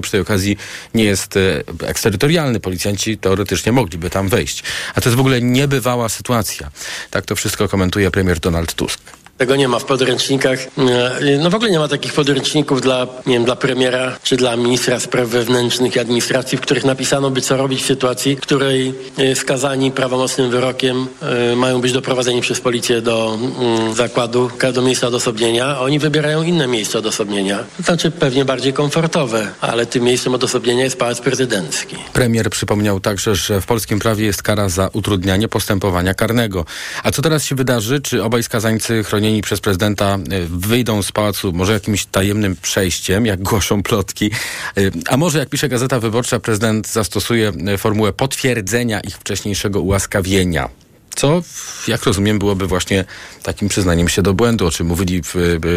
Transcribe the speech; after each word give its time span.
przy 0.00 0.10
tej 0.12 0.20
okazji 0.20 0.56
nie 0.94 1.04
jest 1.04 1.36
e, 1.36 1.62
eksterytorialny. 1.86 2.60
Policjanci 2.60 3.18
teoretycznie 3.18 3.72
mogliby 3.72 4.10
tam 4.10 4.28
wejść. 4.28 4.62
A 4.94 5.00
to 5.00 5.08
jest 5.08 5.16
w 5.16 5.20
ogóle 5.20 5.42
niebywała 5.42 6.08
sytuacja. 6.08 6.70
Tak 7.10 7.26
to 7.26 7.36
wszystko 7.36 7.68
komentuje 7.68 8.10
premier 8.10 8.40
Donald 8.40 8.74
Tusk. 8.74 9.00
Tego 9.40 9.56
nie 9.56 9.68
ma 9.68 9.78
w 9.78 9.84
podręcznikach. 9.84 10.58
E, 10.60 11.38
no 11.38 11.50
w 11.50 11.54
ogóle 11.54 11.70
nie 11.70 11.78
ma 11.78 11.88
takich 11.88 12.12
podręczników 12.12 12.80
dla, 12.80 13.06
nie 13.26 13.34
wiem, 13.34 13.44
dla 13.44 13.56
premiera 13.56 14.16
czy 14.22 14.36
dla 14.36 14.56
ministra 14.56 15.00
spraw 15.00 15.28
wewnętrznych 15.28 15.96
i 15.96 15.98
administracji, 15.98 16.58
w 16.58 16.60
których 16.60 16.84
napisano 16.84 17.30
by 17.30 17.40
co 17.40 17.56
robić 17.56 17.82
w 17.82 17.86
sytuacji, 17.86 18.36
w 18.36 18.40
której 18.40 18.94
e, 19.18 19.34
skazani 19.36 19.90
prawomocnym 19.90 20.50
wyrokiem 20.50 21.06
e, 21.22 21.56
mają 21.56 21.80
być 21.80 21.92
doprowadzeni 21.92 22.40
przez 22.40 22.60
policję 22.60 23.02
do 23.02 23.38
mm, 23.58 23.94
zakładu, 23.94 24.50
do 24.74 24.82
miejsca 24.82 25.06
odosobnienia, 25.06 25.66
a 25.66 25.80
oni 25.80 25.98
wybierają 25.98 26.42
inne 26.42 26.66
miejsce 26.66 26.98
odosobnienia. 26.98 27.58
To 27.76 27.82
znaczy 27.82 28.10
pewnie 28.10 28.44
bardziej 28.44 28.72
komfortowe, 28.72 29.48
ale 29.60 29.86
tym 29.86 30.04
miejscem 30.04 30.34
odosobnienia 30.34 30.84
jest 30.84 30.98
pałac 30.98 31.20
prezydencki. 31.20 31.96
Premier 32.12 32.50
przypomniał 32.50 33.00
także, 33.00 33.34
że 33.34 33.60
w 33.60 33.66
polskim 33.66 33.98
prawie 33.98 34.26
jest 34.26 34.42
kara 34.42 34.68
za 34.68 34.88
utrudnianie 34.92 35.48
postępowania 35.48 36.14
karnego. 36.14 36.64
A 37.02 37.10
co 37.10 37.22
teraz 37.22 37.44
się 37.44 37.54
wydarzy? 37.54 38.00
Czy 38.00 38.24
obaj 38.24 38.42
skazańcy 38.42 39.04
chronieni 39.04 39.29
przez 39.42 39.60
prezydenta 39.60 40.14
e, 40.14 40.18
wyjdą 40.48 41.02
z 41.02 41.12
pałacu 41.12 41.52
może 41.52 41.72
jakimś 41.72 42.06
tajemnym 42.06 42.56
przejściem, 42.56 43.26
jak 43.26 43.42
głoszą 43.42 43.82
plotki, 43.82 44.30
e, 44.76 44.80
a 45.08 45.16
może 45.16 45.38
jak 45.38 45.48
pisze 45.48 45.68
Gazeta 45.68 46.00
Wyborcza, 46.00 46.40
prezydent 46.40 46.88
zastosuje 46.88 47.52
e, 47.66 47.78
formułę 47.78 48.12
potwierdzenia 48.12 49.00
ich 49.00 49.16
wcześniejszego 49.16 49.80
ułaskawienia. 49.80 50.79
Co, 51.14 51.42
jak 51.88 52.04
rozumiem, 52.04 52.38
byłoby 52.38 52.66
właśnie 52.66 53.04
takim 53.42 53.68
przyznaniem 53.68 54.08
się 54.08 54.22
do 54.22 54.34
błędu, 54.34 54.66
o 54.66 54.70
czym 54.70 54.86
mówili 54.86 55.22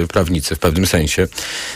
prawnicy 0.09 0.55
w 0.55 0.59
pewnym 0.59 0.85
sensie. 0.87 1.27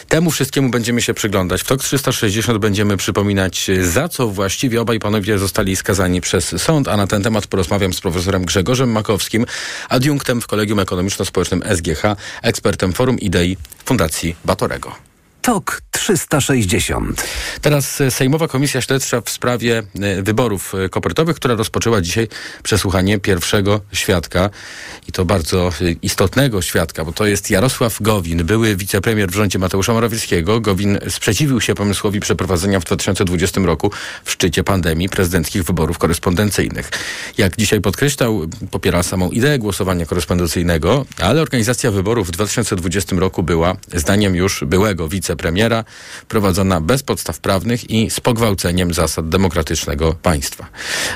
Temu 0.10 0.32
wszystkiemu 0.32 0.70
będziemy 0.70 1.02
się 1.02 1.14
przyglądać. 1.14 1.62
W 1.62 1.66
TOK 1.66 1.84
360 1.84 2.58
będziemy 2.58 2.98
przypominać, 2.98 3.72
za 3.82 4.10
co 4.10 4.28
właściwie 4.28 4.82
obaj 4.82 5.00
panowie 5.00 5.38
zostali 5.38 5.76
skazani 5.76 6.22
przez 6.22 6.62
sąd, 6.62 6.88
a 6.88 6.98
na 6.98 7.08
ten 7.08 7.24
temat 7.24 7.48
porozmawiam 7.48 7.94
z 7.94 8.02
profesorem 8.02 8.46
Grzegorzem 8.46 8.92
Makowskim, 8.92 9.46
adiunktem 9.90 10.42
w 10.42 10.48
Kolegium 10.48 10.80
Ekonomiczno-Społecznym 10.80 11.62
SGH, 11.76 12.02
ekspertem 12.42 12.94
Forum 12.94 13.20
Idei 13.20 13.58
Fundacji 13.86 14.36
Batorego. 14.46 15.07
TOK 15.48 15.82
360. 15.92 17.24
Teraz 17.62 18.02
e, 18.02 18.12
Sejmowa 18.12 18.48
Komisja 18.48 18.82
Śledcza 18.82 19.22
w 19.22 19.30
sprawie 19.30 19.84
e, 20.02 20.24
wyborów 20.24 20.76
e, 20.76 20.90
kopertowych, 20.90 21.36
która 21.36 21.56
rozpoczęła 21.56 22.02
dzisiaj 22.02 22.28
przesłuchanie 22.64 23.20
pierwszego 23.20 23.82
świadka 23.94 24.50
i 25.08 25.12
to 25.12 25.26
bardzo 25.26 25.72
istotnego 26.02 26.62
świadka, 26.62 27.06
bo 27.06 27.12
to 27.12 27.26
jest 27.26 27.50
Jarosław 27.50 28.02
Gowin, 28.02 28.46
były 28.46 28.76
wicepremier 28.76 29.30
w 29.30 29.36
rządzie 29.36 29.60
Mateusza 29.60 29.94
Morawieckiego. 29.94 30.62
Gowin 30.62 30.98
sprzeciwił 31.10 31.62
się 31.62 31.76
pomysłowi 31.76 32.20
przeprowadzenia 32.20 32.80
w 32.80 32.86
2020 32.86 33.62
roku 33.62 33.92
w 34.24 34.32
szczycie 34.32 34.64
pandemii 34.64 35.10
prezydenckich 35.10 35.64
wyborów 35.64 35.98
korespondencyjnych. 35.98 36.90
Jak 37.38 37.58
dzisiaj 37.58 37.82
podkreślał, 37.82 38.42
popiera 38.72 39.04
samą 39.04 39.30
ideę 39.30 39.60
głosowania 39.60 40.06
korespondencyjnego, 40.06 41.06
ale 41.22 41.42
organizacja 41.42 41.92
wyborów 41.92 42.28
w 42.28 42.32
2020 42.32 43.16
roku 43.16 43.44
była, 43.44 43.76
zdaniem 43.94 44.36
już 44.36 44.64
byłego 44.64 45.08
wicepremiera, 45.08 45.37
premiera, 45.38 45.84
prowadzona 46.28 46.82
bez 46.82 47.04
podstaw 47.04 47.40
prawnych 47.40 47.90
i 47.90 48.10
z 48.10 48.20
pogwałceniem 48.20 48.94
zasad 48.94 49.30
demokratycznego 49.30 50.14
państwa. 50.14 50.68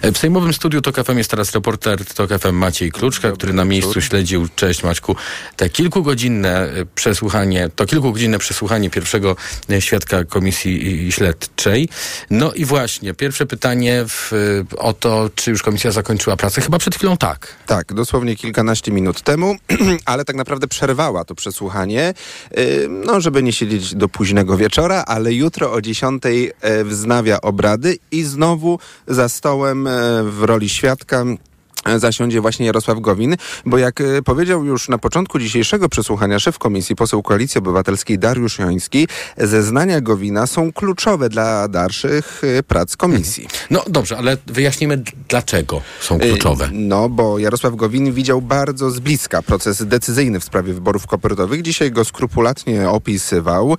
W 0.04 0.18
Sejmowym 0.18 0.54
Studiu 0.54 0.82
TOK 0.82 0.96
FM 1.06 1.18
jest 1.18 1.32
teraz 1.32 1.52
reporter 1.54 2.06
TOK 2.06 2.30
FM 2.40 2.56
Maciej 2.56 2.92
Kluczka, 2.92 3.32
który 3.32 3.54
na 3.54 3.66
miejscu 3.66 4.02
śledził, 4.02 4.48
cześć 4.56 4.84
Maćku, 4.84 5.16
te 5.56 5.70
kilkugodzinne 5.70 6.60
e, 6.60 6.86
przesłuchanie, 6.96 7.70
to 7.76 7.86
kilkugodzinne 7.86 8.40
przesłuchanie 8.40 8.90
pierwszego 8.90 9.36
e, 9.70 9.82
świadka 9.82 10.24
Komisji 10.24 11.12
Śledczej. 11.12 11.90
No 12.30 12.54
i 12.54 12.66
właśnie, 12.66 13.14
pierwsze 13.14 13.46
pytanie 13.46 14.06
w, 14.08 14.34
e, 14.34 14.78
o 14.78 14.94
to, 14.94 15.30
czy 15.36 15.52
już 15.52 15.64
komisja 15.64 15.92
zakończyła 15.92 16.38
pracę. 16.38 16.62
Chyba 16.62 16.78
przed 16.78 16.96
chwilą 16.96 17.18
tak. 17.18 17.56
Tak, 17.66 17.94
dosłownie 17.94 18.36
kilkanaście 18.36 18.92
minut 18.92 19.22
temu, 19.22 19.56
ale 20.06 20.26
tak 20.26 20.36
naprawdę 20.36 20.68
przerwała 20.68 21.26
to 21.26 21.36
przesłuchanie, 21.36 22.14
no 22.90 23.22
żeby 23.22 23.44
nie 23.44 23.54
siedzieć 23.54 23.96
do 24.02 24.10
późnego 24.10 24.58
wieczora, 24.58 25.04
ale 25.08 25.34
jutro 25.34 25.72
o 25.72 25.82
10 25.82 26.24
e, 26.26 26.84
wznawia 26.84 27.42
obrady 27.42 27.98
i 28.12 28.24
znowu 28.24 28.80
za 29.08 29.30
stołem 29.30 29.88
e, 29.88 29.92
w 30.24 30.44
roli 30.44 30.70
świadka 30.70 31.26
zasiądzie 31.98 32.42
właśnie 32.42 32.66
Jarosław 32.66 33.00
Gowin, 33.00 33.36
bo 33.66 33.78
jak 33.78 34.02
e, 34.02 34.22
powiedział 34.22 34.66
już 34.66 34.90
na 34.90 34.98
początku 34.98 35.40
dzisiejszego 35.40 35.90
przesłuchania 35.90 36.40
szef 36.40 36.60
komisji, 36.60 36.96
poseł 36.96 37.24
Koalicji 37.24 37.60
Obywatelskiej 37.60 38.20
Dariusz 38.20 38.60
Joński, 38.60 39.08
zeznania 39.38 40.02
Gowina 40.02 40.48
są 40.48 40.74
kluczowe 40.74 41.30
dla 41.30 41.68
dalszych 41.68 42.42
e, 42.44 42.64
prac 42.64 42.98
komisji. 42.98 43.48
No 43.70 43.84
dobrze, 43.88 44.18
ale 44.18 44.38
wyjaśnijmy 44.48 45.04
dlaczego 45.30 45.82
są 46.00 46.20
kluczowe. 46.20 46.70
No, 46.74 47.10
bo 47.10 47.40
Jarosław 47.40 47.76
Gowin 47.76 48.14
widział 48.14 48.42
bardzo 48.42 48.92
z 48.92 49.00
bliska 49.00 49.42
proces 49.42 49.86
decyzyjny 49.86 50.40
w 50.40 50.44
sprawie 50.44 50.74
wyborów 50.74 51.08
kopertowych. 51.08 51.62
Dzisiaj 51.62 51.92
go 51.92 52.06
skrupulatnie 52.06 52.90
opisywał. 52.90 53.78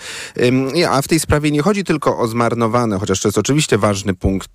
A 0.90 1.02
w 1.02 1.08
tej 1.08 1.20
sprawie 1.20 1.50
nie 1.50 1.62
chodzi 1.62 1.84
tylko 1.84 2.18
o 2.18 2.28
zmarnowane, 2.28 2.98
chociaż 2.98 3.20
to 3.20 3.28
jest 3.28 3.38
oczywiście 3.38 3.78
ważny 3.78 4.14
punkt 4.14 4.50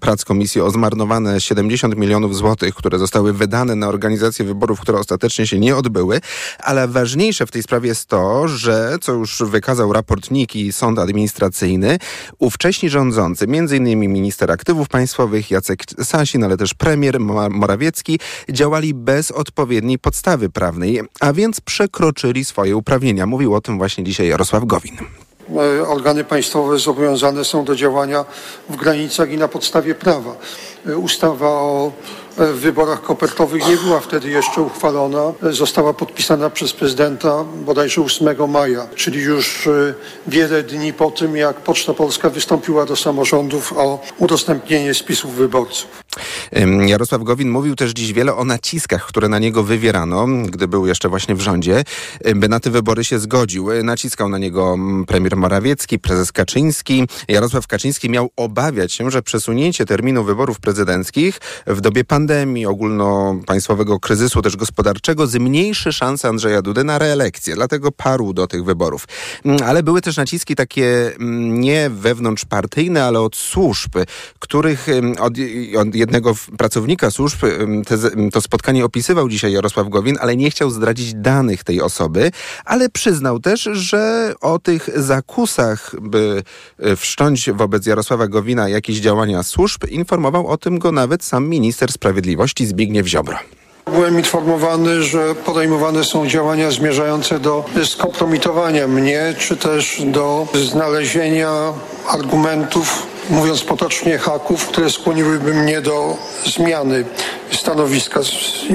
prac 0.00 0.24
komisji, 0.24 0.60
o 0.60 0.70
zmarnowane 0.70 1.40
70 1.40 1.96
milionów 1.96 2.36
złotych 2.36 2.63
które 2.72 2.98
zostały 2.98 3.32
wydane 3.32 3.74
na 3.74 3.88
organizację 3.88 4.44
wyborów, 4.44 4.80
które 4.80 4.98
ostatecznie 4.98 5.46
się 5.46 5.60
nie 5.60 5.76
odbyły, 5.76 6.20
ale 6.58 6.88
ważniejsze 6.88 7.46
w 7.46 7.50
tej 7.50 7.62
sprawie 7.62 7.88
jest 7.88 8.06
to, 8.06 8.48
że, 8.48 8.96
co 9.00 9.12
już 9.12 9.42
wykazał 9.42 9.92
raport 9.92 10.30
i 10.54 10.72
Sąd 10.72 10.98
Administracyjny, 10.98 11.98
ówcześni 12.38 12.90
rządzący, 12.90 13.44
m.in. 13.44 14.00
minister 14.00 14.50
aktywów 14.50 14.88
państwowych 14.88 15.50
Jacek 15.50 15.84
Sasin, 16.02 16.44
ale 16.44 16.56
też 16.56 16.74
premier 16.74 17.20
Morawiecki, 17.50 18.20
działali 18.50 18.94
bez 18.94 19.30
odpowiedniej 19.30 19.98
podstawy 19.98 20.50
prawnej, 20.50 21.00
a 21.20 21.32
więc 21.32 21.60
przekroczyli 21.60 22.44
swoje 22.44 22.76
uprawnienia. 22.76 23.26
Mówił 23.26 23.54
o 23.54 23.60
tym 23.60 23.78
właśnie 23.78 24.04
dzisiaj 24.04 24.28
Jarosław 24.28 24.64
Gowin. 24.64 24.96
E, 25.50 25.88
organy 25.88 26.24
państwowe 26.24 26.78
zobowiązane 26.78 27.44
są 27.44 27.64
do 27.64 27.76
działania 27.76 28.24
w 28.68 28.76
granicach 28.76 29.30
i 29.30 29.36
na 29.36 29.48
podstawie 29.48 29.94
prawa. 29.94 30.36
E, 30.86 30.96
ustawa 30.96 31.48
o 31.48 31.92
e, 32.38 32.52
wyborach 32.52 33.02
kopertowych 33.02 33.68
nie 33.68 33.76
była 33.76 34.00
wtedy 34.00 34.30
jeszcze 34.30 34.62
uchwalona. 34.62 35.32
Została 35.42 35.94
podpisana 35.94 36.50
przez 36.50 36.72
prezydenta 36.72 37.44
bodajże 37.44 38.02
8 38.02 38.50
maja, 38.50 38.86
czyli 38.94 39.20
już 39.20 39.68
wiele 40.26 40.62
dni 40.62 40.92
po 40.92 41.10
tym, 41.10 41.36
jak 41.36 41.56
Poczta 41.56 41.94
Polska 41.94 42.30
wystąpiła 42.30 42.86
do 42.86 42.96
samorządów 42.96 43.72
o 43.72 43.98
udostępnienie 44.18 44.94
spisów 44.94 45.34
wyborców. 45.34 46.04
Jarosław 46.86 47.22
Gowin 47.22 47.50
mówił 47.50 47.76
też 47.76 47.92
dziś 47.92 48.12
wiele 48.12 48.34
o 48.36 48.44
naciskach, 48.44 49.06
które 49.06 49.28
na 49.28 49.38
niego 49.38 49.62
wywierano, 49.62 50.26
gdy 50.26 50.68
był 50.68 50.86
jeszcze 50.86 51.08
właśnie 51.08 51.34
w 51.34 51.40
rządzie, 51.40 51.84
by 52.36 52.48
na 52.48 52.60
te 52.60 52.70
wybory 52.70 53.04
się 53.04 53.18
zgodził. 53.18 53.68
Naciskał 53.82 54.28
na 54.28 54.38
niego 54.38 54.76
premier 55.06 55.36
Morawiecki, 55.36 55.98
prezes 55.98 56.32
Kaczyński. 56.32 57.08
Jarosław 57.28 57.66
Kaczyński 57.66 58.10
miał 58.10 58.30
obawiać 58.36 58.92
się, 58.92 59.10
że 59.10 59.22
przesunięcie 59.22 59.86
terminu 59.86 60.24
wyborów 60.24 60.60
prezydenckich 60.60 61.38
w 61.66 61.80
dobie 61.80 62.04
pandemii, 62.04 62.66
ogólnopaństwowego 62.66 64.00
kryzysu 64.00 64.42
też 64.42 64.56
gospodarczego 64.56 65.26
zmniejszy 65.26 65.92
szanse 65.92 66.28
Andrzeja 66.28 66.62
Dudy 66.62 66.84
na 66.84 66.98
reelekcję. 66.98 67.54
Dlatego 67.54 67.92
parł 67.92 68.32
do 68.32 68.46
tych 68.46 68.64
wyborów. 68.64 69.04
Ale 69.66 69.82
były 69.82 70.00
też 70.00 70.16
naciski 70.16 70.56
takie 70.56 71.12
nie 71.48 71.90
wewnątrzpartyjne, 71.90 73.04
ale 73.04 73.20
od 73.20 73.36
służb, 73.36 73.96
których 74.38 74.86
od, 75.20 75.32
od 75.78 75.94
jednego 75.94 76.33
pracownika 76.58 77.10
służb 77.10 77.40
te, 77.86 77.96
to 78.32 78.40
spotkanie 78.40 78.84
opisywał 78.84 79.28
dzisiaj 79.28 79.52
Jarosław 79.52 79.88
Gowin, 79.88 80.16
ale 80.20 80.36
nie 80.36 80.50
chciał 80.50 80.70
zdradzić 80.70 81.14
danych 81.14 81.64
tej 81.64 81.80
osoby, 81.80 82.30
ale 82.64 82.88
przyznał 82.88 83.40
też, 83.40 83.68
że 83.72 84.34
o 84.40 84.58
tych 84.58 84.90
zakusach, 84.96 85.94
by 86.00 86.42
e, 86.78 86.96
wszcząć 86.96 87.50
wobec 87.50 87.86
Jarosława 87.86 88.28
Gowina 88.28 88.68
jakieś 88.68 88.96
działania 88.96 89.42
służb, 89.42 89.84
informował 89.88 90.46
o 90.46 90.58
tym 90.58 90.78
go 90.78 90.92
nawet 90.92 91.24
sam 91.24 91.48
minister 91.48 91.92
sprawiedliwości 91.92 92.66
Zbigniew 92.66 93.06
Ziobro. 93.06 93.38
Byłem 93.86 94.18
informowany, 94.18 95.02
że 95.02 95.34
podejmowane 95.34 96.04
są 96.04 96.26
działania 96.26 96.70
zmierzające 96.70 97.40
do 97.40 97.64
skompromitowania 97.84 98.88
mnie, 98.88 99.34
czy 99.38 99.56
też 99.56 100.02
do 100.06 100.46
znalezienia 100.54 101.50
argumentów 102.08 103.13
mówiąc 103.30 103.62
potocznie, 103.62 104.18
haków, 104.18 104.66
które 104.66 104.90
skłoniłyby 104.90 105.54
mnie 105.54 105.80
do 105.80 106.16
zmiany 106.46 107.04
stanowiska. 107.52 108.20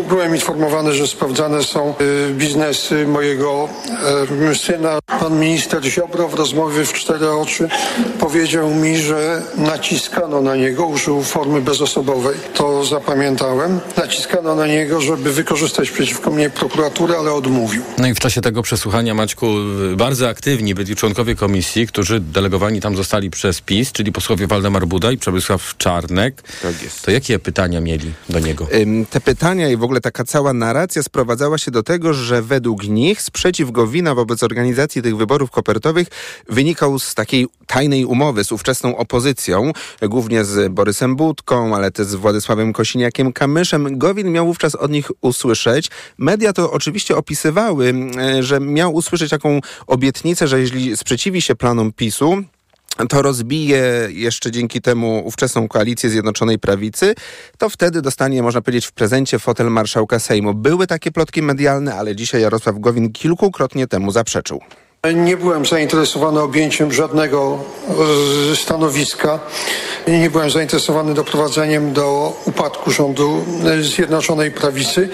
Byłem 0.10 0.36
informowany, 0.36 0.94
że 0.94 1.08
sprawdzane 1.08 1.64
są 1.64 1.94
biznesy 2.32 3.08
mojego 3.08 3.70
syna. 4.54 5.00
Pan 5.20 5.40
minister 5.40 5.84
Ziobro 5.84 6.28
w 6.28 6.34
rozmowie 6.34 6.86
w 6.86 6.94
cztery 6.94 7.32
oczy 7.32 7.70
powiedział 8.20 8.70
mi, 8.70 8.98
że 8.98 9.42
naciskano 9.58 10.42
na 10.42 10.56
niego, 10.56 10.86
użył 10.86 11.24
formy 11.24 11.62
bezosobowej. 11.62 12.38
To 12.54 12.86
zapamiętałem. 12.86 13.80
Naciskano 13.98 14.56
na 14.56 14.68
niego, 14.68 15.02
żeby 15.02 15.34
wykorzystać 15.34 15.92
przeciwko 15.92 16.32
mnie 16.32 16.50
prokuraturę, 16.50 17.18
ale 17.18 17.34
odmówił. 17.34 17.82
No 17.98 18.08
i 18.08 18.14
w 18.14 18.20
czasie 18.20 18.42
tego 18.42 18.62
przesłuchania, 18.62 19.14
Maćku, 19.14 19.48
bardzo 19.98 20.30
aktywni 20.30 20.76
byli 20.76 20.96
członkowie 20.96 21.36
komisji, 21.36 21.88
którzy 21.88 22.20
delegowani 22.20 22.82
tam 22.82 22.96
zostali 22.96 23.30
przez 23.30 23.62
PiS, 23.62 23.92
czyli 23.92 24.12
posłowie 24.12 24.39
Waldemar 24.48 24.88
Buda 24.88 25.12
i 25.12 25.18
Przemysław 25.18 25.78
Czarnek. 25.78 26.42
Tak 26.62 26.84
jest. 26.84 27.02
To 27.02 27.12
jakie 27.12 27.40
pytania 27.40 27.82
mieli 27.82 28.14
do 28.30 28.40
niego? 28.40 28.68
Te 29.10 29.22
pytania 29.22 29.70
i 29.70 29.78
w 29.78 29.84
ogóle 29.84 30.02
taka 30.02 30.24
cała 30.24 30.54
narracja 30.54 31.04
sprowadzała 31.04 31.58
się 31.58 31.72
do 31.72 31.84
tego, 31.84 32.14
że 32.14 32.42
według 32.42 32.84
nich 32.84 33.22
sprzeciw 33.22 33.72
Gowina 33.72 34.16
wobec 34.16 34.44
organizacji 34.44 35.02
tych 35.02 35.18
wyborów 35.18 35.52
kopertowych 35.52 36.08
wynikał 36.50 37.00
z 37.00 37.16
takiej 37.16 37.48
tajnej 37.68 38.06
umowy 38.06 38.44
z 38.44 38.52
ówczesną 38.52 38.98
opozycją, 38.98 39.72
głównie 40.02 40.44
z 40.46 40.74
Borysem 40.74 41.16
Budką, 41.16 41.76
ale 41.76 41.92
też 41.92 42.08
z 42.08 42.16
Władysławem 42.16 42.74
Kosiniakiem-Kamyszem. 42.74 43.98
Gowin 43.98 44.32
miał 44.32 44.46
wówczas 44.46 44.76
od 44.76 44.92
nich 44.92 45.12
usłyszeć. 45.22 45.90
Media 46.18 46.54
to 46.54 46.72
oczywiście 46.72 47.18
opisywały, 47.18 47.94
że 48.40 48.60
miał 48.60 48.94
usłyszeć 48.94 49.30
taką 49.30 49.60
obietnicę, 49.88 50.48
że 50.48 50.60
jeśli 50.60 50.98
sprzeciwi 50.98 51.42
się 51.42 51.56
planom 51.56 51.92
PiSu, 51.92 52.44
to 53.08 53.22
rozbije 53.22 54.08
jeszcze 54.10 54.52
dzięki 54.52 54.82
temu 54.82 55.22
ówczesną 55.26 55.68
koalicję 55.68 56.10
Zjednoczonej 56.10 56.60
Prawicy, 56.60 57.16
to 57.58 57.70
wtedy 57.70 58.02
dostanie, 58.02 58.44
można 58.44 58.62
powiedzieć, 58.62 58.86
w 58.86 58.92
prezencie 58.92 59.40
fotel 59.40 59.68
marszałka 59.68 60.20
Sejmu. 60.20 60.54
Były 60.54 60.88
takie 60.88 61.12
plotki 61.12 61.42
medialne, 61.42 61.96
ale 61.96 62.16
dzisiaj 62.16 62.42
Jarosław 62.42 62.80
Gowin 62.80 63.12
kilkukrotnie 63.12 63.88
temu 63.88 64.12
zaprzeczył. 64.12 64.60
Nie 65.16 65.38
byłem 65.38 65.66
zainteresowany 65.66 66.40
objęciem 66.40 66.94
żadnego 66.94 67.60
stanowiska. 68.56 69.40
Nie 70.08 70.30
byłem 70.30 70.50
zainteresowany 70.50 71.14
doprowadzeniem 71.14 71.94
do 71.94 72.34
upadku 72.46 72.92
rządu 72.92 73.46
Zjednoczonej 73.82 74.52
Prawicy. 74.52 75.10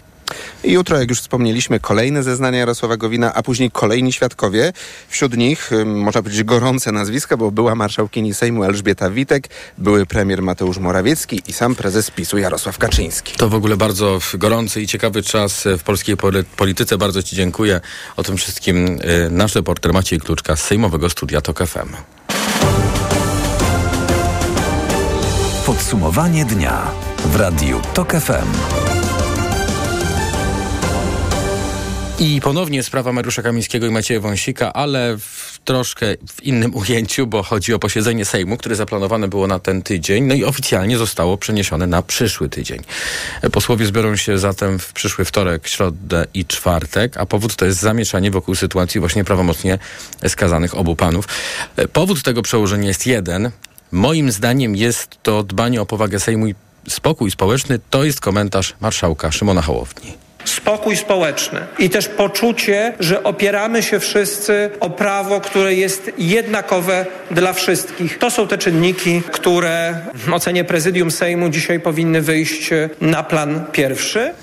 I 0.65 0.71
jutro, 0.71 0.99
jak 0.99 1.09
już 1.09 1.19
wspomnieliśmy, 1.21 1.79
kolejne 1.79 2.23
zeznania 2.23 2.59
Jarosława 2.59 2.97
Gowina, 2.97 3.33
a 3.33 3.43
później 3.43 3.71
kolejni 3.71 4.13
świadkowie. 4.13 4.73
Wśród 5.07 5.37
nich, 5.37 5.71
można 5.85 6.21
powiedzieć, 6.21 6.43
gorące 6.43 6.91
nazwiska, 6.91 7.37
bo 7.37 7.51
była 7.51 7.75
marszałkini 7.75 8.33
Sejmu 8.33 8.63
Elżbieta 8.63 9.09
Witek, 9.09 9.47
były 9.77 10.05
premier 10.05 10.41
Mateusz 10.41 10.77
Morawiecki 10.77 11.41
i 11.47 11.53
sam 11.53 11.75
prezes 11.75 12.11
PiSu 12.11 12.37
Jarosław 12.37 12.77
Kaczyński. 12.77 13.33
To 13.37 13.49
w 13.49 13.55
ogóle 13.55 13.77
bardzo 13.77 14.19
gorący 14.33 14.81
i 14.81 14.87
ciekawy 14.87 15.23
czas 15.23 15.63
w 15.77 15.83
polskiej 15.83 16.17
polityce. 16.57 16.97
Bardzo 16.97 17.23
Ci 17.23 17.35
dziękuję. 17.35 17.81
O 18.17 18.23
tym 18.23 18.37
wszystkim 18.37 18.99
nasz 19.29 19.55
reporter 19.55 19.93
Maciej 19.93 20.19
Kluczka 20.19 20.55
z 20.55 20.61
Sejmowego 20.61 21.09
Studia 21.09 21.41
TOK 21.41 21.59
FM. 21.67 21.89
Podsumowanie 25.65 26.45
dnia 26.45 26.91
w 27.25 27.35
Radiu 27.35 27.81
TOK 27.93 28.11
FM. 28.11 28.84
I 32.19 32.41
ponownie 32.41 32.83
sprawa 32.83 33.11
Mariusza 33.11 33.41
Kamińskiego 33.41 33.87
i 33.87 33.91
Macieja 33.91 34.19
Wąsika, 34.19 34.73
ale 34.73 35.17
w 35.17 35.59
troszkę 35.65 36.05
w 36.29 36.43
innym 36.43 36.75
ujęciu, 36.81 37.27
bo 37.27 37.43
chodzi 37.43 37.73
o 37.73 37.79
posiedzenie 37.79 38.25
Sejmu, 38.25 38.57
które 38.57 38.75
zaplanowane 38.75 39.27
było 39.27 39.47
na 39.47 39.59
ten 39.59 39.81
tydzień, 39.81 40.23
no 40.23 40.33
i 40.33 40.43
oficjalnie 40.43 40.97
zostało 40.97 41.37
przeniesione 41.37 41.87
na 41.87 42.01
przyszły 42.01 42.49
tydzień. 42.49 42.83
Posłowie 43.51 43.85
zbiorą 43.85 44.15
się 44.15 44.37
zatem 44.37 44.79
w 44.79 44.93
przyszły 44.93 45.25
wtorek, 45.25 45.67
środę 45.67 46.25
i 46.33 46.45
czwartek, 46.45 47.17
a 47.17 47.25
powód 47.25 47.55
to 47.55 47.65
jest 47.65 47.79
zamieszanie 47.79 48.31
wokół 48.31 48.55
sytuacji 48.55 48.99
właśnie 48.99 49.23
prawomocnie 49.23 49.79
skazanych 50.27 50.77
obu 50.77 50.95
panów. 50.95 51.27
Powód 51.93 52.23
tego 52.23 52.41
przełożenia 52.41 52.87
jest 52.87 53.07
jeden. 53.07 53.51
Moim 53.91 54.31
zdaniem 54.31 54.75
jest 54.75 55.17
to 55.23 55.43
dbanie 55.43 55.81
o 55.81 55.85
powagę 55.85 56.19
Sejmu 56.19 56.47
i 56.47 56.55
spokój 56.89 57.31
społeczny. 57.31 57.79
To 57.89 58.03
jest 58.03 58.21
komentarz 58.21 58.73
marszałka 58.81 59.31
Szymona 59.31 59.61
Hołowni 59.61 60.24
spokój 60.45 60.97
społeczny 60.97 61.59
i 61.79 61.89
też 61.89 62.07
poczucie, 62.07 62.93
że 62.99 63.23
opieramy 63.23 63.83
się 63.83 63.99
wszyscy 63.99 64.69
o 64.79 64.89
prawo, 64.89 65.41
które 65.41 65.73
jest 65.73 66.11
jednakowe 66.17 67.05
dla 67.31 67.53
wszystkich. 67.53 68.17
To 68.17 68.31
są 68.31 68.47
te 68.47 68.57
czynniki, 68.57 69.21
które 69.31 70.01
w 70.13 70.33
ocenie 70.33 70.63
prezydium 70.63 71.11
Sejmu 71.11 71.49
dzisiaj 71.49 71.79
powinny 71.79 72.21
wyjść 72.21 72.69
na 73.01 73.23
plan 73.23 73.65
pierwszy. 73.71 74.33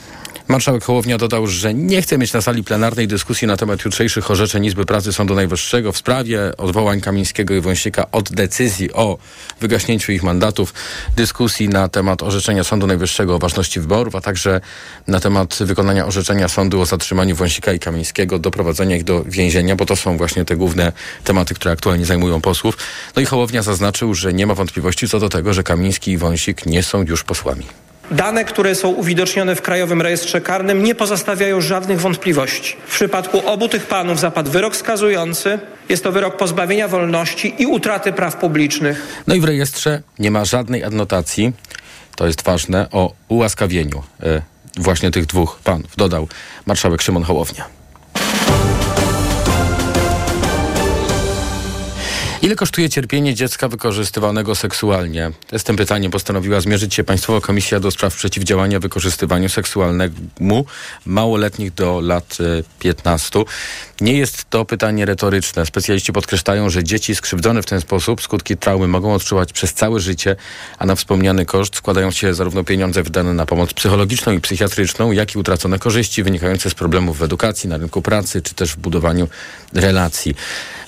Marszałek 0.53 0.85
Hołownia 0.85 1.19
dodał, 1.19 1.47
że 1.47 1.75
nie 1.75 2.03
chce 2.03 2.19
mieć 2.19 2.33
na 2.33 2.41
sali 2.41 2.65
plenarnej 2.65 3.09
dyskusji 3.09 3.49
na 3.49 3.57
temat 3.57 3.85
jutrzejszych 3.85 4.31
orzeczeń 4.31 4.65
Izby 4.65 4.87
Pracy 4.87 5.13
Sądu 5.13 5.35
Najwyższego 5.35 5.93
w 5.93 5.97
sprawie 5.97 6.57
odwołań 6.57 7.01
Kamińskiego 7.01 7.55
i 7.55 7.61
Wąsika 7.61 8.11
od 8.11 8.33
decyzji 8.33 8.93
o 8.93 9.19
wygaśnięciu 9.61 10.13
ich 10.13 10.23
mandatów, 10.23 10.75
dyskusji 11.17 11.69
na 11.69 11.89
temat 11.89 12.23
orzeczenia 12.23 12.65
Sądu 12.65 12.87
Najwyższego 12.87 13.35
o 13.35 13.39
ważności 13.39 13.81
wyborów, 13.81 14.17
a 14.17 14.21
także 14.21 14.61
na 15.07 15.21
temat 15.21 15.59
wykonania 15.61 16.07
orzeczenia 16.07 16.49
sądu 16.49 16.81
o 16.81 16.87
zatrzymaniu 16.87 17.37
Wąsika 17.37 17.73
i 17.73 17.79
Kamińskiego, 17.79 18.39
doprowadzenia 18.39 18.97
ich 18.97 19.05
do 19.05 19.25
więzienia, 19.25 19.77
bo 19.77 19.87
to 19.87 19.97
są 19.97 20.17
właśnie 20.17 20.45
te 20.45 20.57
główne 20.57 20.93
tematy, 21.25 21.55
które 21.55 21.73
aktualnie 21.73 22.07
zajmują 22.07 22.41
posłów. 22.41 22.77
No 23.17 23.23
i 23.23 23.25
Hołownia 23.25 23.63
zaznaczył, 23.63 24.15
że 24.15 24.33
nie 24.33 24.47
ma 24.47 24.55
wątpliwości 24.55 25.09
co 25.09 25.21
do 25.21 25.29
tego, 25.29 25.55
że 25.55 25.63
Kamiński 25.63 26.11
i 26.11 26.19
Wąsik 26.19 26.67
nie 26.67 26.83
są 26.83 27.03
już 27.03 27.25
posłami. 27.25 27.67
Dane, 28.11 28.45
które 28.45 28.75
są 28.75 28.89
uwidocznione 28.89 29.55
w 29.55 29.63
Krajowym 29.63 30.03
Rejestrze 30.03 30.41
Karnym 30.41 30.85
nie 30.85 30.95
pozostawiają 30.95 31.61
żadnych 31.61 32.01
wątpliwości. 32.01 32.77
W 32.87 32.95
przypadku 32.95 33.49
obu 33.49 33.69
tych 33.69 33.87
panów 33.87 34.21
zapadł 34.21 34.51
wyrok 34.51 34.77
skazujący. 34.77 35.59
Jest 35.89 36.05
to 36.05 36.13
wyrok 36.13 36.37
pozbawienia 36.37 36.89
wolności 36.89 37.55
i 37.59 37.67
utraty 37.67 38.13
praw 38.13 38.37
publicznych. 38.37 39.23
No 39.27 39.35
i 39.35 39.41
w 39.41 39.45
rejestrze 39.45 40.03
nie 40.19 40.31
ma 40.31 40.45
żadnej 40.45 40.85
adnotacji, 40.85 41.53
to 42.17 42.27
jest 42.27 42.43
ważne, 42.43 42.87
o 42.91 43.13
ułaskawieniu 43.29 44.03
y, 44.23 44.43
właśnie 44.77 45.11
tych 45.11 45.27
dwóch 45.27 45.61
panów, 45.65 45.97
dodał 45.97 46.29
marszałek 46.67 47.03
Szymon 47.03 47.23
Hołownia. 47.23 47.82
Ile 52.43 52.57
kosztuje 52.57 52.89
cierpienie 52.91 53.35
dziecka 53.35 53.69
wykorzystywanego 53.69 54.55
seksualnie? 54.55 55.31
Z 55.59 55.65
tym 55.65 55.77
pytaniem 55.77 56.11
postanowiła 56.13 56.61
zmierzyć 56.61 56.95
się 56.95 57.05
Państwowa 57.05 57.41
Komisja 57.41 57.81
do 57.81 57.91
Spraw 57.91 58.17
Przeciwdziałania 58.17 58.81
Wykorzystywaniu 58.81 59.49
Seksualnemu 59.49 60.65
małoletnich 61.07 61.75
do 61.75 62.01
lat 62.01 62.39
15. 62.79 63.39
E, 63.39 63.45
Nie 64.01 64.13
jest 64.13 64.51
to 64.51 64.65
pytanie 64.65 65.07
retoryczne. 65.07 65.67
Specjaliści 65.67 66.13
podkreślają, 66.13 66.71
że 66.71 66.85
dzieci 66.85 67.15
skrzywdzone 67.15 67.63
w 67.63 67.67
ten 67.67 67.81
sposób 67.81 68.23
skutki 68.23 68.57
traumy 68.57 68.89
mogą 68.89 69.15
odczuwać 69.15 69.53
przez 69.53 69.75
całe 69.75 70.01
życie, 70.01 70.37
a 70.79 70.87
na 70.87 70.95
wspomniany 70.95 71.47
koszt 71.47 71.77
składają 71.77 72.11
się 72.11 72.35
zarówno 72.35 72.65
pieniądze 72.65 73.03
wydane 73.03 73.35
na 73.35 73.47
pomoc 73.47 73.73
psychologiczną 73.73 74.33
i 74.33 74.41
psychiatryczną, 74.41 75.13
jak 75.13 75.35
i 75.35 75.39
utracone 75.39 75.79
korzyści 75.79 76.23
wynikające 76.23 76.71
z 76.71 76.75
problemów 76.75 77.19
w 77.19 77.23
edukacji, 77.23 77.69
na 77.69 77.77
rynku 77.77 78.03
pracy, 78.03 78.43
czy 78.43 78.55
też 78.55 78.73
w 78.73 78.77
budowaniu 78.77 79.29
relacji. 79.73 80.35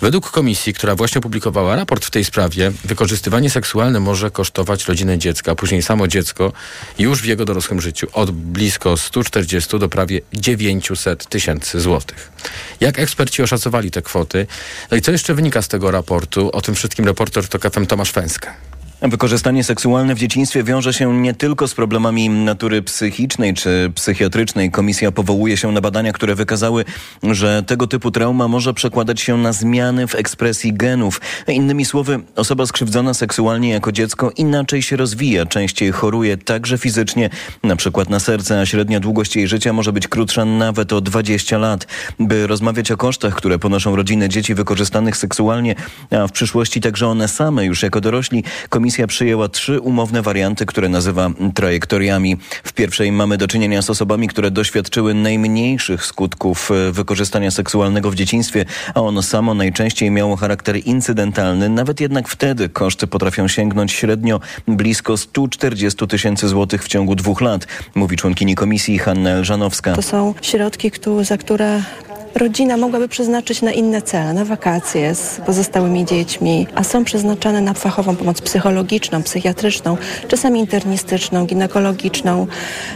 Według 0.00 0.30
komisji, 0.30 0.74
która 0.74 0.96
właśnie 0.96 1.18
opublikowała 1.18 1.43
raport 1.52 2.04
w 2.04 2.10
tej 2.10 2.24
sprawie, 2.24 2.72
wykorzystywanie 2.84 3.50
seksualne 3.50 4.00
może 4.00 4.30
kosztować 4.30 4.84
rodzinę 4.84 5.18
dziecka, 5.18 5.52
a 5.52 5.54
później 5.54 5.82
samo 5.82 6.08
dziecko 6.08 6.52
już 6.98 7.22
w 7.22 7.24
jego 7.24 7.44
dorosłym 7.44 7.80
życiu 7.80 8.06
od 8.12 8.30
blisko 8.30 8.96
140 8.96 9.78
do 9.78 9.88
prawie 9.88 10.20
900 10.32 11.26
tysięcy 11.28 11.80
złotych. 11.80 12.32
Jak 12.80 12.98
eksperci 12.98 13.42
oszacowali 13.42 13.90
te 13.90 14.02
kwoty? 14.02 14.46
No 14.90 14.96
i 14.96 15.00
co 15.00 15.12
jeszcze 15.12 15.34
wynika 15.34 15.62
z 15.62 15.68
tego 15.68 15.90
raportu? 15.90 16.50
O 16.52 16.60
tym 16.60 16.74
wszystkim 16.74 17.04
reporter 17.04 17.48
to 17.48 17.70
FM 17.70 17.86
Tomasz 17.86 18.10
Fęska. 18.10 18.54
Wykorzystanie 19.02 19.64
seksualne 19.64 20.14
w 20.14 20.18
dzieciństwie 20.18 20.64
wiąże 20.64 20.92
się 20.92 21.20
nie 21.20 21.34
tylko 21.34 21.68
z 21.68 21.74
problemami 21.74 22.28
natury 22.28 22.82
psychicznej 22.82 23.54
czy 23.54 23.92
psychiatrycznej. 23.94 24.70
Komisja 24.70 25.12
powołuje 25.12 25.56
się 25.56 25.72
na 25.72 25.80
badania, 25.80 26.12
które 26.12 26.34
wykazały, 26.34 26.84
że 27.22 27.62
tego 27.62 27.86
typu 27.86 28.10
trauma 28.10 28.48
może 28.48 28.74
przekładać 28.74 29.20
się 29.20 29.36
na 29.36 29.52
zmiany 29.52 30.06
w 30.06 30.14
ekspresji 30.14 30.72
genów. 30.72 31.20
Innymi 31.48 31.84
słowy, 31.84 32.20
osoba 32.36 32.66
skrzywdzona 32.66 33.14
seksualnie 33.14 33.70
jako 33.70 33.92
dziecko 33.92 34.30
inaczej 34.36 34.82
się 34.82 34.96
rozwija, 34.96 35.46
częściej 35.46 35.92
choruje 35.92 36.36
także 36.36 36.78
fizycznie, 36.78 37.30
na 37.62 37.76
przykład 37.76 38.10
na 38.10 38.20
serce, 38.20 38.60
a 38.60 38.66
średnia 38.66 39.00
długość 39.00 39.36
jej 39.36 39.48
życia 39.48 39.72
może 39.72 39.92
być 39.92 40.08
krótsza 40.08 40.44
nawet 40.44 40.92
o 40.92 41.00
20 41.00 41.58
lat. 41.58 41.86
By 42.20 42.46
rozmawiać 42.46 42.90
o 42.90 42.96
kosztach, 42.96 43.34
które 43.34 43.58
ponoszą 43.58 43.96
rodziny 43.96 44.28
dzieci 44.28 44.54
wykorzystanych 44.54 45.16
seksualnie, 45.16 45.74
a 46.10 46.26
w 46.26 46.32
przyszłości 46.32 46.80
także 46.80 47.08
one 47.08 47.28
same 47.28 47.64
już 47.64 47.82
jako 47.82 48.00
dorośli, 48.00 48.44
komisja 48.68 48.93
komisja 48.94 49.06
przyjęła 49.06 49.48
trzy 49.48 49.80
umowne 49.80 50.22
warianty, 50.22 50.66
które 50.66 50.88
nazywa 50.88 51.30
trajektoriami. 51.54 52.36
W 52.64 52.72
pierwszej 52.72 53.12
mamy 53.12 53.36
do 53.36 53.48
czynienia 53.48 53.82
z 53.82 53.90
osobami, 53.90 54.28
które 54.28 54.50
doświadczyły 54.50 55.14
najmniejszych 55.14 56.04
skutków 56.04 56.70
e, 56.70 56.92
wykorzystania 56.92 57.50
seksualnego 57.50 58.10
w 58.10 58.14
dzieciństwie, 58.14 58.64
a 58.94 59.00
ono 59.00 59.22
samo 59.22 59.54
najczęściej 59.54 60.10
miało 60.10 60.36
charakter 60.36 60.76
incydentalny. 60.76 61.68
Nawet 61.68 62.00
jednak 62.00 62.28
wtedy 62.28 62.68
koszty 62.68 63.06
potrafią 63.06 63.48
sięgnąć 63.48 63.92
średnio 63.92 64.40
blisko 64.68 65.16
140 65.16 66.06
tysięcy 66.06 66.48
złotych 66.48 66.84
w 66.84 66.88
ciągu 66.88 67.14
dwóch 67.14 67.40
lat, 67.40 67.66
mówi 67.94 68.16
członkini 68.16 68.54
komisji 68.54 68.98
Hanna 68.98 69.30
Elżanowska. 69.30 69.92
To 69.92 70.02
są 70.02 70.34
środki, 70.42 70.90
za 71.22 71.38
które 71.38 71.82
rodzina 72.34 72.76
mogłaby 72.76 73.08
przeznaczyć 73.08 73.62
na 73.62 73.72
inne 73.72 74.02
cele, 74.02 74.34
na 74.34 74.44
wakacje 74.44 75.14
z 75.14 75.40
pozostałymi 75.46 76.04
dziećmi, 76.04 76.66
a 76.74 76.84
są 76.84 77.04
przeznaczane 77.04 77.60
na 77.60 77.74
fachową 77.74 78.16
pomoc 78.16 78.40
psychologiczną, 78.40 79.22
psychiatryczną, 79.22 79.96
czasami 80.28 80.60
internistyczną, 80.60 81.46
ginekologiczną. 81.46 82.46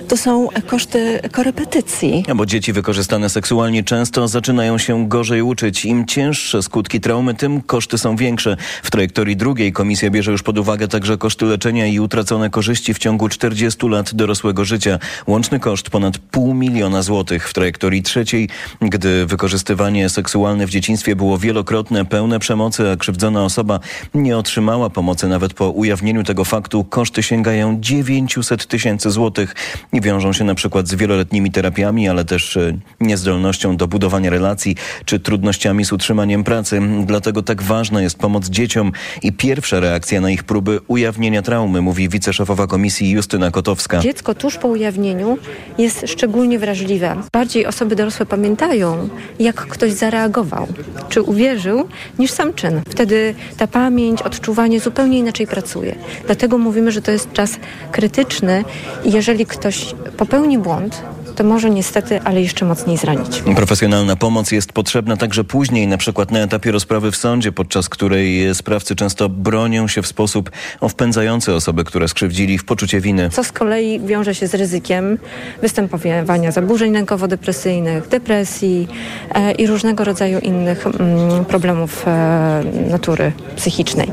To 0.08 0.16
są 0.16 0.48
koszty 0.66 1.20
korepetycji. 1.32 2.24
Bo 2.36 2.46
dzieci 2.46 2.72
wykorzystane 2.72 3.28
seksualnie 3.28 3.84
często 3.84 4.28
zaczynają 4.28 4.78
się 4.78 5.08
gorzej 5.08 5.42
uczyć. 5.42 5.84
Im 5.84 6.06
cięższe 6.06 6.62
skutki 6.62 7.00
traumy, 7.00 7.34
tym 7.34 7.62
koszty 7.62 7.98
są 7.98 8.16
większe. 8.16 8.56
W 8.82 8.90
trajektorii 8.90 9.36
drugiej 9.36 9.72
komisja 9.72 10.10
bierze 10.10 10.32
już 10.32 10.42
pod 10.42 10.58
uwagę 10.58 10.88
także 10.88 11.16
koszty 11.16 11.44
leczenia 11.44 11.86
i 11.86 12.00
utracone 12.00 12.50
korzyści 12.50 12.94
w 12.94 12.98
ciągu 12.98 13.28
40 13.28 13.88
lat 13.88 14.14
dorosłego 14.14 14.64
życia. 14.64 14.98
Łączny 15.26 15.60
koszt 15.60 15.90
ponad 15.90 16.18
pół 16.18 16.54
miliona 16.54 17.02
złotych. 17.02 17.48
W 17.48 17.54
trajektorii 17.54 18.02
trzeciej, 18.02 18.48
gdy 18.80 19.27
wykorzystywanie 19.28 20.08
seksualne 20.08 20.66
w 20.66 20.70
dzieciństwie 20.70 21.16
było 21.16 21.38
wielokrotne, 21.38 22.04
pełne 22.04 22.38
przemocy, 22.38 22.90
a 22.90 22.96
krzywdzona 22.96 23.44
osoba 23.44 23.80
nie 24.14 24.36
otrzymała 24.36 24.90
pomocy 24.90 25.28
nawet 25.28 25.54
po 25.54 25.70
ujawnieniu 25.70 26.24
tego 26.24 26.44
faktu. 26.44 26.84
Koszty 26.84 27.22
sięgają 27.22 27.80
900 27.80 28.66
tysięcy 28.66 29.10
złotych 29.10 29.54
i 29.92 30.00
wiążą 30.00 30.32
się 30.32 30.44
na 30.44 30.54
przykład 30.54 30.88
z 30.88 30.94
wieloletnimi 30.94 31.50
terapiami, 31.50 32.08
ale 32.08 32.24
też 32.24 32.56
e, 32.56 32.78
niezdolnością 33.00 33.76
do 33.76 33.88
budowania 33.88 34.30
relacji 34.30 34.76
czy 35.04 35.20
trudnościami 35.20 35.84
z 35.84 35.92
utrzymaniem 35.92 36.44
pracy. 36.44 36.80
Dlatego 37.06 37.42
tak 37.42 37.62
ważna 37.62 38.02
jest 38.02 38.18
pomoc 38.18 38.48
dzieciom 38.48 38.92
i 39.22 39.32
pierwsza 39.32 39.80
reakcja 39.80 40.20
na 40.20 40.30
ich 40.30 40.44
próby 40.44 40.80
ujawnienia 40.86 41.42
traumy, 41.42 41.80
mówi 41.80 42.08
wiceszefowa 42.08 42.66
komisji 42.66 43.10
Justyna 43.10 43.50
Kotowska. 43.50 44.00
Dziecko 44.00 44.34
tuż 44.34 44.56
po 44.56 44.68
ujawnieniu 44.68 45.38
jest 45.78 46.04
szczególnie 46.06 46.58
wrażliwe. 46.58 47.16
Bardziej 47.32 47.66
osoby 47.66 47.96
dorosłe 47.96 48.26
pamiętają, 48.26 49.08
jak 49.38 49.56
ktoś 49.56 49.92
zareagował, 49.92 50.66
czy 51.08 51.22
uwierzył, 51.22 51.88
niż 52.18 52.30
sam 52.30 52.54
czyn. 52.54 52.80
Wtedy 52.88 53.34
ta 53.56 53.66
pamięć, 53.66 54.22
odczuwanie 54.22 54.80
zupełnie 54.80 55.18
inaczej 55.18 55.46
pracuje. 55.46 55.94
Dlatego 56.26 56.58
mówimy, 56.58 56.92
że 56.92 57.02
to 57.02 57.10
jest 57.10 57.32
czas 57.32 57.56
krytyczny 57.92 58.64
i 59.04 59.12
jeżeli 59.12 59.46
ktoś 59.46 59.94
popełni 60.16 60.58
błąd, 60.58 61.02
to 61.38 61.44
może 61.44 61.70
niestety, 61.70 62.20
ale 62.22 62.42
jeszcze 62.42 62.64
mocniej 62.64 62.96
zranić. 62.96 63.42
Profesjonalna 63.56 64.16
pomoc 64.16 64.52
jest 64.52 64.72
potrzebna 64.72 65.16
także 65.16 65.44
później, 65.44 65.86
na 65.86 65.96
przykład 65.96 66.30
na 66.30 66.38
etapie 66.38 66.72
rozprawy 66.72 67.10
w 67.10 67.16
sądzie, 67.16 67.52
podczas 67.52 67.88
której 67.88 68.54
sprawcy 68.54 68.96
często 68.96 69.28
bronią 69.28 69.88
się 69.88 70.02
w 70.02 70.06
sposób 70.06 70.50
wpędzający 70.88 71.54
osoby, 71.54 71.84
które 71.84 72.08
skrzywdzili 72.08 72.58
w 72.58 72.64
poczucie 72.64 73.00
winy. 73.00 73.30
Co 73.30 73.44
z 73.44 73.52
kolei 73.52 74.00
wiąże 74.00 74.34
się 74.34 74.46
z 74.46 74.54
ryzykiem 74.54 75.18
występowania 75.62 76.52
zaburzeń 76.52 76.92
lękowo-depresyjnych, 76.92 78.08
depresji 78.08 78.88
e, 79.34 79.52
i 79.52 79.66
różnego 79.66 80.04
rodzaju 80.04 80.38
innych 80.38 80.86
mm, 80.86 81.44
problemów 81.44 82.04
e, 82.06 82.62
natury 82.90 83.32
psychicznej. 83.56 84.12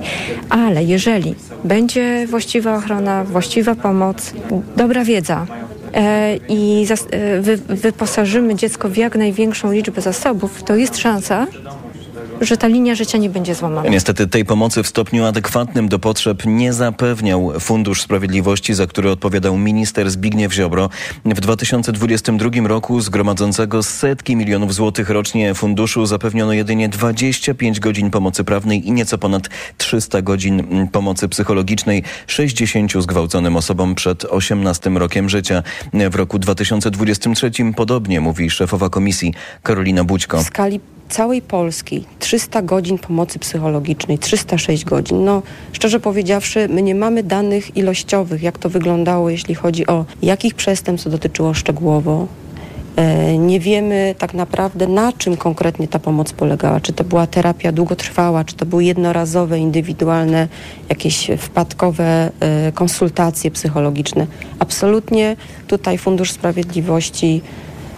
Ale 0.49 0.83
jeżeli 0.83 1.35
będzie 1.63 2.27
właściwa 2.27 2.75
ochrona, 2.75 3.23
właściwa 3.23 3.75
pomoc, 3.75 4.33
dobra 4.75 5.03
wiedza, 5.03 5.45
i 6.49 6.85
e, 7.11 7.41
wyposażymy 7.69 8.55
dziecko 8.55 8.89
w 8.89 8.97
jak 8.97 9.15
największą 9.15 9.71
liczbę 9.71 10.01
zasobów, 10.01 10.63
to 10.63 10.75
jest 10.75 10.97
szansa, 10.97 11.47
że 12.41 12.57
ta 12.57 12.67
linia 12.67 12.95
życia 12.95 13.17
nie 13.17 13.29
będzie 13.29 13.55
złamana. 13.55 13.89
Niestety 13.89 14.27
tej 14.27 14.45
pomocy 14.45 14.83
w 14.83 14.87
stopniu 14.87 15.25
adekwatnym 15.25 15.89
do 15.89 15.99
potrzeb 15.99 16.45
nie 16.45 16.73
zapewniał 16.73 17.51
Fundusz 17.59 18.01
Sprawiedliwości, 18.01 18.73
za 18.73 18.87
który 18.87 19.11
odpowiadał 19.11 19.57
minister 19.57 20.11
Zbigniew 20.11 20.53
Ziobro. 20.53 20.89
W 21.25 21.41
2022 21.41 22.49
roku 22.67 23.01
zgromadzącego 23.01 23.83
setki 23.83 24.35
milionów 24.35 24.73
złotych 24.73 25.09
rocznie 25.09 25.53
funduszu 25.53 26.05
zapewniono 26.05 26.53
jedynie 26.53 26.89
25 26.89 27.79
godzin 27.79 28.11
pomocy 28.11 28.43
prawnej 28.43 28.87
i 28.87 28.91
nieco 28.91 29.17
ponad 29.17 29.49
300 29.77 30.21
godzin 30.21 30.87
pomocy 30.91 31.29
psychologicznej 31.29 32.03
60 32.27 32.91
zgwałconym 32.99 33.55
osobom 33.55 33.95
przed 33.95 34.25
18 34.25 34.89
rokiem 34.89 35.29
życia. 35.29 35.63
W 36.11 36.15
roku 36.15 36.39
2023 36.39 37.51
podobnie 37.75 38.21
mówi 38.21 38.49
szefowa 38.49 38.89
komisji 38.89 39.33
Karolina 39.63 40.03
Bućko. 40.03 40.37
W 40.37 40.43
skali 40.43 40.79
całej 41.09 41.41
Polski 41.41 42.05
300 42.19 42.61
godzin 42.61 42.97
pomocy 42.97 43.39
psychologicznej, 43.39 44.19
306 44.19 44.85
godzin. 44.85 45.25
No, 45.25 45.41
szczerze 45.71 45.99
powiedziawszy, 45.99 46.67
my 46.69 46.81
nie 46.81 46.95
mamy 46.95 47.23
danych 47.23 47.77
ilościowych, 47.77 48.43
jak 48.43 48.57
to 48.57 48.69
wyglądało, 48.69 49.29
jeśli 49.29 49.55
chodzi 49.55 49.87
o 49.87 50.05
jakich 50.21 50.55
przestępstw 50.55 51.09
dotyczyło 51.09 51.53
szczegółowo. 51.53 52.27
E, 52.95 53.37
nie 53.37 53.59
wiemy 53.59 54.15
tak 54.17 54.33
naprawdę, 54.33 54.87
na 54.87 55.13
czym 55.13 55.37
konkretnie 55.37 55.87
ta 55.87 55.99
pomoc 55.99 56.33
polegała. 56.33 56.79
Czy 56.79 56.93
to 56.93 57.03
była 57.03 57.27
terapia 57.27 57.71
długotrwała, 57.71 58.43
czy 58.43 58.55
to 58.55 58.65
były 58.65 58.83
jednorazowe, 58.83 59.59
indywidualne, 59.59 60.47
jakieś 60.89 61.31
wpadkowe 61.37 62.31
e, 62.39 62.71
konsultacje 62.71 63.51
psychologiczne. 63.51 64.27
Absolutnie 64.59 65.35
tutaj 65.67 65.97
Fundusz 65.97 66.31
Sprawiedliwości 66.31 67.41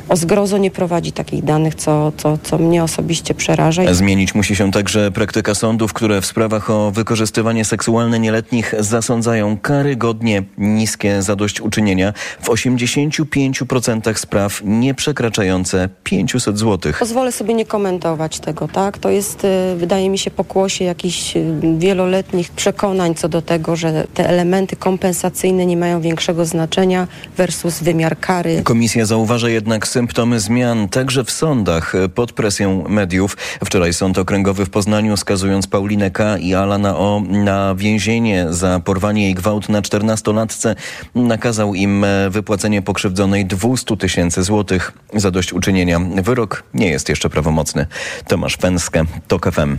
o 0.10 0.16
zgrozo 0.16 0.58
nie 0.58 0.72
prowadzi 0.72 1.12
takich 1.12 1.44
danych, 1.44 1.76
co, 1.76 2.12
co, 2.18 2.38
co 2.44 2.58
mnie 2.58 2.84
osobiście 2.84 3.34
przeraża. 3.34 3.94
Zmienić 3.94 4.36
musi 4.36 4.56
się 4.56 4.72
także 4.72 5.12
praktyka 5.12 5.56
sądów, 5.56 5.94
które 5.94 6.22
w 6.22 6.26
sprawach 6.26 6.70
o 6.70 6.92
wykorzystywanie 6.92 7.66
seksualne 7.66 8.20
nieletnich 8.20 8.74
zasądzają 8.80 9.58
karygodnie 9.58 10.44
niskie 10.58 11.22
zadośćuczynienia 11.22 12.14
w 12.42 12.48
85% 12.48 14.18
spraw 14.18 14.62
nie 14.66 14.94
przekraczające 14.94 15.90
500 16.04 16.60
zł. 16.60 16.94
Pozwolę 17.00 17.32
sobie 17.32 17.54
nie 17.54 17.66
komentować 17.66 18.40
tego, 18.40 18.68
tak? 18.68 18.98
To 18.98 19.10
jest, 19.10 19.44
y, 19.44 19.76
wydaje 19.76 20.10
mi 20.10 20.18
się, 20.18 20.32
pokłosie 20.32 20.86
jakichś 20.86 21.38
y, 21.38 21.46
wieloletnich 21.78 22.50
przekonań 22.52 23.16
co 23.16 23.30
do 23.30 23.42
tego, 23.42 23.76
że 23.76 24.08
te 24.14 24.30
elementy 24.30 24.76
kompensacyjne 24.76 25.66
nie 25.66 25.78
mają 25.78 26.02
większego 26.02 26.46
znaczenia 26.46 27.08
versus 27.38 27.80
wymiar 27.80 28.20
kary. 28.20 28.62
Komisja 28.64 29.06
zauważa 29.06 29.50
jednak 29.50 29.88
symptomy 29.98 30.40
zmian 30.40 30.90
także 30.90 31.24
w 31.24 31.32
sądach 31.32 31.94
pod 32.16 32.32
presją 32.32 32.84
mediów. 32.90 33.38
Wczoraj 33.66 33.94
Sąd 33.94 34.18
Okręgowy 34.18 34.66
w 34.66 34.70
Poznaniu 34.70 35.18
skazując 35.18 35.68
Paulinę 35.68 36.12
K. 36.12 36.38
i 36.38 36.54
Alana 36.54 36.98
O. 36.98 37.22
na 37.30 37.76
więzienie 37.76 38.46
za 38.50 38.80
porwanie 38.80 39.30
i 39.30 39.34
gwałt 39.34 39.70
na 39.70 39.82
14-latce 39.82 40.76
nakazał 41.16 41.76
im 41.76 42.06
wypłacenie 42.30 42.82
pokrzywdzonej 42.82 43.46
200 43.46 43.98
tysięcy 43.98 44.44
złotych 44.44 44.92
za 45.14 45.32
dość 45.32 45.54
uczynienia. 45.54 46.00
Wyrok 46.00 46.64
nie 46.74 46.90
jest 46.90 47.10
jeszcze 47.10 47.30
prawomocny. 47.30 47.88
Tomasz 48.28 48.58
Pęskę, 48.58 49.04
TOK 49.28 49.52
FM. 49.52 49.78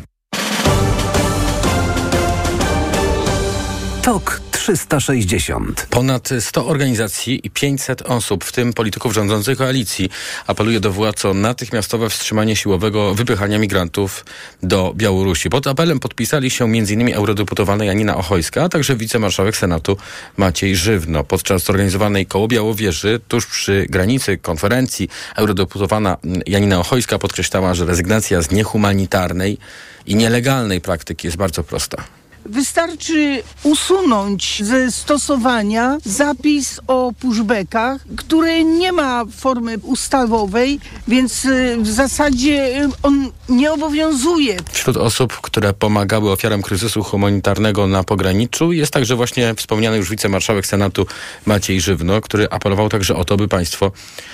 TOK 4.02 4.47
360. 4.68 5.86
Ponad 5.90 6.28
100 6.40 6.66
organizacji 6.66 7.40
i 7.46 7.50
500 7.50 8.02
osób, 8.02 8.44
w 8.44 8.52
tym 8.52 8.72
polityków 8.72 9.14
rządzącej 9.14 9.56
koalicji, 9.56 10.10
apeluje 10.46 10.80
do 10.80 10.92
władz 10.92 11.24
o 11.24 11.34
natychmiastowe 11.34 12.10
wstrzymanie 12.10 12.56
siłowego 12.56 13.14
wypychania 13.14 13.58
migrantów 13.58 14.24
do 14.62 14.92
Białorusi. 14.96 15.50
Pod 15.50 15.66
apelem 15.66 16.00
podpisali 16.00 16.50
się 16.50 16.64
m.in. 16.64 17.14
eurodeputowana 17.14 17.84
Janina 17.84 18.16
Ochojska, 18.16 18.64
a 18.64 18.68
także 18.68 18.96
wicemarszałek 18.96 19.56
Senatu 19.56 19.96
Maciej 20.36 20.76
Żywno. 20.76 21.24
Podczas 21.24 21.64
zorganizowanej 21.64 22.26
koło 22.26 22.48
Białowieży, 22.48 23.20
tuż 23.28 23.46
przy 23.46 23.86
granicy 23.90 24.38
konferencji, 24.38 25.08
eurodeputowana 25.36 26.16
Janina 26.46 26.80
Ochojska 26.80 27.18
podkreślała, 27.18 27.74
że 27.74 27.86
rezygnacja 27.86 28.42
z 28.42 28.50
niehumanitarnej 28.50 29.58
i 30.06 30.16
nielegalnej 30.16 30.80
praktyki 30.80 31.26
jest 31.26 31.36
bardzo 31.36 31.64
prosta. 31.64 32.17
Wystarczy 32.48 33.42
usunąć 33.62 34.62
ze 34.64 34.92
stosowania 34.92 35.98
zapis 36.04 36.80
o 36.86 37.12
pushbackach, 37.20 38.04
który 38.16 38.64
nie 38.64 38.92
ma 38.92 39.24
formy 39.36 39.78
ustawowej, 39.82 40.80
więc 41.08 41.44
y, 41.44 41.76
w 41.80 41.88
zasadzie 41.88 42.84
y, 42.84 42.88
on 43.02 43.30
nie 43.48 43.72
obowiązuje. 43.72 44.56
Wśród 44.72 44.96
osób, 44.96 45.40
które 45.40 45.72
pomagały 45.72 46.30
ofiarom 46.30 46.62
kryzysu 46.62 47.02
humanitarnego 47.02 47.86
na 47.86 48.04
pograniczu 48.04 48.72
jest 48.72 48.92
także 48.92 49.16
właśnie 49.16 49.54
wspomniany 49.54 49.96
już 49.96 50.10
wicemarszałek 50.10 50.66
Senatu 50.66 51.06
Maciej 51.46 51.80
Żywno, 51.80 52.20
który 52.20 52.50
apelował 52.50 52.88
także 52.88 53.16
o 53.16 53.24
to, 53.24 53.36
by 53.36 53.48
państwo 53.48 53.92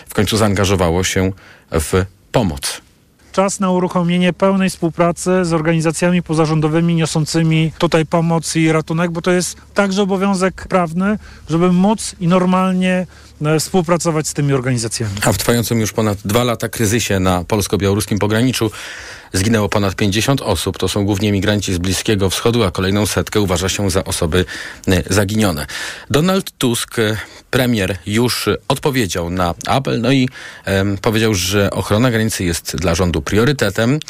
w 0.08 0.14
końcu 0.14 0.36
zaangażowało 0.36 1.04
się 1.04 1.32
w 1.70 2.04
pomoc. 2.32 2.83
Czas 3.34 3.60
na 3.60 3.70
uruchomienie 3.70 4.32
pełnej 4.32 4.70
współpracy 4.70 5.44
z 5.44 5.52
organizacjami 5.52 6.22
pozarządowymi 6.22 6.94
niosącymi 6.94 7.72
tutaj 7.78 8.06
pomoc 8.06 8.56
i 8.56 8.72
ratunek, 8.72 9.10
bo 9.10 9.22
to 9.22 9.30
jest 9.30 9.56
także 9.74 10.02
obowiązek 10.02 10.66
prawny, 10.68 11.18
żeby 11.48 11.72
móc 11.72 12.16
i 12.20 12.28
normalnie 12.28 13.06
współpracować 13.60 14.28
z 14.28 14.34
tymi 14.34 14.52
organizacjami. 14.52 15.14
A 15.24 15.32
w 15.32 15.38
trwającym 15.38 15.80
już 15.80 15.92
ponad 15.92 16.18
dwa 16.24 16.44
lata 16.44 16.68
kryzysie 16.68 17.20
na 17.20 17.44
polsko-białoruskim 17.44 18.18
pograniczu 18.18 18.70
zginęło 19.32 19.68
ponad 19.68 19.94
50 19.94 20.42
osób. 20.42 20.78
To 20.78 20.88
są 20.88 21.04
głównie 21.04 21.32
migranci 21.32 21.74
z 21.74 21.78
Bliskiego 21.78 22.30
Wschodu, 22.30 22.62
a 22.62 22.70
kolejną 22.70 23.06
setkę 23.06 23.40
uważa 23.40 23.68
się 23.68 23.90
za 23.90 24.04
osoby 24.04 24.44
e, 24.88 25.14
zaginione. 25.14 25.66
Donald 26.10 26.50
Tusk, 26.58 26.98
e, 26.98 27.16
premier, 27.50 27.98
już 28.06 28.48
odpowiedział 28.68 29.30
na 29.30 29.54
apel, 29.66 30.00
no 30.00 30.12
i 30.12 30.28
powiedział, 31.02 31.34
że 31.34 31.70
ochrona 31.70 32.10
granicy 32.10 32.44
jest 32.44 32.76
dla 32.76 32.94
rządu 32.94 33.22
priorytetem, 33.22 34.00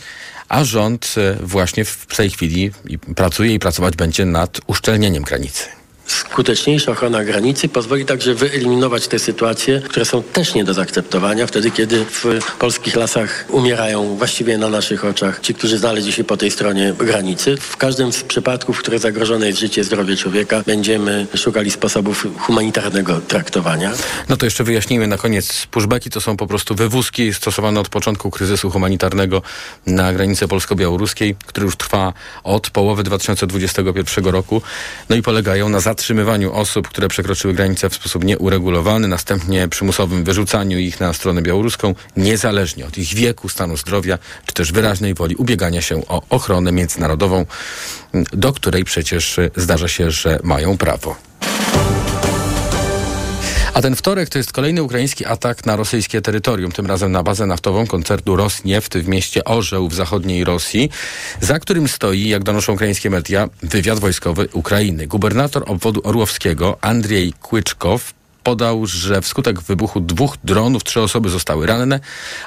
a 0.49 0.65
rząd 0.65 1.15
e, 1.17 1.37
właśnie 1.47 1.85
w 1.85 2.17
tej 2.17 2.31
chwili 2.31 2.71
pracuje 3.17 3.55
i 3.55 3.59
pracować 3.59 3.97
będzie 3.97 4.25
nad 4.25 4.61
uszczelnieniem 4.67 5.23
granicy 5.23 5.84
skuteczniejsza 6.07 6.93
ochrona 6.93 7.25
granicy 7.25 7.69
pozwoli 7.69 8.05
także 8.05 8.35
wyeliminować 8.35 9.09
te 9.09 9.19
sytuacje, 9.19 9.81
które 9.81 10.05
są 10.05 10.23
też 10.23 10.55
nie 10.55 10.65
do 10.65 10.75
zaakceptowania, 10.75 11.47
wtedy 11.47 11.71
kiedy 11.71 12.05
w 12.05 12.25
polskich 12.59 12.97
lasach 12.97 13.45
umierają 13.51 14.17
właściwie 14.17 14.59
na 14.59 14.69
naszych 14.69 15.05
oczach 15.05 15.41
ci, 15.41 15.55
którzy 15.55 15.79
znaleźli 15.79 16.13
się 16.13 16.25
po 16.25 16.37
tej 16.37 16.51
stronie 16.51 16.95
granicy. 16.99 17.57
W 17.57 17.77
każdym 17.77 18.13
z 18.13 18.23
przypadków, 18.23 18.77
w 18.77 18.81
których 18.81 19.01
zagrożone 19.01 19.47
jest 19.47 19.59
życie, 19.59 19.85
zdrowie 19.85 20.17
człowieka, 20.17 20.63
będziemy 20.67 21.27
szukali 21.35 21.71
sposobów 21.71 22.27
humanitarnego 22.39 23.21
traktowania. 23.21 23.93
No 24.29 24.37
to 24.37 24.47
jeszcze 24.47 24.65
wyjaśnijmy 24.65 25.07
na 25.07 25.19
koniec. 25.19 25.67
Pushbacki 25.67 26.11
to 26.11 26.21
są 26.21 26.37
po 26.37 26.47
prostu 26.47 26.75
wywózki 26.75 27.35
stosowane 27.35 27.81
od 27.81 27.89
początku 27.89 28.31
kryzysu 28.31 28.71
humanitarnego 28.71 29.43
na 29.87 30.13
granicy 30.13 30.49
polsko-białoruskiej, 30.49 31.37
który 31.47 31.67
już 31.67 31.77
trwa 31.77 32.13
od 32.45 32.71
połowy 32.71 33.03
2021 33.03 34.25
roku. 34.25 34.63
No 35.09 35.17
i 35.17 35.23
polegają 35.23 35.69
na 35.69 35.81
zatrzymywaniu 35.95 36.53
osób, 36.53 36.89
które 36.89 37.09
przekroczyły 37.09 37.55
granicę 37.55 37.91
w 37.91 37.95
sposób 37.95 38.25
nieuregulowany, 38.25 39.09
następnie 39.09 39.69
przymusowym 39.69 40.25
wyrzucaniu 40.25 40.79
ich 40.79 41.01
na 41.01 41.13
stronę 41.13 41.43
białoruską, 41.43 41.95
niezależnie 42.17 42.87
od 42.87 42.99
ich 42.99 43.15
wieku, 43.15 43.49
stanu 43.49 43.77
zdrowia, 43.77 44.19
czy 44.47 44.55
też 44.55 44.73
wyraźnej 44.73 45.15
woli 45.15 45.37
ubiegania 45.37 45.83
się 45.83 46.07
o 46.09 46.23
ochronę 46.31 46.73
międzynarodową, 46.73 47.47
do 48.33 48.53
której 48.53 48.85
przecież 48.85 49.41
zdarza 49.57 49.89
się, 49.89 50.11
że 50.11 50.39
mają 50.43 50.79
prawo. 50.79 51.17
A 53.75 53.83
ten 53.83 53.97
wtorek 53.97 54.29
to 54.29 54.39
jest 54.39 54.53
kolejny 54.53 54.83
ukraiński 54.83 55.27
atak 55.27 55.67
na 55.67 55.77
rosyjskie 55.77 56.23
terytorium, 56.23 56.73
tym 56.73 56.87
razem 56.87 57.13
na 57.13 57.23
bazę 57.23 57.47
naftową 57.47 57.87
koncernu 57.87 58.37
Rosnieft 58.37 58.99
w 58.99 59.09
mieście 59.09 59.45
Orzeł 59.45 59.89
w 59.89 59.95
zachodniej 59.95 60.45
Rosji, 60.45 60.91
za 61.41 61.59
którym 61.59 61.89
stoi, 61.89 62.29
jak 62.29 62.45
donoszą 62.45 62.73
ukraińskie 62.73 63.11
media, 63.11 63.49
wywiad 63.63 63.99
wojskowy 63.99 64.49
Ukrainy. 64.53 65.07
Gubernator 65.07 65.63
obwodu 65.67 66.01
orłowskiego 66.05 66.79
Andrzej 66.81 67.33
Kłyczkow 67.33 68.15
podał, 68.45 68.87
że 68.87 69.21
wskutek 69.21 69.61
wybuchu 69.61 70.01
dwóch 70.01 70.37
dronów 70.45 70.85
trzy 70.85 71.01
osoby 71.01 71.29
zostały 71.29 71.67
ranne, 71.67 72.01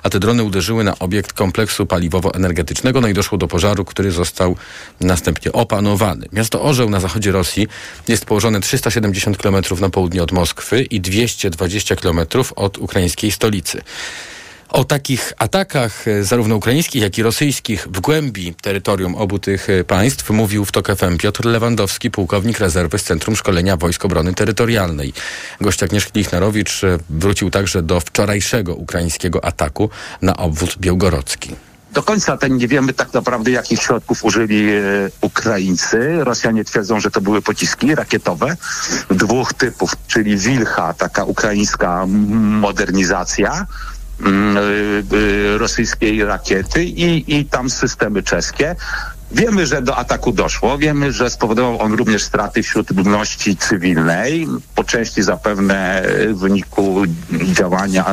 a 0.03 0.09
te 0.09 0.19
drony 0.19 0.43
uderzyły 0.43 0.83
na 0.83 0.99
obiekt 0.99 1.33
kompleksu 1.33 1.85
paliwowo-energetycznego, 1.85 3.01
no 3.01 3.07
i 3.07 3.13
doszło 3.13 3.37
do 3.37 3.47
pożaru, 3.47 3.85
który 3.85 4.11
został 4.11 4.55
następnie 5.01 5.51
opanowany. 5.51 6.27
Miasto 6.33 6.61
Orzeł 6.61 6.89
na 6.89 6.99
zachodzie 6.99 7.31
Rosji 7.31 7.67
jest 8.07 8.25
położone 8.25 8.61
370 8.61 9.37
km 9.37 9.55
na 9.81 9.89
południe 9.89 10.23
od 10.23 10.31
Moskwy 10.31 10.81
i 10.81 11.01
220 11.01 11.95
km 11.95 12.19
od 12.55 12.77
ukraińskiej 12.77 13.31
stolicy. 13.31 13.81
O 14.69 14.83
takich 14.83 15.33
atakach, 15.37 16.07
e, 16.07 16.23
zarówno 16.23 16.55
ukraińskich, 16.55 17.01
jak 17.01 17.17
i 17.17 17.23
rosyjskich, 17.23 17.87
w 17.91 17.99
głębi 17.99 18.53
terytorium 18.61 19.15
obu 19.15 19.39
tych 19.39 19.69
e, 19.69 19.83
państw 19.83 20.29
mówił 20.29 20.65
w 20.65 20.71
TOK 20.71 20.87
FM 20.95 21.17
Piotr 21.17 21.45
Lewandowski, 21.45 22.11
pułkownik 22.11 22.59
rezerwy 22.59 22.99
z 22.99 23.03
Centrum 23.03 23.35
Szkolenia 23.35 23.77
Wojsk 23.77 24.05
Obrony 24.05 24.33
Terytorialnej. 24.33 25.13
Gość 25.61 25.83
Agnieszki 25.83 26.19
Lichnerowicz 26.19 26.83
e, 26.83 26.97
wrócił 27.09 27.49
także 27.49 27.81
do 27.81 27.99
wczorajszego 27.99 28.75
ukraińskiego 28.75 29.45
ataku 29.45 29.89
na 30.21 30.37
obwód 30.37 30.77
białgorodzki. 30.77 31.55
Do 31.93 32.03
końca 32.03 32.37
ten 32.37 32.57
nie 32.57 32.67
wiemy 32.67 32.93
tak 32.93 33.13
naprawdę, 33.13 33.51
jakich 33.51 33.81
środków 33.81 34.23
użyli 34.23 34.67
Ukraińcy. 35.21 36.23
Rosjanie 36.23 36.63
twierdzą, 36.63 36.99
że 36.99 37.11
to 37.11 37.21
były 37.21 37.41
pociski 37.41 37.95
rakietowe 37.95 38.57
dwóch 39.09 39.53
typów, 39.53 39.91
czyli 40.07 40.37
Wilcha, 40.37 40.93
taka 40.93 41.23
ukraińska 41.23 42.05
modernizacja 42.37 43.65
rosyjskiej 45.57 46.25
rakiety 46.25 46.83
i, 46.83 47.35
i 47.39 47.45
tam 47.45 47.69
systemy 47.69 48.23
czeskie. 48.23 48.75
Wiemy, 49.31 49.67
że 49.67 49.81
do 49.81 49.97
ataku 49.97 50.31
doszło. 50.31 50.77
Wiemy, 50.77 51.11
że 51.11 51.29
spowodował 51.29 51.81
on 51.81 51.93
również 51.93 52.23
straty 52.23 52.63
wśród 52.63 52.97
ludności 52.97 53.57
cywilnej, 53.57 54.47
po 54.75 54.83
części 54.83 55.23
zapewne 55.23 56.03
w 56.27 56.39
wyniku 56.39 57.03
działania 57.31 58.05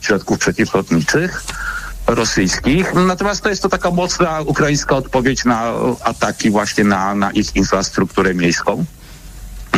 środków 0.00 0.38
przeciwlotniczych 0.38 1.42
rosyjskich. 2.06 2.94
Natomiast 2.94 3.42
to 3.42 3.48
jest 3.48 3.62
to 3.62 3.68
taka 3.68 3.90
mocna 3.90 4.40
ukraińska 4.40 4.96
odpowiedź 4.96 5.44
na 5.44 5.72
ataki 6.04 6.50
właśnie 6.50 6.84
na, 6.84 7.14
na 7.14 7.30
ich 7.30 7.56
infrastrukturę 7.56 8.34
miejską 8.34 8.84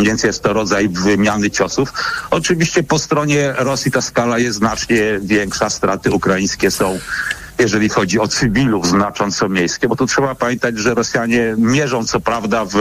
więc 0.02 0.22
jest 0.22 0.42
to 0.42 0.52
rodzaj 0.52 0.88
wymiany 0.88 1.50
ciosów. 1.50 1.92
Oczywiście 2.30 2.82
po 2.82 2.98
stronie 2.98 3.54
Rosji 3.58 3.90
ta 3.90 4.00
skala 4.00 4.38
jest 4.38 4.58
znacznie 4.58 5.20
większa, 5.22 5.70
straty 5.70 6.10
ukraińskie 6.10 6.70
są 6.70 6.98
jeżeli 7.58 7.88
chodzi 7.88 8.20
o 8.20 8.28
cywilów 8.28 8.86
znacząco 8.86 9.48
miejskie, 9.48 9.88
bo 9.88 9.96
tu 9.96 10.06
trzeba 10.06 10.34
pamiętać, 10.34 10.78
że 10.78 10.94
Rosjanie 10.94 11.54
mierzą 11.58 12.04
co 12.04 12.20
prawda 12.20 12.64
w 12.64 12.76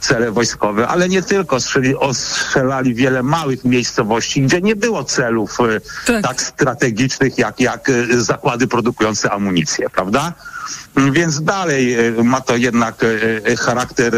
cele 0.00 0.32
wojskowe, 0.32 0.88
ale 0.88 1.08
nie 1.08 1.22
tylko. 1.22 1.60
Strzeli, 1.60 1.96
ostrzelali 1.96 2.94
wiele 2.94 3.22
małych 3.22 3.64
miejscowości, 3.64 4.42
gdzie 4.42 4.60
nie 4.60 4.76
było 4.76 5.04
celów 5.04 5.58
e, 5.60 5.80
tak, 6.06 6.22
tak 6.22 6.42
strategicznych 6.42 7.38
jak, 7.38 7.60
jak 7.60 7.88
e, 7.88 8.20
zakłady 8.20 8.66
produkujące 8.66 9.30
amunicję, 9.30 9.90
prawda? 9.90 10.32
Więc 11.12 11.42
dalej 11.42 11.94
e, 11.94 12.12
ma 12.24 12.40
to 12.40 12.56
jednak 12.56 13.04
charakter 13.58 14.12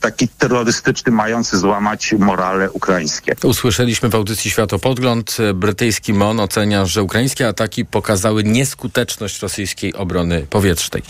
taki 0.00 0.28
terrorystyczny, 0.28 1.12
mający 1.12 1.58
złamać 1.58 2.14
morale 2.18 2.70
ukraińskie. 2.70 3.34
Usłyszeliśmy 3.44 4.08
w 4.08 4.14
audycji 4.14 4.50
Światopodgląd. 4.50 5.36
Brytyjski 5.54 6.12
MON 6.12 6.40
ocenia, 6.40 6.86
że 6.86 7.02
ukraińskie 7.02 7.48
ataki 7.48 7.84
pokazały 7.84 8.44
nieskuteczność 8.44 9.42
rosyjskiej 9.42 9.94
obrony 9.94 10.46
powietrznej. 10.50 11.02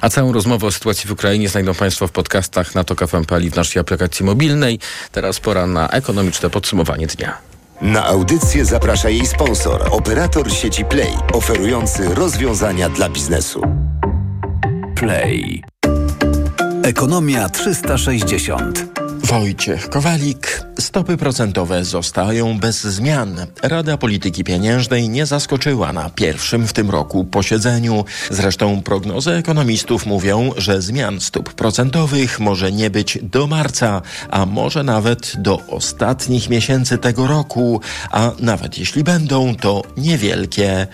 A 0.00 0.08
całą 0.08 0.32
rozmowę 0.32 0.66
o 0.66 0.72
sytuacji 0.72 1.08
w 1.08 1.12
Ukrainie 1.12 1.48
znajdą 1.48 1.74
Państwo 1.74 2.06
w 2.06 2.12
podcastach 2.12 2.74
na 2.74 2.84
TOK 2.84 3.06
FM 3.06 3.26
i 3.42 3.50
w 3.50 3.56
naszej 3.66 3.80
aplikacji 3.80 4.26
mobilnej. 4.26 4.78
Teraz 5.12 5.40
pora 5.40 5.66
na 5.66 5.88
ekonomiczne 5.88 6.50
podsumowanie 6.50 7.06
dnia. 7.06 7.38
Na 7.80 8.04
audycję 8.06 8.64
zaprasza 8.64 9.08
jej 9.08 9.26
sponsor, 9.26 9.88
operator 9.90 10.52
sieci 10.52 10.84
Play, 10.84 11.12
oferujący 11.32 12.14
rozwiązania 12.14 12.88
dla 12.88 13.08
biznesu. 13.08 13.62
Play. 14.94 15.62
Ekonomia 16.82 17.48
360. 17.48 19.05
Wojciech 19.26 19.88
Kowalik. 19.88 20.62
Stopy 20.78 21.16
procentowe 21.16 21.84
zostają 21.84 22.58
bez 22.58 22.84
zmian. 22.84 23.46
Rada 23.62 23.96
Polityki 23.96 24.44
Pieniężnej 24.44 25.08
nie 25.08 25.26
zaskoczyła 25.26 25.92
na 25.92 26.10
pierwszym 26.10 26.66
w 26.66 26.72
tym 26.72 26.90
roku 26.90 27.24
posiedzeniu. 27.24 28.04
Zresztą 28.30 28.82
prognozy 28.82 29.30
ekonomistów 29.30 30.06
mówią, 30.06 30.50
że 30.56 30.82
zmian 30.82 31.20
stóp 31.20 31.54
procentowych 31.54 32.40
może 32.40 32.72
nie 32.72 32.90
być 32.90 33.18
do 33.22 33.46
marca, 33.46 34.02
a 34.30 34.46
może 34.46 34.82
nawet 34.82 35.32
do 35.38 35.66
ostatnich 35.68 36.50
miesięcy 36.50 36.98
tego 36.98 37.26
roku, 37.26 37.80
a 38.10 38.32
nawet 38.40 38.78
jeśli 38.78 39.04
będą, 39.04 39.54
to 39.54 39.82
niewielkie. 39.96 40.86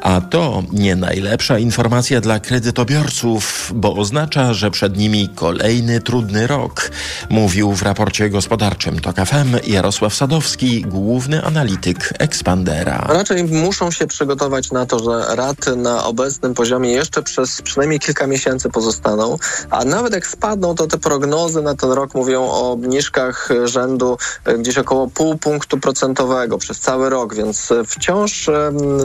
A 0.00 0.20
to 0.20 0.62
nie 0.72 0.96
najlepsza 0.96 1.58
informacja 1.58 2.20
dla 2.20 2.40
kredytobiorców, 2.40 3.72
bo 3.74 3.94
oznacza, 3.94 4.54
że 4.54 4.70
przed 4.70 4.96
nimi 4.96 5.28
kolejny 5.34 6.00
trudny 6.00 6.46
rok, 6.46 6.90
mówił 7.30 7.77
w 7.78 7.82
raporcie 7.82 8.30
gospodarczym 8.30 9.00
TOK 9.00 9.16
FM 9.16 9.56
Jarosław 9.66 10.14
Sadowski, 10.14 10.82
główny 10.82 11.44
analityk 11.44 12.14
Expandera. 12.18 13.06
Raczej 13.08 13.44
muszą 13.44 13.90
się 13.90 14.06
przygotować 14.06 14.70
na 14.70 14.86
to, 14.86 14.98
że 14.98 15.36
raty 15.36 15.76
na 15.76 16.04
obecnym 16.04 16.54
poziomie 16.54 16.90
jeszcze 16.90 17.22
przez 17.22 17.62
przynajmniej 17.62 18.00
kilka 18.00 18.26
miesięcy 18.26 18.70
pozostaną, 18.70 19.36
a 19.70 19.84
nawet 19.84 20.14
jak 20.14 20.26
spadną, 20.26 20.74
to 20.74 20.86
te 20.86 20.98
prognozy 20.98 21.62
na 21.62 21.74
ten 21.74 21.90
rok 21.90 22.14
mówią 22.14 22.42
o 22.42 22.72
obniżkach 22.72 23.48
rzędu 23.64 24.18
e, 24.44 24.58
gdzieś 24.58 24.78
około 24.78 25.08
pół 25.08 25.38
punktu 25.38 25.80
procentowego 25.80 26.58
przez 26.58 26.80
cały 26.80 27.10
rok, 27.10 27.34
więc 27.34 27.72
wciąż 27.86 28.50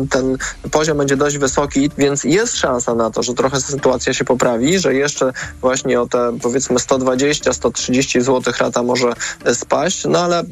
ten 0.10 0.38
poziom 0.72 0.98
będzie 0.98 1.18
dość 1.18 1.38
wysoki, 1.38 1.90
więc 1.98 2.24
jest 2.24 2.58
szansa 2.58 2.96
na 2.96 3.12
to, 3.12 3.24
że 3.24 3.34
trochę 3.34 3.62
sytuacja 3.62 4.14
się 4.14 4.26
poprawi, 4.26 4.80
że 4.80 4.94
jeszcze 4.94 5.34
właśnie 5.62 6.02
o 6.02 6.08
te 6.08 6.38
powiedzmy 6.42 6.76
120-130 6.76 8.22
zł 8.22 8.54
świata 8.64 8.84
może 8.84 9.14
spaść, 9.54 10.06
no 10.10 10.20
ale 10.20 10.44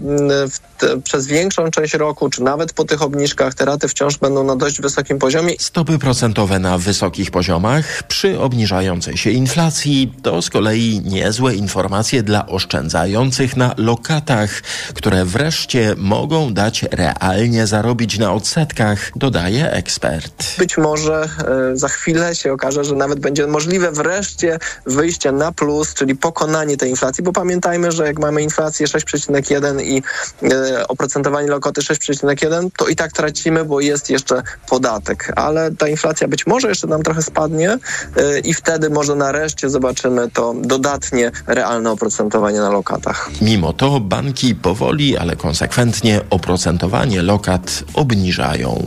te, 0.78 1.02
przez 1.02 1.28
większą 1.28 1.72
część 1.72 1.94
roku, 1.94 2.30
czy 2.30 2.44
nawet 2.44 2.74
po 2.74 2.86
tych 2.86 3.02
obniżkach, 3.02 3.54
te 3.54 3.66
raty 3.66 3.88
wciąż 3.88 4.18
będą 4.18 4.44
na 4.44 4.56
dość 4.56 4.82
wysokim 4.82 5.20
poziomie. 5.20 5.54
Stopy 5.60 6.00
procentowe 6.00 6.60
na 6.60 6.78
wysokich 6.78 7.32
poziomach 7.32 8.04
przy 8.04 8.40
obniżającej 8.40 9.18
się 9.18 9.30
inflacji 9.30 10.14
to 10.24 10.42
z 10.42 10.50
kolei 10.50 11.02
niezłe 11.06 11.56
informacje 11.56 12.24
dla 12.24 12.48
oszczędzających 12.48 13.58
na 13.58 13.74
lokatach, 13.78 14.62
które 14.94 15.26
wreszcie 15.26 15.96
mogą 15.98 16.54
dać 16.54 16.86
realnie 16.92 17.68
zarobić 17.68 18.20
na 18.20 18.34
odsetkach, 18.34 19.12
dodaje 19.16 19.72
ekspert. 19.72 20.58
Być 20.58 20.78
może 20.78 21.30
e, 21.72 21.78
za 21.78 21.88
chwilę 21.88 22.36
się 22.36 22.54
okaże, 22.54 22.84
że 22.84 22.96
nawet 22.96 23.20
będzie 23.20 23.48
możliwe 23.48 23.92
wreszcie 23.92 24.60
wyjście 24.86 25.32
na 25.32 25.52
plus, 25.52 25.94
czyli 25.94 26.16
pokonanie 26.16 26.78
tej 26.78 26.90
inflacji, 26.90 27.24
bo 27.24 27.32
pamiętajmy, 27.32 27.92
że 27.92 28.01
jak 28.06 28.20
mamy 28.20 28.42
inflację 28.42 28.88
6,1 28.88 29.82
i 29.82 30.04
e, 30.44 30.88
oprocentowanie 30.88 31.48
lokaty 31.48 31.82
6,1, 31.82 32.70
to 32.78 32.88
i 32.88 32.96
tak 32.96 33.12
tracimy, 33.12 33.66
bo 33.66 33.80
jest 33.80 34.10
jeszcze 34.10 34.44
podatek, 34.70 35.34
ale 35.36 35.72
ta 35.72 35.88
inflacja 35.88 36.28
być 36.28 36.48
może 36.48 36.70
jeszcze 36.70 36.88
nam 36.88 37.04
trochę 37.04 37.22
spadnie 37.22 37.70
e, 37.72 38.40
i 38.40 38.54
wtedy 38.54 38.90
może 38.90 39.16
nareszcie 39.16 39.70
zobaczymy 39.70 40.30
to 40.30 40.54
dodatnie 40.62 41.32
realne 41.48 41.92
oprocentowanie 41.92 42.60
na 42.60 42.70
lokatach. 42.70 43.30
Mimo 43.42 43.74
to 43.74 44.00
banki 44.00 44.56
powoli, 44.56 45.18
ale 45.18 45.36
konsekwentnie 45.36 46.22
oprocentowanie 46.30 47.22
lokat 47.22 47.84
obniżają. 47.94 48.86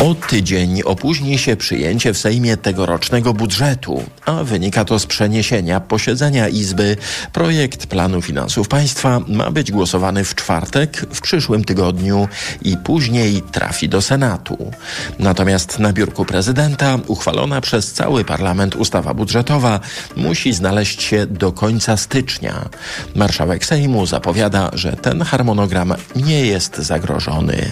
O 0.00 0.14
tydzień 0.14 0.82
opóźni 0.82 1.38
się 1.38 1.56
przyjęcie 1.56 2.12
w 2.12 2.18
Sejmie 2.18 2.56
tegorocznego 2.56 3.34
budżetu, 3.34 4.02
a 4.26 4.44
wynika 4.44 4.84
to 4.84 4.98
z 4.98 5.06
przeniesienia 5.06 5.80
posiedzenia 5.80 6.48
Izby. 6.48 6.96
Projekt 7.32 7.86
planu 7.86 8.22
finansów 8.22 8.68
państwa 8.68 9.20
ma 9.28 9.50
być 9.50 9.72
głosowany 9.72 10.24
w 10.24 10.34
czwartek 10.34 11.06
w 11.12 11.20
przyszłym 11.20 11.64
tygodniu 11.64 12.28
i 12.62 12.76
później 12.76 13.42
trafi 13.42 13.88
do 13.88 14.02
Senatu. 14.02 14.70
Natomiast 15.18 15.78
na 15.78 15.92
biurku 15.92 16.24
prezydenta 16.24 16.98
uchwalona 17.06 17.60
przez 17.60 17.92
cały 17.92 18.24
parlament 18.24 18.76
ustawa 18.76 19.14
budżetowa 19.14 19.80
musi 20.16 20.52
znaleźć 20.52 21.02
się 21.02 21.26
do 21.26 21.52
końca 21.52 21.96
stycznia. 21.96 22.68
Marszałek 23.14 23.64
Sejmu 23.64 24.06
zapowiada, 24.06 24.70
że 24.72 24.92
ten 24.92 25.22
harmonogram 25.22 25.94
nie 26.16 26.46
jest 26.46 26.76
zagrożony. 26.76 27.70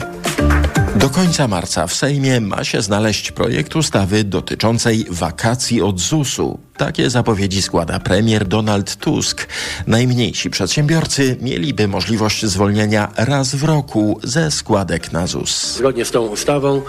Do 0.97 1.11
końca 1.11 1.49
marca 1.49 1.87
w 1.87 1.95
Sejmie 1.95 2.41
ma 2.41 2.65
się 2.65 2.83
znaleźć 2.83 3.33
projekt 3.33 3.77
ustawy 3.77 4.25
dotyczącej 4.25 5.07
wakacji 5.11 5.83
od 5.83 6.01
ZUS-u. 6.01 6.59
Takie 6.77 7.11
zapowiedzi 7.11 7.63
składa 7.63 8.01
premier 8.01 8.47
Donald 8.49 8.97
Tusk. 8.97 9.47
Najmniejsi 9.87 10.51
przedsiębiorcy 10.51 11.37
mieliby 11.41 11.89
możliwość 11.89 12.47
zwolnienia 12.47 13.13
raz 13.17 13.55
w 13.55 13.65
roku 13.65 14.21
ze 14.23 14.51
składek 14.51 15.13
na 15.13 15.27
ZUS. 15.27 15.77
Zgodnie 15.77 16.05
z 16.05 16.11
tą 16.11 16.27
ustawą 16.27 16.83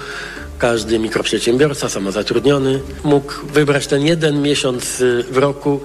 każdy 0.60 1.00
mikroprzedsiębiorca, 1.00 1.90
samozatrudniony 1.90 2.80
mógł 3.04 3.34
wybrać 3.54 3.88
ten 3.88 4.02
jeden 4.02 4.42
miesiąc 4.42 5.02
y, 5.02 5.24
w 5.32 5.38
roku 5.38 5.80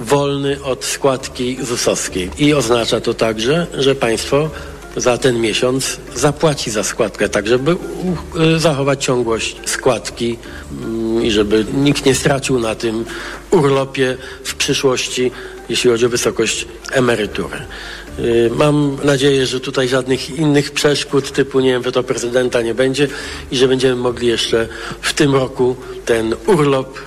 wolny 0.00 0.62
od 0.64 0.84
składki 0.84 1.58
ZUS-owskiej. 1.62 2.30
I 2.38 2.54
oznacza 2.54 3.00
to 3.00 3.14
także, 3.14 3.66
że 3.74 3.94
państwo 3.94 4.50
za 4.96 5.18
ten 5.18 5.40
miesiąc 5.40 5.96
zapłaci 6.14 6.70
za 6.70 6.82
składkę, 6.82 7.28
tak 7.28 7.46
żeby 7.46 7.76
y, 8.56 8.58
zachować 8.58 9.04
ciągłość 9.04 9.56
składki 9.66 10.38
mm, 10.82 11.24
i 11.24 11.30
żeby 11.30 11.64
nikt 11.74 12.06
nie 12.06 12.14
stracił 12.14 12.58
na 12.58 12.74
tym 12.74 13.04
urlopie 13.50 14.16
w 14.44 14.54
przyszłości, 14.54 15.30
jeśli 15.68 15.90
chodzi 15.90 16.06
o 16.06 16.08
wysokość 16.08 16.66
emerytury. 16.92 17.56
Y, 18.18 18.50
mam 18.56 18.96
nadzieję, 19.04 19.46
że 19.46 19.60
tutaj 19.60 19.88
żadnych 19.88 20.30
innych 20.30 20.70
przeszkód 20.70 21.32
typu, 21.32 21.60
nie 21.60 21.70
wiem, 21.70 21.82
weto 21.82 22.02
prezydenta 22.02 22.62
nie 22.62 22.74
będzie 22.74 23.08
i 23.50 23.56
że 23.56 23.68
będziemy 23.68 23.96
mogli 23.96 24.26
jeszcze 24.26 24.68
w 25.00 25.14
tym 25.14 25.34
roku 25.34 25.76
ten 26.04 26.34
urlop 26.46 26.98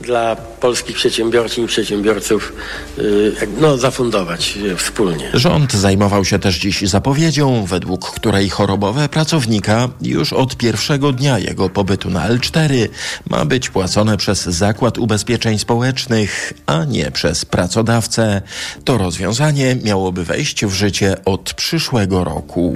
dla 0.00 0.36
polskich 0.36 0.96
przedsiębiorczyń 0.96 1.64
i 1.64 1.66
przedsiębiorców 1.66 2.52
y, 2.98 3.32
no, 3.60 3.78
zafundować 3.78 4.58
wspólnie. 4.76 5.30
Rząd 5.34 5.72
zajmował 5.72 6.24
się 6.24 6.38
też 6.38 6.58
dziś 6.58 6.80
zapowiedzią, 6.82 7.64
według 7.64 8.10
której 8.10 8.50
chorobowe 8.50 9.08
pracownika 9.08 9.88
już 10.02 10.32
od 10.32 10.56
pierwszego 10.56 11.12
dnia 11.12 11.38
jego 11.38 11.68
pobytu 11.68 12.10
na 12.10 12.28
L4 12.28 12.88
ma 13.30 13.44
być 13.44 13.70
płacone 13.70 14.16
przez 14.16 14.42
Zakład 14.42 14.98
Ubezpieczeń 14.98 15.58
Społecznych, 15.58 16.52
a 16.66 16.84
nie 16.84 17.10
przez 17.10 17.44
pracodawcę. 17.44 18.42
To 18.84 18.98
rozwiązanie 18.98 19.76
miałoby 19.84 20.24
wejść 20.24 20.64
w 20.64 20.72
życie 20.72 21.16
od 21.24 21.54
przyszłego 21.54 22.24
roku. 22.24 22.74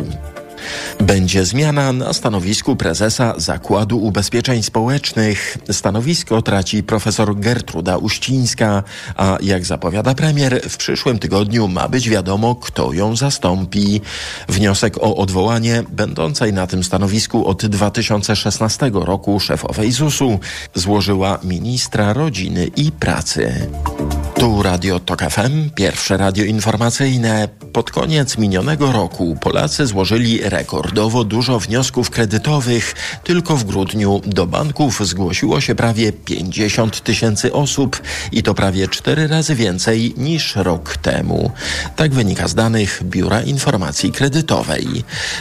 Będzie 1.01 1.45
zmiana 1.45 1.93
na 1.93 2.13
stanowisku 2.13 2.77
prezesa 2.77 3.35
Zakładu 3.37 3.99
Ubezpieczeń 3.99 4.63
Społecznych. 4.63 5.59
Stanowisko 5.71 6.43
traci 6.43 6.83
profesor 6.83 7.37
Gertruda 7.37 7.97
Uścińska, 7.97 8.83
a 9.17 9.39
jak 9.43 9.65
zapowiada 9.65 10.15
premier, 10.15 10.61
w 10.69 10.77
przyszłym 10.77 11.19
tygodniu 11.19 11.69
ma 11.69 11.89
być 11.89 12.09
wiadomo, 12.09 12.55
kto 12.55 12.93
ją 12.93 13.17
zastąpi. 13.17 14.01
Wniosek 14.49 14.99
o 14.99 15.17
odwołanie 15.17 15.85
będącej 15.89 16.53
na 16.53 16.67
tym 16.67 16.85
stanowisku 16.85 17.47
od 17.47 17.67
2016 17.67 18.91
roku 18.95 19.41
szefowej 19.41 19.93
ZUS-u 19.93 20.39
złożyła 20.75 21.39
ministra 21.43 22.13
rodziny 22.13 22.67
i 22.77 22.93
pracy. 22.93 23.69
Tu 24.45 24.63
Radio 24.63 25.01
Tok 25.01 25.23
FM, 25.23 25.71
pierwsze 25.75 26.17
radio 26.17 26.45
informacyjne. 26.45 27.49
Pod 27.73 27.91
koniec 27.91 28.39
minionego 28.39 28.93
roku 28.93 29.37
Polacy 29.41 29.87
złożyli 29.87 30.41
rekordowo 30.43 31.25
dużo 31.25 31.61
wniosków 31.61 32.11
kredytowych. 32.11 32.95
Tylko 33.25 33.57
w 33.57 33.65
grudniu 33.65 34.21
do 34.27 34.47
banków 34.47 35.07
zgłosiło 35.07 35.61
się 35.61 35.75
prawie 35.75 36.13
50 36.13 37.01
tysięcy 37.01 37.53
osób 37.53 38.03
i 38.33 38.43
to 38.43 38.55
prawie 38.55 38.89
cztery 38.89 39.29
razy 39.29 39.55
więcej 39.55 40.15
niż 40.17 40.57
rok 40.57 40.97
temu. 40.97 41.51
Tak 41.97 42.15
wynika 42.15 42.49
z 42.49 42.55
danych 42.55 43.01
Biura 43.05 43.43
Informacji 43.43 44.13
Kredytowej. 44.13 44.87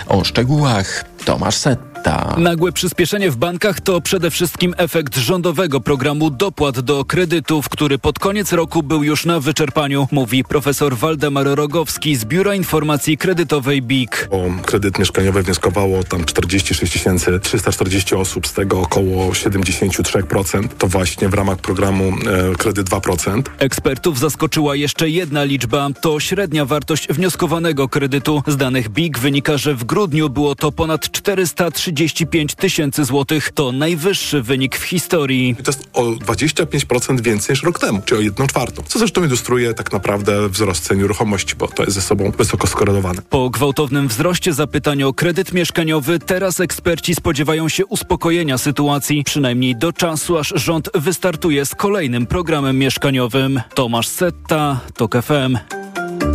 O 0.08 0.24
szczegółach 0.24 1.06
Tomasz 1.25 1.55
Set. 1.55 1.93
Nagłe 2.38 2.71
przyspieszenie 2.71 3.31
w 3.31 3.36
bankach 3.36 3.81
to 3.81 4.01
przede 4.01 4.31
wszystkim 4.31 4.73
efekt 4.77 5.17
rządowego 5.17 5.81
programu 5.81 6.29
dopłat 6.29 6.79
do 6.79 7.05
kredytów, 7.05 7.69
który 7.69 7.97
pod 7.99 8.19
koniec 8.19 8.53
roku 8.53 8.83
był 8.83 9.03
już 9.03 9.25
na 9.25 9.39
wyczerpaniu, 9.39 10.07
mówi 10.12 10.43
profesor 10.43 10.97
Waldemar 10.97 11.47
Rogowski 11.47 12.15
z 12.15 12.25
Biura 12.25 12.55
Informacji 12.55 13.17
Kredytowej 13.17 13.81
BIK. 13.81 14.27
O 14.31 14.43
kredyt 14.65 14.99
mieszkaniowy 14.99 15.43
wnioskowało 15.43 16.03
tam 16.03 16.25
46 16.25 17.05
340 17.41 18.15
osób, 18.15 18.47
z 18.47 18.53
tego 18.53 18.81
około 18.81 19.31
73% 19.31 20.67
to 20.77 20.88
właśnie 20.88 21.29
w 21.29 21.33
ramach 21.33 21.57
programu 21.57 22.03
e, 22.03 22.55
kredyt 22.55 22.89
2%. 22.89 23.41
Ekspertów 23.57 24.19
zaskoczyła 24.19 24.75
jeszcze 24.75 25.09
jedna 25.09 25.43
liczba, 25.43 25.89
to 26.01 26.19
średnia 26.19 26.65
wartość 26.65 27.07
wnioskowanego 27.07 27.89
kredytu. 27.89 28.43
Z 28.47 28.57
danych 28.57 28.89
BIK 28.89 29.19
wynika, 29.19 29.57
że 29.57 29.75
w 29.75 29.83
grudniu 29.83 30.29
było 30.29 30.55
to 30.55 30.71
ponad 30.71 31.12
430 31.13 32.23
35 32.23 32.56
tysięcy 32.56 33.06
złotych. 33.06 33.52
To 33.54 33.71
najwyższy 33.71 34.41
wynik 34.41 34.78
w 34.78 34.84
historii. 34.84 35.56
To 35.63 35.71
jest 35.71 35.89
o 35.93 36.04
25% 36.04 37.21
więcej 37.21 37.54
niż 37.54 37.63
rok 37.63 37.80
temu, 37.80 38.02
czyli 38.06 38.19
o 38.19 38.23
1 38.23 38.47
czwartą. 38.47 38.84
Co 38.88 38.99
zresztą 38.99 39.23
ilustruje 39.23 39.73
tak 39.73 39.91
naprawdę 39.91 40.49
wzrost 40.49 40.84
cen 40.84 40.97
nieruchomości, 40.97 41.56
bo 41.56 41.67
to 41.67 41.84
jest 41.84 41.95
ze 41.95 42.02
sobą 42.02 42.32
wysoko 42.32 42.67
skorelowane. 42.67 43.21
Po 43.30 43.49
gwałtownym 43.49 44.08
wzroście 44.08 44.54
zapytań 44.54 45.04
o 45.04 45.13
kredyt 45.13 45.54
mieszkaniowy 45.54 46.19
teraz 46.19 46.60
eksperci 46.60 47.15
spodziewają 47.15 47.69
się 47.69 47.86
uspokojenia 47.86 48.58
sytuacji, 48.58 49.23
przynajmniej 49.23 49.76
do 49.76 49.93
czasu, 49.93 50.38
aż 50.38 50.54
rząd 50.56 50.89
wystartuje 50.95 51.65
z 51.65 51.76
kolejnym 51.76 52.26
programem 52.26 52.78
mieszkaniowym. 52.78 53.62
Tomasz 53.76 54.08
Setta, 54.08 54.80
TOK 54.95 55.15
FM. 55.21 55.58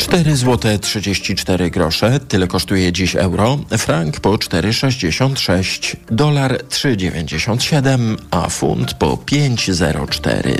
4 0.00 0.36
zł 0.36 0.78
34 0.78 1.70
grosze, 1.70 2.20
tyle 2.20 2.46
kosztuje 2.46 2.92
dziś 2.92 3.16
euro, 3.16 3.58
frank 3.78 4.20
po 4.20 4.30
4,66, 4.30 5.96
dolar 6.10 6.64
3,97, 6.68 8.16
a 8.30 8.48
funt 8.48 8.94
po 8.94 9.06
5,04. 9.06 10.56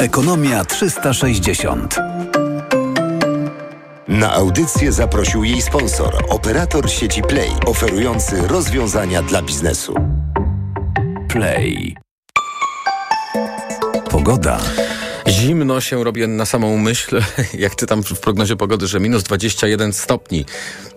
Ekonomia 0.00 0.64
360. 0.64 1.96
Na 4.08 4.32
audycję 4.32 4.92
zaprosił 4.92 5.44
jej 5.44 5.62
sponsor, 5.62 6.24
operator 6.28 6.90
sieci 6.90 7.22
Play, 7.22 7.50
oferujący 7.66 8.48
rozwiązania 8.48 9.22
dla 9.22 9.42
biznesu. 9.42 9.94
Play. 11.28 12.09
Pogoda. 14.24 14.60
Zimno 15.28 15.80
się 15.80 16.04
robi 16.04 16.28
na 16.28 16.46
samą 16.46 16.78
myśl, 16.78 17.22
jak 17.64 17.76
czytam 17.76 18.02
w 18.02 18.20
prognozie 18.20 18.56
pogody, 18.56 18.86
że 18.86 19.00
minus 19.00 19.22
21 19.22 19.92
stopni 19.92 20.44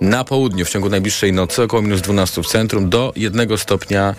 na 0.01 0.23
południu 0.23 0.65
w 0.65 0.69
ciągu 0.69 0.89
najbliższej 0.89 1.33
nocy, 1.33 1.63
około 1.63 1.81
minus 1.81 2.01
12 2.01 2.43
w 2.43 2.47
centrum, 2.47 2.89
do 2.89 3.13
1 3.15 3.57
stopnia 3.57 4.15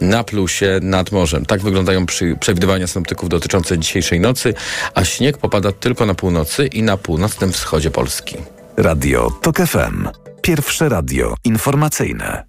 na 0.00 0.24
plusie 0.24 0.78
nad 0.82 1.12
morzem. 1.12 1.46
Tak 1.46 1.60
wyglądają 1.60 2.06
przy, 2.06 2.36
przewidywania 2.40 2.86
synoptyków 2.86 3.28
dotyczące 3.28 3.78
dzisiejszej 3.78 4.20
nocy, 4.20 4.54
a 4.94 5.04
śnieg 5.04 5.38
popada 5.38 5.72
tylko 5.72 6.06
na 6.06 6.14
północy 6.14 6.66
i 6.66 6.82
na 6.82 6.96
północnym 6.96 7.52
wschodzie 7.52 7.90
Polski. 7.90 8.36
Radio 8.76 9.30
TOK 9.42 9.56
FM. 9.56 10.08
Pierwsze 10.42 10.88
radio 10.88 11.34
informacyjne. 11.44 12.46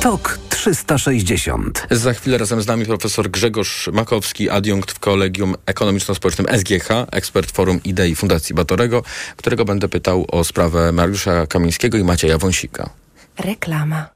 TOK 0.00 0.45
360. 0.66 1.86
Za 1.90 2.12
chwilę 2.12 2.38
razem 2.38 2.62
z 2.62 2.66
nami 2.66 2.86
profesor 2.86 3.30
Grzegorz 3.30 3.88
Makowski, 3.92 4.50
adiunkt 4.50 4.92
w 4.92 4.98
Kolegium 4.98 5.54
Ekonomiczno-Społecznym 5.66 6.58
SGH, 6.58 6.88
ekspert 7.12 7.50
Forum 7.50 7.80
Idei 7.84 8.14
Fundacji 8.14 8.54
Batorego, 8.54 9.02
którego 9.36 9.64
będę 9.64 9.88
pytał 9.88 10.26
o 10.32 10.44
sprawę 10.44 10.92
Mariusza 10.92 11.46
Kamińskiego 11.46 11.98
i 11.98 12.04
Macieja 12.04 12.38
Wąsika. 12.38 12.90
Reklama. 13.38 14.15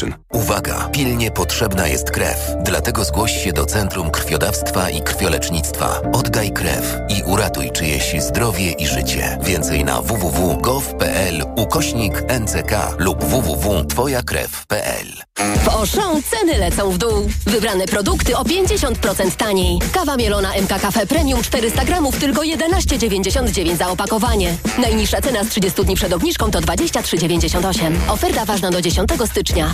Uwaga! 0.33 0.89
Pilnie 0.91 1.31
potrzebna 1.31 1.87
jest 1.87 2.11
krew. 2.11 2.37
Dlatego 2.63 3.05
zgłoś 3.05 3.43
się 3.43 3.53
do 3.53 3.65
Centrum 3.65 4.11
Krwiodawstwa 4.11 4.89
i 4.89 5.01
Krwiolecznictwa. 5.01 6.01
Oddaj 6.13 6.51
krew 6.51 6.97
i 7.09 7.23
uratuj 7.23 7.71
czyjeś 7.71 8.15
zdrowie 8.19 8.71
i 8.71 8.87
życie. 8.87 9.37
Więcej 9.43 9.85
na 9.85 10.01
www.gov.pl 10.01 11.45
ukośnik 11.55 12.23
NCK 12.39 12.71
lub 12.97 13.23
www.twojakrew.pl 13.23 15.07
W 15.63 15.69
Auchan 15.69 16.23
ceny 16.23 16.57
lecą 16.57 16.91
w 16.91 16.97
dół. 16.97 17.29
Wybrane 17.45 17.85
produkty 17.85 18.37
o 18.37 18.43
50% 18.43 19.31
taniej. 19.31 19.79
Kawa 19.93 20.17
mielona 20.17 20.49
MK 20.61 20.81
Cafe 20.81 21.07
Premium 21.07 21.43
400 21.43 21.85
gramów 21.85 22.17
tylko 22.19 22.41
11,99 22.41 23.75
za 23.77 23.87
opakowanie. 23.89 24.57
Najniższa 24.77 25.21
cena 25.21 25.43
z 25.43 25.49
30 25.49 25.85
dni 25.85 25.95
przed 25.95 26.13
obniżką 26.13 26.51
to 26.51 26.59
23,98. 26.59 27.91
Oferta 28.07 28.45
ważna 28.45 28.71
do 28.71 28.81
10 28.81 29.09
stycznia. 29.25 29.73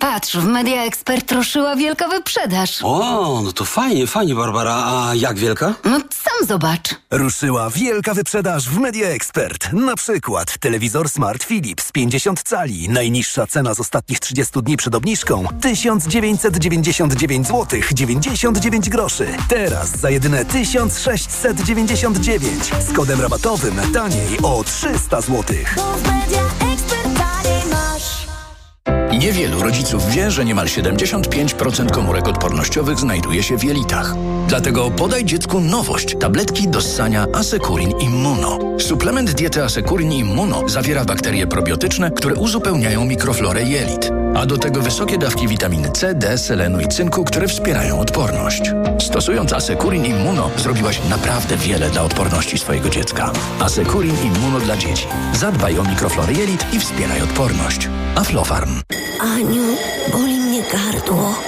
patrz, 0.00 0.36
w 0.36 0.44
Media 0.44 0.82
Expert 0.84 1.32
ruszyła 1.32 1.76
wielka 1.76 2.08
wyprzedaż. 2.08 2.78
O, 2.82 3.40
no 3.44 3.52
to 3.52 3.64
fajnie, 3.64 4.06
fajnie, 4.06 4.34
Barbara. 4.34 4.74
A 4.74 5.14
jak 5.14 5.38
wielka? 5.38 5.74
No 5.84 5.98
sam 5.98 6.48
zobacz. 6.48 6.88
Ruszyła 7.10 7.70
wielka 7.70 8.14
wyprzedaż 8.14 8.68
w 8.68 8.78
Media 8.78 9.08
Expert. 9.08 9.72
Na 9.72 9.96
przykład 9.96 10.58
telewizor 10.58 11.08
Smart 11.08 11.44
Philips 11.44 11.92
50 11.92 12.42
cali. 12.42 12.88
Najniższa 12.88 13.46
cena 13.46 13.74
z 13.74 13.80
ostatnich 13.80 14.20
30 14.20 14.62
dni 14.62 14.76
przed 14.76 14.94
obniżką 14.94 15.46
1999 15.60 17.46
zł 17.46 17.80
99 17.94 18.88
groszy. 18.88 19.26
Teraz 19.48 19.98
za 19.98 20.10
jedyne 20.10 20.44
1699 20.44 22.64
z 22.88 22.92
kodem 22.92 23.20
rabatowym 23.20 23.92
taniej 23.92 24.38
o 24.42 24.64
300 24.64 25.20
zł. 25.20 25.56
Niewielu 29.18 29.62
rodziców 29.62 30.10
wie, 30.10 30.30
że 30.30 30.44
niemal 30.44 30.66
75% 30.66 31.90
komórek 31.90 32.28
odpornościowych 32.28 32.98
znajduje 32.98 33.42
się 33.42 33.58
w 33.58 33.64
jelitach. 33.64 34.14
Dlatego 34.48 34.90
podaj 34.90 35.24
dziecku 35.24 35.60
nowość. 35.60 36.16
Tabletki 36.20 36.68
do 36.68 36.80
ssania 36.80 37.26
Asekurin 37.34 37.90
Immuno. 37.90 38.58
Suplement 38.78 39.30
diety 39.30 39.64
Asekurin 39.64 40.12
Immuno 40.12 40.68
zawiera 40.68 41.04
bakterie 41.04 41.46
probiotyczne, 41.46 42.10
które 42.10 42.34
uzupełniają 42.34 43.04
mikroflorę 43.04 43.62
jelit. 43.62 44.10
A 44.34 44.46
do 44.46 44.58
tego 44.58 44.80
wysokie 44.80 45.18
dawki 45.18 45.48
witaminy 45.48 45.90
C, 45.90 46.14
D, 46.14 46.38
selenu 46.38 46.80
i 46.80 46.88
cynku, 46.88 47.24
które 47.24 47.48
wspierają 47.48 48.00
odporność. 48.00 48.62
Stosując 49.00 49.52
Asekurin 49.52 50.04
Immuno 50.04 50.50
zrobiłaś 50.56 51.00
naprawdę 51.10 51.56
wiele 51.56 51.90
dla 51.90 52.02
odporności 52.02 52.58
swojego 52.58 52.88
dziecka. 52.88 53.32
Asekurin 53.60 54.16
Immuno 54.24 54.60
dla 54.60 54.76
dzieci. 54.76 55.06
Zadbaj 55.34 55.78
o 55.78 55.84
mikroflorę 55.84 56.32
jelit 56.32 56.66
i 56.72 56.80
wspieraj 56.80 57.22
odporność. 57.22 57.88
Aflofarm. 58.14 58.77
Aniu, 59.20 59.76
boli 60.12 60.40
mnie 60.40 60.62
gardło. 60.62 61.47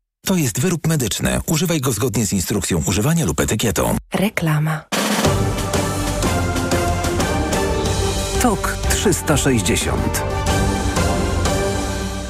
To 0.25 0.35
jest 0.35 0.59
wyrób 0.59 0.87
medyczny. 0.87 1.39
Używaj 1.45 1.81
go 1.81 1.91
zgodnie 1.91 2.25
z 2.25 2.33
instrukcją 2.33 2.83
używania 2.87 3.25
lub 3.25 3.39
etykietą. 3.39 3.97
Reklama. 4.13 4.83
TOK 8.41 8.77
360 8.89 10.23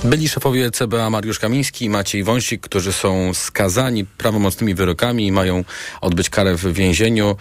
Byli 0.03 0.29
szefowie 0.29 0.71
CBA 0.71 1.09
Mariusz 1.09 1.39
Kamiński 1.39 1.85
i 1.85 1.89
Maciej 1.89 2.23
Wąsik, 2.23 2.61
którzy 2.61 2.93
są 2.93 3.33
skazani 3.33 4.05
prawomocnymi 4.05 4.75
wyrokami 4.75 5.27
i 5.27 5.31
mają 5.31 5.63
odbyć 6.01 6.29
karę 6.29 6.55
w 6.55 6.73
więzieniu. 6.73 7.35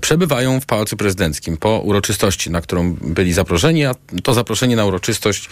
Przebywają 0.00 0.60
w 0.60 0.66
Pałacu 0.66 0.96
Prezydenckim 0.96 1.56
po 1.56 1.78
uroczystości, 1.78 2.50
na 2.50 2.60
którą 2.60 2.94
byli 2.94 3.32
zaproszeni, 3.32 3.84
a 3.84 3.94
to 4.22 4.34
zaproszenie 4.34 4.76
na 4.76 4.84
uroczystość 4.84 5.48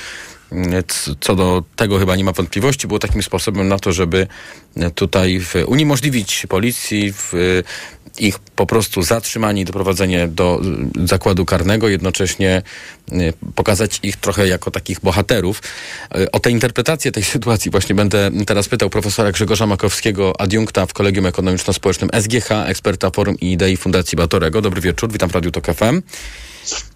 co 1.20 1.36
do 1.36 1.64
tego 1.76 1.98
chyba 1.98 2.16
nie 2.16 2.24
ma 2.24 2.32
wątpliwości, 2.32 2.86
było 2.86 2.98
takim 2.98 3.22
sposobem 3.22 3.68
na 3.68 3.78
to, 3.78 3.92
żeby 3.92 4.26
tutaj 4.94 5.40
uniemożliwić 5.66 6.46
policji 6.48 7.12
w 7.12 7.32
ich 8.18 8.38
po 8.38 8.66
prostu 8.66 9.02
zatrzymanie 9.02 9.62
i 9.62 9.64
doprowadzenie 9.64 10.28
do 10.28 10.60
zakładu 11.04 11.44
karnego, 11.44 11.88
jednocześnie 11.88 12.62
pokazać 13.54 14.00
ich 14.02 14.16
trochę 14.16 14.48
jako 14.48 14.70
takich 14.70 15.00
bohaterów. 15.00 15.62
O 16.32 16.40
tę 16.40 16.50
interpretację 16.50 17.12
tej 17.12 17.24
sytuacji 17.34 17.70
właśnie 17.70 17.94
będę 17.94 18.30
teraz 18.46 18.68
pytał 18.68 18.90
profesora 18.90 19.32
Grzegorza 19.32 19.66
Makowskiego, 19.66 20.40
adiunkta 20.40 20.86
w 20.86 20.92
Kolegium 20.92 21.26
Ekonomiczno-Społecznym 21.26 22.08
SGH, 22.20 22.50
eksperta 22.66 23.10
Forum 23.10 23.36
i 23.40 23.52
Idei 23.52 23.76
Fundacji 23.76 24.16
Batorego. 24.16 24.62
Dobry 24.62 24.80
wieczór, 24.80 25.12
witam 25.12 25.30
w 25.30 25.34
Radiu 25.34 25.50
Tok 25.50 25.66
FM. 25.66 26.02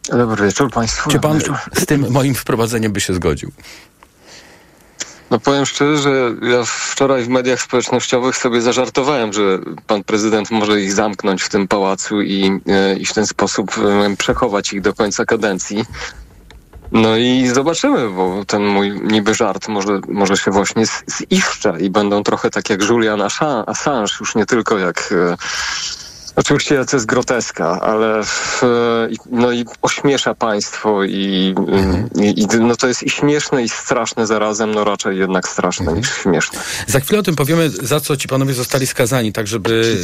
Dobry 0.09 0.46
wieczór 0.46 0.70
Państwu. 0.70 1.11
Czy 1.11 1.20
Pan 1.20 1.40
z 1.76 1.87
tym 1.87 2.07
moim 2.11 2.35
wprowadzeniem 2.35 2.92
by 2.92 3.00
się 3.00 3.14
zgodził? 3.14 3.52
No 5.31 5.40
powiem 5.40 5.66
szczerze, 5.66 6.02
że 6.02 6.11
ja 6.42 6.64
wczoraj 6.64 7.24
w 7.24 7.29
mediach 7.29 7.62
społecznościowych 7.62 8.37
sobie 8.37 8.62
zażartowałem, 8.62 9.33
że 9.33 9.59
pan 9.87 10.05
prezydent 10.05 10.50
może 10.50 10.81
ich 10.81 10.92
zamknąć 10.92 11.42
w 11.42 11.48
tym 11.48 11.68
pałacu 11.68 12.22
i, 12.22 12.61
e, 12.66 12.96
i 12.96 13.07
w 13.07 13.14
ten 13.14 13.26
sposób 13.26 13.79
e, 13.79 14.16
przechować 14.16 14.72
ich 14.72 14.81
do 14.81 14.94
końca 14.94 15.24
kadencji. 15.24 15.85
No 16.92 17.16
i 17.16 17.50
zobaczymy, 17.55 18.11
bo 18.11 18.44
ten 18.44 18.66
mój 18.66 19.00
niby 19.00 19.35
żart 19.35 19.68
może, 19.68 20.00
może 20.09 20.37
się 20.37 20.50
właśnie 20.50 20.85
ziszcza 21.11 21.79
i 21.79 21.90
będą 21.90 22.22
trochę 22.22 22.50
tak 22.50 22.70
jak 22.70 22.83
Julian 22.83 23.22
Assange, 23.66 24.12
już 24.20 24.35
nie 24.35 24.46
tylko 24.46 24.79
jak 24.79 25.12
e, 25.12 25.37
Oczywiście 26.37 26.85
to 26.85 26.96
jest 26.96 27.07
groteska, 27.07 27.81
ale 27.81 28.25
w, 28.25 28.62
no 29.31 29.53
i 29.53 29.64
ośmiesza 29.83 30.35
państwo 30.35 31.05
i, 31.05 31.55
mhm. 31.59 32.09
i, 32.22 32.42
i, 32.42 32.46
no 32.61 32.77
to 32.77 32.88
jest 32.88 33.03
i 33.03 33.11
śmieszne 33.11 33.62
i 33.62 33.68
straszne 33.68 34.27
zarazem, 34.27 34.75
no 34.75 34.85
raczej 34.85 35.18
jednak 35.18 35.49
straszne 35.49 35.83
mhm. 35.83 35.99
niż 35.99 36.14
śmieszne. 36.22 36.59
Za 36.87 37.01
chwilę 37.01 37.20
o 37.20 37.22
tym 37.22 37.37
powiemy, 37.37 37.70
za 37.70 38.01
co 38.01 38.16
ci 38.16 38.29
panowie 38.29 38.55
zostali 38.55 38.87
skazani, 38.87 39.33
tak 39.33 39.46
żeby 39.46 39.99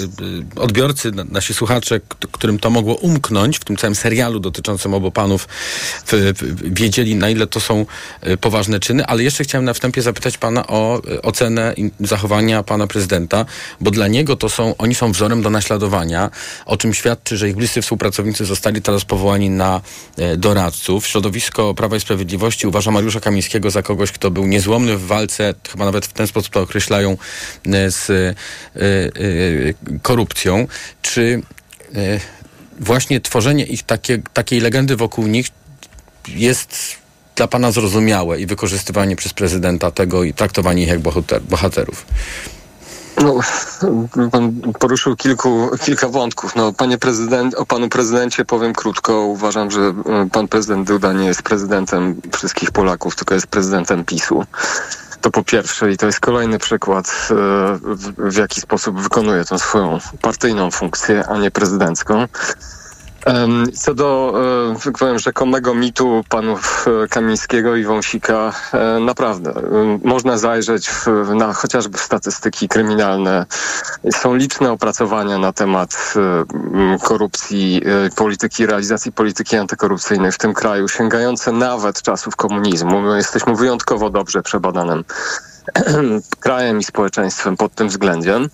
y, 0.56 0.60
odbiorcy, 0.60 1.10
nasi 1.30 1.54
słuchacze, 1.54 2.00
którym 2.32 2.58
to 2.58 2.70
mogło 2.70 2.94
umknąć 2.94 3.58
w 3.58 3.64
tym 3.64 3.76
całym 3.76 3.94
serialu 3.94 4.40
dotyczącym 4.40 4.94
obu 4.94 5.10
panów, 5.10 5.48
wiedzieli 6.64 7.14
na 7.14 7.30
ile 7.30 7.46
to 7.46 7.60
są 7.60 7.86
y, 8.26 8.36
poważne 8.36 8.80
czyny, 8.80 9.06
ale 9.06 9.22
jeszcze 9.22 9.44
chciałem 9.44 9.64
na 9.64 9.74
wstępie 9.74 10.02
zapytać 10.02 10.38
pana 10.38 10.66
o 10.66 11.02
ocenę 11.22 11.74
zachowania 12.00 12.62
pana 12.62 12.86
prezydenta, 12.86 13.44
bo 13.80 13.90
dla 13.90 14.08
niego 14.08 14.36
to 14.36 14.48
są, 14.48 14.74
oni 14.78 14.94
są 14.94 15.12
wzorem 15.12 15.42
do 15.42 15.50
naśladowania 15.50 16.21
o 16.66 16.76
czym 16.76 16.94
świadczy, 16.94 17.36
że 17.36 17.48
ich 17.48 17.56
bliscy 17.56 17.82
współpracownicy 17.82 18.44
zostali 18.44 18.82
teraz 18.82 19.04
powołani 19.04 19.50
na 19.50 19.80
e, 20.18 20.36
doradców. 20.36 21.06
Środowisko 21.06 21.74
Prawa 21.74 21.96
i 21.96 22.00
Sprawiedliwości 22.00 22.66
uważa 22.66 22.90
Mariusza 22.90 23.20
Kamińskiego 23.20 23.70
za 23.70 23.82
kogoś, 23.82 24.12
kto 24.12 24.30
był 24.30 24.46
niezłomny 24.46 24.96
w 24.96 25.06
walce, 25.06 25.54
chyba 25.70 25.84
nawet 25.84 26.06
w 26.06 26.12
ten 26.12 26.26
sposób 26.26 26.52
to 26.52 26.60
określają, 26.60 27.16
e, 27.66 27.90
z 27.90 28.10
e, 28.10 28.34
korupcją. 30.02 30.66
Czy 31.02 31.42
właśnie 32.80 33.20
tworzenie 33.20 33.64
ich 33.64 33.82
takie, 33.82 34.18
takiej 34.32 34.60
legendy 34.60 34.96
wokół 34.96 35.26
nich 35.26 35.46
jest 36.28 37.02
dla 37.36 37.48
pana 37.48 37.72
zrozumiałe 37.72 38.40
i 38.40 38.46
wykorzystywanie 38.46 39.16
przez 39.16 39.32
prezydenta 39.32 39.90
tego 39.90 40.24
i 40.24 40.34
traktowanie 40.34 40.82
ich 40.82 40.88
jak 40.88 41.00
bohaterów? 41.48 42.06
No, 43.20 43.40
pan 44.30 44.52
poruszył 44.78 45.16
kilku, 45.16 45.70
kilka 45.84 46.08
wątków. 46.08 46.56
No, 46.56 46.72
panie 46.72 46.98
prezydent, 46.98 47.54
o 47.54 47.66
panu 47.66 47.88
prezydencie 47.88 48.44
powiem 48.44 48.72
krótko. 48.72 49.20
Uważam, 49.20 49.70
że 49.70 49.80
e, 49.80 50.28
pan 50.32 50.48
prezydent 50.48 50.86
Duda 50.86 51.12
nie 51.12 51.26
jest 51.26 51.42
prezydentem 51.42 52.20
wszystkich 52.36 52.70
Polaków, 52.70 53.16
tylko 53.16 53.34
jest 53.34 53.46
prezydentem 53.46 54.04
PiSu. 54.04 54.44
To 55.20 55.30
po 55.30 55.44
pierwsze 55.44 55.92
i 55.92 55.96
to 55.96 56.06
jest 56.06 56.20
kolejny 56.20 56.58
przykład, 56.58 57.28
e, 57.30 57.34
w, 58.18 58.36
jaki 58.36 58.60
sposób 58.60 59.00
wykonuje 59.00 59.44
tę 59.44 59.58
swoją 59.58 59.98
partyjną 60.22 60.70
funkcję, 60.70 61.24
a 61.28 61.38
nie 61.38 61.50
prezydencką. 61.50 62.26
Co 63.74 63.94
do, 63.94 64.34
tak 64.84 64.98
powiem, 64.98 65.18
rzekomego 65.18 65.74
mitu 65.74 66.24
panów 66.28 66.86
e, 67.04 67.08
Kamińskiego 67.08 67.76
i 67.76 67.84
Wąsika, 67.84 68.52
e, 68.72 69.00
naprawdę 69.00 69.54
można 70.04 70.38
zajrzeć 70.38 70.88
w, 70.88 71.06
na 71.34 71.52
chociażby 71.52 71.98
statystyki 71.98 72.68
kryminalne. 72.68 73.46
Są 74.12 74.34
liczne 74.34 74.72
opracowania 74.72 75.38
na 75.38 75.52
temat 75.52 76.14
korupcji, 77.02 77.82
polityki, 78.16 78.66
realizacji 78.66 79.12
polityki 79.12 79.56
antykorupcyjnej 79.56 80.32
w 80.32 80.38
tym 80.38 80.54
kraju, 80.54 80.88
sięgające 80.88 81.52
nawet 81.52 82.02
czasów 82.02 82.36
komunizmu. 82.36 83.00
My 83.00 83.16
jesteśmy 83.16 83.56
wyjątkowo 83.56 84.10
dobrze 84.10 84.42
przebadanym 84.42 85.04
krajem 86.40 86.78
i 86.78 86.84
społeczeństwem 86.84 87.56
pod 87.56 87.74
tym 87.74 87.88
względem 87.88 88.48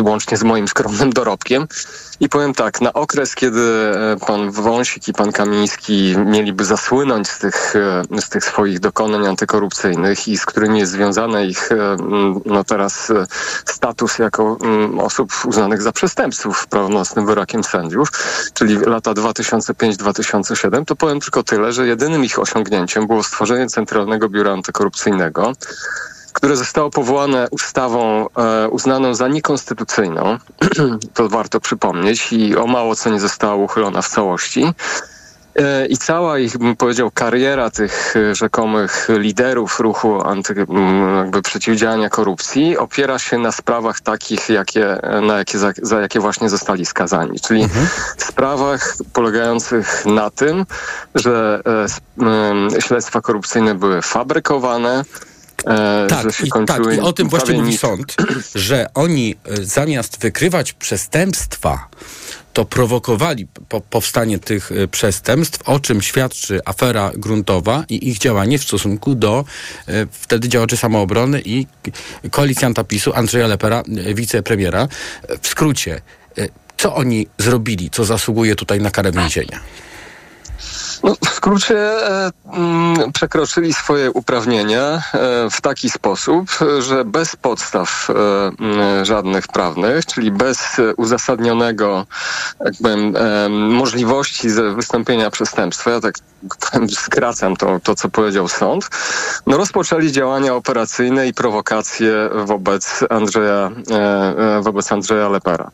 łącznie 0.00 0.36
z 0.36 0.42
moim 0.42 0.68
skromnym 0.68 1.12
dorobkiem. 1.12 1.66
I 2.20 2.28
powiem 2.28 2.54
tak, 2.54 2.80
na 2.80 2.92
okres, 2.92 3.34
kiedy 3.34 3.60
e, 3.60 4.16
pan 4.26 4.50
Wąsik 4.50 5.08
i 5.08 5.12
pan 5.12 5.32
Kamiński 5.32 6.16
mieliby 6.26 6.64
zasłynąć 6.64 7.28
z 7.28 7.38
tych, 7.38 7.76
e, 7.76 8.20
z 8.20 8.28
tych 8.28 8.44
swoich 8.44 8.80
dokonań 8.80 9.26
antykorupcyjnych 9.26 10.28
i 10.28 10.38
z 10.38 10.46
którymi 10.46 10.78
jest 10.78 10.92
związany 10.92 11.46
ich 11.46 11.72
e, 11.72 11.96
no 12.46 12.64
teraz 12.64 13.12
status 13.64 14.18
jako 14.18 14.58
osób 14.98 15.32
uznanych 15.44 15.82
za 15.82 15.92
przestępców 15.92 16.66
prawomocnym 16.66 17.26
wyrokiem 17.26 17.64
sędziów, 17.64 18.08
czyli 18.54 18.78
lata 18.78 19.12
2005-2007, 19.12 20.84
to 20.84 20.96
powiem 20.96 21.20
tylko 21.20 21.42
tyle, 21.42 21.72
że 21.72 21.86
jedynym 21.86 22.24
ich 22.24 22.38
osiągnięciem 22.38 23.06
było 23.06 23.22
stworzenie 23.22 23.66
Centralnego 23.66 24.28
Biura 24.28 24.52
Antykorupcyjnego, 24.52 25.52
które 26.40 26.56
zostało 26.56 26.90
powołane 26.90 27.48
ustawą 27.50 28.26
e, 28.28 28.68
uznaną 28.68 29.14
za 29.14 29.28
niekonstytucyjną, 29.28 30.38
to 31.14 31.28
warto 31.28 31.60
przypomnieć, 31.60 32.32
i 32.32 32.56
o 32.56 32.66
mało 32.66 32.96
co 32.96 33.10
nie 33.10 33.20
została 33.20 33.54
uchylona 33.54 34.02
w 34.02 34.08
całości. 34.08 34.64
E, 35.56 35.86
I 35.86 35.96
cała 35.96 36.38
ich, 36.38 36.58
bym 36.58 36.76
powiedział, 36.76 37.10
kariera 37.10 37.70
tych 37.70 38.14
e, 38.16 38.34
rzekomych 38.34 39.08
liderów 39.08 39.80
ruchu 39.80 40.22
anty, 40.22 40.54
jakby 41.18 41.42
przeciwdziałania 41.42 42.08
korupcji 42.08 42.78
opiera 42.78 43.18
się 43.18 43.38
na 43.38 43.52
sprawach 43.52 44.00
takich, 44.00 44.48
jakie, 44.48 45.00
na 45.22 45.38
jakie, 45.38 45.58
za, 45.58 45.72
za 45.82 46.00
jakie 46.00 46.20
właśnie 46.20 46.50
zostali 46.50 46.86
skazani. 46.86 47.40
Czyli 47.40 47.62
mhm. 47.62 47.86
sprawach 48.16 48.96
polegających 49.12 50.06
na 50.06 50.30
tym, 50.30 50.66
że 51.14 51.60
e, 52.76 52.80
śledztwa 52.80 53.20
korupcyjne 53.20 53.74
były 53.74 54.02
fabrykowane, 54.02 55.04
E, 55.66 56.06
tak, 56.08 56.26
i, 56.44 56.50
tak, 56.66 56.82
i 56.96 57.00
o 57.00 57.12
tym 57.12 57.28
właśnie 57.28 57.54
mówi 57.54 57.78
sąd, 57.78 58.16
że 58.54 58.86
oni 58.94 59.34
e, 59.44 59.64
zamiast 59.64 60.20
wykrywać 60.20 60.72
przestępstwa, 60.72 61.88
to 62.52 62.64
prowokowali 62.64 63.46
po, 63.68 63.80
powstanie 63.80 64.38
tych 64.38 64.72
e, 64.72 64.88
przestępstw, 64.88 65.68
o 65.68 65.80
czym 65.80 66.02
świadczy 66.02 66.60
afera 66.64 67.10
gruntowa 67.14 67.84
i 67.88 68.08
ich 68.08 68.18
działanie 68.18 68.58
w 68.58 68.62
stosunku 68.62 69.14
do 69.14 69.44
e, 69.88 70.06
wtedy 70.10 70.48
działaczy 70.48 70.76
samoobrony 70.76 71.42
i 71.44 71.66
koalicjanta 72.30 72.84
PiSu 72.84 73.12
Andrzeja 73.14 73.46
Lepera, 73.46 73.82
wicepremiera. 74.14 74.88
W 75.42 75.48
skrócie, 75.48 76.00
e, 76.38 76.48
co 76.76 76.94
oni 76.94 77.26
zrobili, 77.38 77.90
co 77.90 78.04
zasługuje 78.04 78.56
tutaj 78.56 78.80
na 78.80 78.90
karę 78.90 79.12
więzienia? 79.12 79.60
No, 81.02 81.14
w 81.24 81.28
skrócie 81.28 81.78
e, 81.78 82.30
mm, 82.52 83.12
przekroczyli 83.12 83.72
swoje 83.72 84.10
uprawnienia 84.10 85.02
e, 85.14 85.50
w 85.50 85.60
taki 85.60 85.90
sposób, 85.90 86.50
że 86.78 87.04
bez 87.04 87.36
podstaw 87.36 88.08
e, 88.10 88.14
mm, 88.64 89.04
żadnych 89.04 89.48
prawnych, 89.48 90.06
czyli 90.06 90.30
bez 90.30 90.80
uzasadnionego 90.96 92.06
powiem, 92.82 93.16
e, 93.16 93.48
możliwości 93.48 94.48
wystąpienia 94.74 95.30
przestępstwa, 95.30 95.90
ja 95.90 96.00
tak 96.00 96.14
powiem, 96.70 96.90
skracam 96.90 97.56
to, 97.56 97.80
to, 97.82 97.94
co 97.94 98.08
powiedział 98.08 98.48
sąd, 98.48 98.88
no, 99.46 99.56
rozpoczęli 99.56 100.12
działania 100.12 100.54
operacyjne 100.54 101.28
i 101.28 101.34
prowokacje 101.34 102.12
wobec 102.44 103.04
Andrzeja, 103.10 103.70
wobec 104.62 104.92
Andrzeja 104.92 105.28
Lepera. 105.28 105.70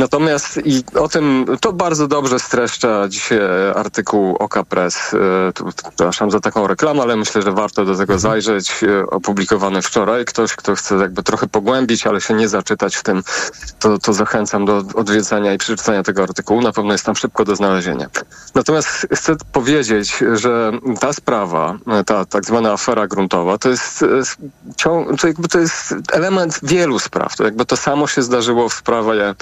Natomiast 0.00 0.60
i 0.64 0.84
o 0.94 1.08
tym 1.08 1.46
to 1.60 1.72
bardzo 1.72 2.08
dobrze 2.08 2.38
streszcza 2.38 3.08
dzisiaj 3.08 3.40
artykuł 3.74 4.36
Oka 4.36 4.64
Press. 4.64 5.14
E, 5.14 5.18
przepraszam 5.76 6.30
za 6.30 6.40
taką 6.40 6.66
reklamę, 6.66 7.02
ale 7.02 7.16
myślę, 7.16 7.42
że 7.42 7.52
warto 7.52 7.84
do 7.84 7.92
tego 7.92 8.14
mhm. 8.14 8.18
zajrzeć. 8.20 8.84
E, 8.84 9.06
opublikowany 9.06 9.82
wczoraj. 9.82 10.24
Ktoś, 10.24 10.56
kto 10.56 10.74
chce 10.74 10.94
jakby 10.94 11.22
trochę 11.22 11.46
pogłębić, 11.48 12.06
ale 12.06 12.20
się 12.20 12.34
nie 12.34 12.48
zaczytać 12.48 12.96
w 12.96 13.02
tym, 13.02 13.22
to, 13.78 13.98
to 13.98 14.12
zachęcam 14.12 14.64
do 14.64 14.84
odwiedzenia 14.94 15.54
i 15.54 15.58
przeczytania 15.58 16.02
tego 16.02 16.22
artykułu. 16.22 16.60
Na 16.60 16.72
pewno 16.72 16.92
jest 16.92 17.06
tam 17.06 17.16
szybko 17.16 17.44
do 17.44 17.56
znalezienia. 17.56 18.06
Natomiast 18.54 18.88
chcę 19.14 19.36
powiedzieć, 19.52 20.24
że 20.32 20.72
ta 21.00 21.12
sprawa, 21.12 21.78
ta 22.06 22.24
tak 22.24 22.44
zwana 22.44 22.72
afera 22.72 23.06
gruntowa, 23.06 23.58
to 23.58 23.68
jest, 23.68 24.02
e, 24.02 24.06
to 25.20 25.26
jakby 25.26 25.48
to 25.48 25.58
jest 25.58 25.94
element 26.12 26.60
wielu 26.62 26.98
spraw. 26.98 27.36
To 27.36 27.44
jakby 27.44 27.66
to 27.66 27.76
samo 27.76 28.06
się 28.06 28.22
zdarzyło 28.22 28.68
w 28.68 28.74
sprawie 28.74 29.34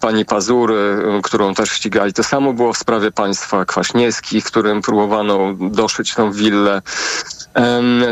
pani 0.00 0.24
Pazury, 0.24 1.02
którą 1.22 1.54
też 1.54 1.70
ścigali. 1.70 2.12
To 2.12 2.22
samo 2.22 2.52
było 2.52 2.72
w 2.72 2.78
sprawie 2.78 3.10
państwa 3.10 3.64
Kwaśniewskich, 3.64 4.44
którym 4.44 4.82
próbowano 4.82 5.54
doszyć 5.60 6.14
tą 6.14 6.32
willę. 6.32 6.82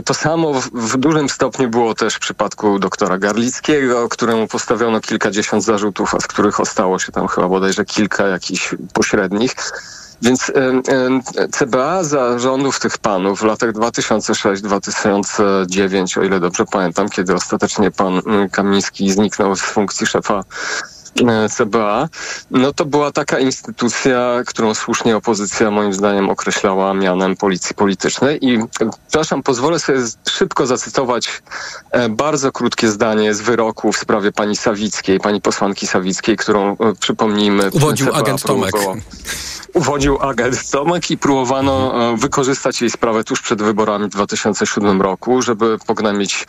To 0.05 0.15
samo 0.15 0.55
w, 0.55 0.97
dużym 0.97 1.29
stopniu 1.29 1.69
było 1.69 1.95
też 1.95 2.15
w 2.15 2.19
przypadku 2.19 2.79
doktora 2.79 3.19
Garlickiego, 3.19 4.09
któremu 4.09 4.49
postawiono 4.49 5.01
kilkadziesiąt 5.01 5.65
zarzutów, 5.65 6.15
a 6.15 6.21
z 6.21 6.27
których 6.27 6.61
ostało 6.61 6.99
się 6.99 7.13
tam 7.13 7.29
chyba 7.29 7.49
bodajże 7.49 7.85
kilka 7.85 8.27
jakichś 8.27 8.75
pośrednich. 8.93 9.55
Więc 10.23 10.53
CBA 11.53 12.05
za 12.05 12.39
rządów 12.39 12.81
tych 12.81 12.99
panów 12.99 13.41
w 13.41 13.45
latach 13.45 13.73
2006-2009, 13.73 16.21
o 16.21 16.23
ile 16.23 16.41
dobrze 16.41 16.65
pamiętam, 16.65 17.09
kiedy 17.09 17.35
ostatecznie 17.35 17.91
pan 17.91 18.23
Kamiński 18.53 19.11
zniknął 19.11 19.57
z 19.57 19.63
funkcji 19.63 20.07
szefa 20.07 20.45
CBA, 21.57 22.09
no 22.51 22.73
to 22.73 22.85
była 22.85 23.13
taka 23.13 23.39
instytucja, 23.39 24.43
którą 24.47 24.75
słusznie 24.75 25.17
opozycja 25.17 25.71
moim 25.71 25.93
zdaniem 25.93 26.31
określała 26.31 26.95
mianem 26.95 27.37
policji 27.37 27.75
politycznej 27.75 28.47
i 28.47 28.59
przepraszam, 29.09 29.43
pozwolę 29.43 29.79
sobie 29.79 29.99
szybko 30.29 30.67
zacytować 30.67 31.43
e, 31.91 32.09
bardzo 32.09 32.53
krótkie 32.53 32.89
zdanie 32.89 33.35
z 33.35 33.41
wyroku 33.41 33.93
w 33.93 33.97
sprawie 33.97 34.33
pani 34.33 34.57
Sawickiej, 34.57 35.21
pani 35.21 35.41
posłanki 35.41 35.87
Sawickiej, 35.87 36.37
którą 36.37 36.73
e, 36.73 36.77
przypomnijmy... 37.01 37.71
Uwodził 37.73 38.15
agent 38.15 38.43
Tomek. 38.43 38.75
Uwodził 39.75 40.23
agent 40.23 40.71
Tomek 40.71 41.11
i 41.11 41.19
próbowano 41.19 41.93
wykorzystać 42.17 42.81
jej 42.81 42.91
sprawę 42.91 43.25
tuż 43.25 43.43
przed 43.43 43.63
wyborami 43.63 44.05
w 44.05 44.09
2007 44.09 45.03
roku, 45.03 45.43
żeby 45.43 45.79
pognębić 45.87 46.47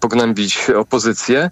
pognębić 0.00 0.70
opozycję. 0.70 1.50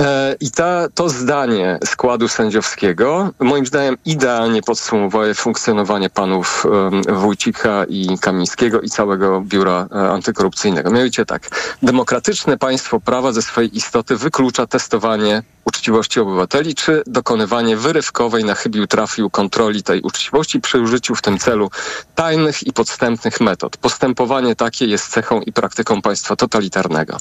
E, 0.00 0.36
I 0.40 0.50
ta, 0.50 0.88
to 0.94 1.08
zdanie 1.08 1.78
składu 1.84 2.28
sędziowskiego 2.28 3.32
moim 3.38 3.66
zdaniem 3.66 3.96
idealnie 4.04 4.62
podsumowuje 4.62 5.34
funkcjonowanie 5.34 6.10
panów 6.10 6.66
Wójcika 7.08 7.84
i 7.88 8.18
Kamińskiego 8.18 8.80
i 8.80 8.90
całego 8.90 9.40
biura 9.40 9.88
e, 9.92 10.10
antykorupcyjnego. 10.10 10.90
Mianowicie 10.90 11.26
tak, 11.26 11.48
demokratyczne 11.82 12.58
państwo 12.58 13.00
prawa 13.00 13.32
ze 13.32 13.42
swojej 13.42 13.76
istoty 13.76 14.16
wyklucza 14.16 14.66
testowanie 14.66 15.42
uczciwości 15.64 16.20
obywateli, 16.20 16.74
czy 16.74 17.02
dokonywanie 17.06 17.76
wyrywkowej 17.76 18.44
na 18.44 18.54
chybił 18.54 18.86
trafił 18.86 19.30
kontroli 19.30 19.82
tej 19.82 20.00
uczciwości 20.00 20.60
przy 20.60 20.80
użyciu 20.80 21.14
w 21.14 21.22
tym 21.22 21.38
celu 21.38 21.70
tajnych 22.14 22.66
i 22.66 22.72
podstępnych 22.72 23.40
metod. 23.40 23.76
Postępowanie 23.76 24.56
takie 24.56 24.86
jest 24.86 25.08
cechą 25.08 25.40
i 25.40 25.52
praktyką 25.52 26.02
państwa 26.02 26.36
totalitarnego. 26.36 27.16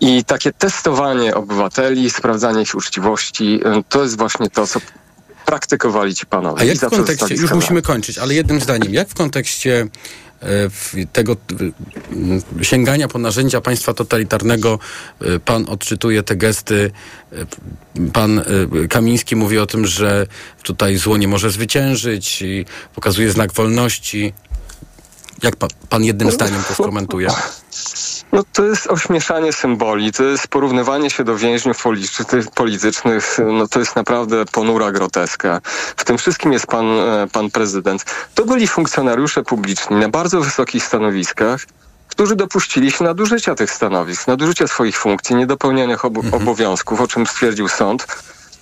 I 0.00 0.24
takie 0.24 0.52
testowanie 0.52 1.34
obywateli, 1.34 2.10
sprawdzanie 2.10 2.62
ich 2.62 2.74
uczciwości, 2.74 3.60
y, 3.78 3.84
to 3.88 4.02
jest 4.02 4.18
właśnie 4.18 4.50
to, 4.50 4.66
co 4.66 4.80
praktykowali 5.46 6.14
ci 6.14 6.26
panowie. 6.26 6.62
A 6.62 6.64
jak 6.64 6.76
w 6.76 6.90
kontekście, 6.90 7.34
już 7.34 7.50
musimy 7.50 7.82
kończyć, 7.82 8.18
ale 8.18 8.34
jednym 8.34 8.60
zdaniem, 8.60 8.94
jak 8.94 9.08
w 9.08 9.14
kontekście 9.14 9.86
e, 10.42 10.46
tego 11.12 11.36
sięgania 12.62 13.08
po 13.08 13.18
narzędzia 13.18 13.60
państwa 13.60 13.94
totalitarnego 13.94 14.78
e, 15.20 15.38
pan 15.38 15.66
odczytuje 15.68 16.22
te 16.22 16.36
gesty. 16.36 16.90
Pan 18.12 18.42
Kamiński 18.90 19.36
mówi 19.36 19.58
o 19.58 19.66
tym, 19.66 19.86
że 19.86 20.26
tutaj 20.62 20.96
zło 20.96 21.16
nie 21.16 21.28
może 21.28 21.50
zwyciężyć 21.50 22.42
i 22.42 22.66
pokazuje 22.94 23.30
znak 23.30 23.52
wolności. 23.52 24.32
Jak 25.42 25.56
pan, 25.56 25.70
pan 25.88 26.04
jednym 26.04 26.30
zdaniem 26.30 26.62
to 26.68 26.74
skomentuje? 26.74 27.28
No 28.32 28.44
to 28.52 28.64
jest 28.64 28.86
ośmieszanie 28.86 29.52
symboli, 29.52 30.12
to 30.12 30.22
jest 30.22 30.48
porównywanie 30.48 31.10
się 31.10 31.24
do 31.24 31.36
więźniów 31.36 31.84
politycznych, 32.54 33.38
no 33.52 33.68
to 33.68 33.78
jest 33.78 33.96
naprawdę 33.96 34.44
ponura 34.52 34.92
groteska. 34.92 35.60
W 35.96 36.04
tym 36.04 36.18
wszystkim 36.18 36.52
jest 36.52 36.66
pan, 36.66 36.86
e, 36.86 37.26
pan 37.32 37.50
prezydent. 37.50 38.04
To 38.34 38.44
byli 38.44 38.68
funkcjonariusze 38.68 39.42
publiczni 39.42 39.96
na 39.96 40.08
bardzo 40.08 40.40
wysokich 40.40 40.84
stanowiskach, 40.84 41.66
którzy 42.08 42.36
dopuścili 42.36 42.90
się 42.90 43.04
nadużycia 43.04 43.54
tych 43.54 43.70
stanowisk, 43.70 44.26
nadużycia 44.26 44.66
swoich 44.66 44.98
funkcji, 44.98 45.36
niedopełniania 45.36 45.96
obo 46.02 46.20
mhm. 46.20 46.42
obowiązków, 46.42 47.00
o 47.00 47.08
czym 47.08 47.26
stwierdził 47.26 47.68
sąd. 47.68 48.06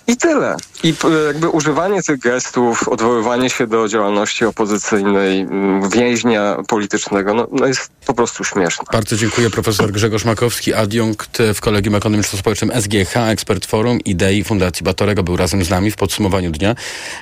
I 0.09 0.17
tyle. 0.17 0.55
I 0.83 0.93
jakby 1.27 1.49
używanie 1.49 2.03
tych 2.03 2.19
gestów, 2.19 2.87
odwoływanie 2.87 3.49
się 3.49 3.67
do 3.67 3.87
działalności 3.87 4.45
opozycyjnej, 4.45 5.39
mm, 5.39 5.89
więźnia 5.89 6.57
politycznego, 6.67 7.33
no, 7.33 7.47
no 7.51 7.65
jest 7.65 7.91
po 8.05 8.13
prostu 8.13 8.43
śmieszne. 8.43 8.85
Bardzo 8.91 9.15
dziękuję. 9.15 9.49
Profesor 9.49 9.91
Grzegorz 9.91 10.25
Makowski, 10.25 10.73
adjunkt 10.73 11.37
w 11.53 11.61
Kolegium 11.61 11.95
Ekonomiczno-Społecznym 11.95 12.71
SGH, 12.81 13.17
ekspert 13.17 13.65
Forum 13.65 13.99
Idei 13.99 14.43
Fundacji 14.43 14.83
Batorego, 14.83 15.23
był 15.23 15.37
razem 15.37 15.63
z 15.63 15.69
nami 15.69 15.91
w 15.91 15.95
podsumowaniu 15.95 16.51
dnia. 16.51 16.75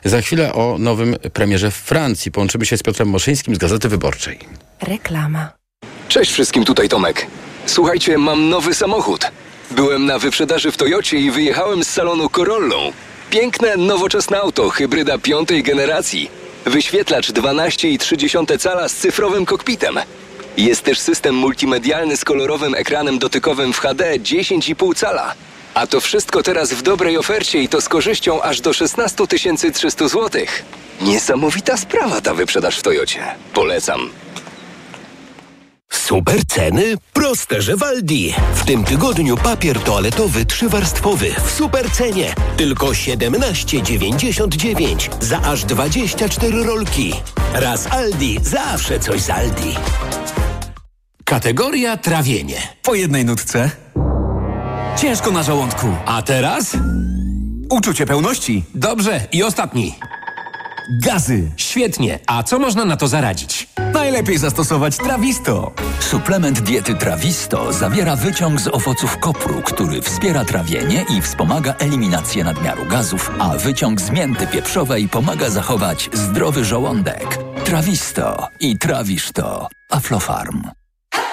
Za 0.06 0.22
chwilę 0.22 0.54
o 0.54 0.76
nowym 0.80 1.16
premierze 1.34 1.72
w 1.72 1.76
Francji. 1.76 2.32
Połączymy 2.32 2.66
się 2.66 2.78
z 2.78 2.84
Piotrem 2.84 3.10
Moszyńskim 3.10 3.56
z 3.56 3.58
Gazety 3.58 3.90
Wyborczej. 3.90 4.40
Reklama. 4.82 5.50
Cześć 6.08 6.32
wszystkim, 6.32 6.66
tutaj 6.66 6.90
Tomek. 6.90 7.28
Słuchajcie, 7.66 8.18
mam 8.18 8.50
nowy 8.50 8.74
samochód. 8.74 9.32
Byłem 9.72 10.05
na 10.05 10.20
wyprzedaży 10.20 10.72
w 10.72 10.78
Toyocie 10.78 11.18
i 11.18 11.32
wyjechałem 11.32 11.84
z 11.84 11.89
salonu 11.89 12.30
Corollą. 12.30 12.91
Piękne, 13.30 13.78
nowoczesne 13.78 14.39
auto, 14.39 14.70
hybryda 14.70 15.18
piątej 15.18 15.63
generacji. 15.63 16.32
Wyświetlacz 16.65 17.32
12,3 17.32 18.59
cala 18.59 18.89
z 18.89 18.95
cyfrowym 18.95 19.45
kokpitem. 19.45 19.99
Jest 20.57 20.82
też 20.82 20.99
system 20.99 21.36
multimedialny 21.36 22.18
z 22.18 22.26
kolorowym 22.26 22.76
ekranem 22.76 23.20
dotykowym 23.20 23.74
w 23.74 23.80
HD 23.80 24.20
10,5 24.20 24.95
cala. 24.95 25.34
A 25.74 25.88
to 25.88 26.01
wszystko 26.01 26.43
teraz 26.43 26.74
w 26.74 26.82
dobrej 26.82 27.18
ofercie 27.18 27.59
i 27.59 27.70
to 27.70 27.82
z 27.82 27.89
korzyścią 27.89 28.41
aż 28.41 28.61
do 28.61 28.74
16 28.74 29.24
300 29.74 30.07
zł. 30.07 30.41
Niesamowita 31.01 31.78
sprawa 31.78 32.22
ta 32.22 32.34
wyprzedaż 32.34 32.80
w 32.80 32.84
Toyocie. 32.84 33.20
Polecam. 33.53 34.09
Super 35.92 36.46
ceny? 36.46 36.96
Proste, 37.14 37.62
że 37.62 37.76
Waldi. 37.76 38.34
W 38.56 38.66
tym 38.66 38.84
tygodniu 38.84 39.38
papier 39.38 39.80
toaletowy 39.80 40.46
trzywarstwowy 40.46 41.36
w 41.46 41.52
super 41.52 41.92
cenie. 41.92 42.34
Tylko 42.58 42.88
17,99 42.88 45.24
za 45.24 45.42
aż 45.42 45.66
24 45.66 46.64
rolki. 46.64 47.14
Raz 47.54 47.88
Aldi, 47.88 48.40
zawsze 48.42 49.00
coś 49.00 49.22
z 49.22 49.30
Aldi. 49.30 49.76
Kategoria 51.26 51.98
trawienie. 51.98 52.62
Po 52.84 52.96
jednej 52.96 53.26
nutce. 53.26 53.72
Ciężko 55.02 55.32
na 55.32 55.44
żołądku. 55.44 55.88
A 56.06 56.22
teraz? 56.22 56.78
Uczucie 57.70 58.06
pełności. 58.06 58.64
Dobrze. 58.76 59.22
I 59.32 59.44
ostatni. 59.44 59.96
Gazy. 61.04 61.52
Świetnie. 61.58 62.20
A 62.28 62.44
co 62.44 62.60
można 62.60 62.86
na 62.86 62.98
to 62.98 63.08
zaradzić? 63.08 63.68
Najlepiej 64.08 64.38
zastosować 64.38 64.97
Trawisto. 64.97 65.72
Suplement 65.99 66.62
diety 66.62 66.95
Trawisto 66.95 67.74
zawiera 67.74 68.16
wyciąg 68.16 68.62
z 68.62 68.68
owoców 68.68 69.18
kopru, 69.18 69.62
który 69.62 70.01
wspiera 70.01 70.45
trawienie 70.45 71.05
i 71.18 71.22
wspomaga 71.22 71.76
eliminację 71.80 72.43
nadmiaru 72.43 72.86
gazów, 72.86 73.32
a 73.39 73.58
wyciąg 73.58 74.01
z 74.01 74.10
mięty 74.12 74.47
pieprzowej 74.47 75.10
pomaga 75.10 75.49
zachować 75.49 76.10
zdrowy 76.14 76.66
żołądek. 76.66 77.39
Trawisto 77.66 78.47
i 78.60 78.78
trawisz 78.78 79.32
to. 79.32 79.68
Aflofarm. 79.91 80.62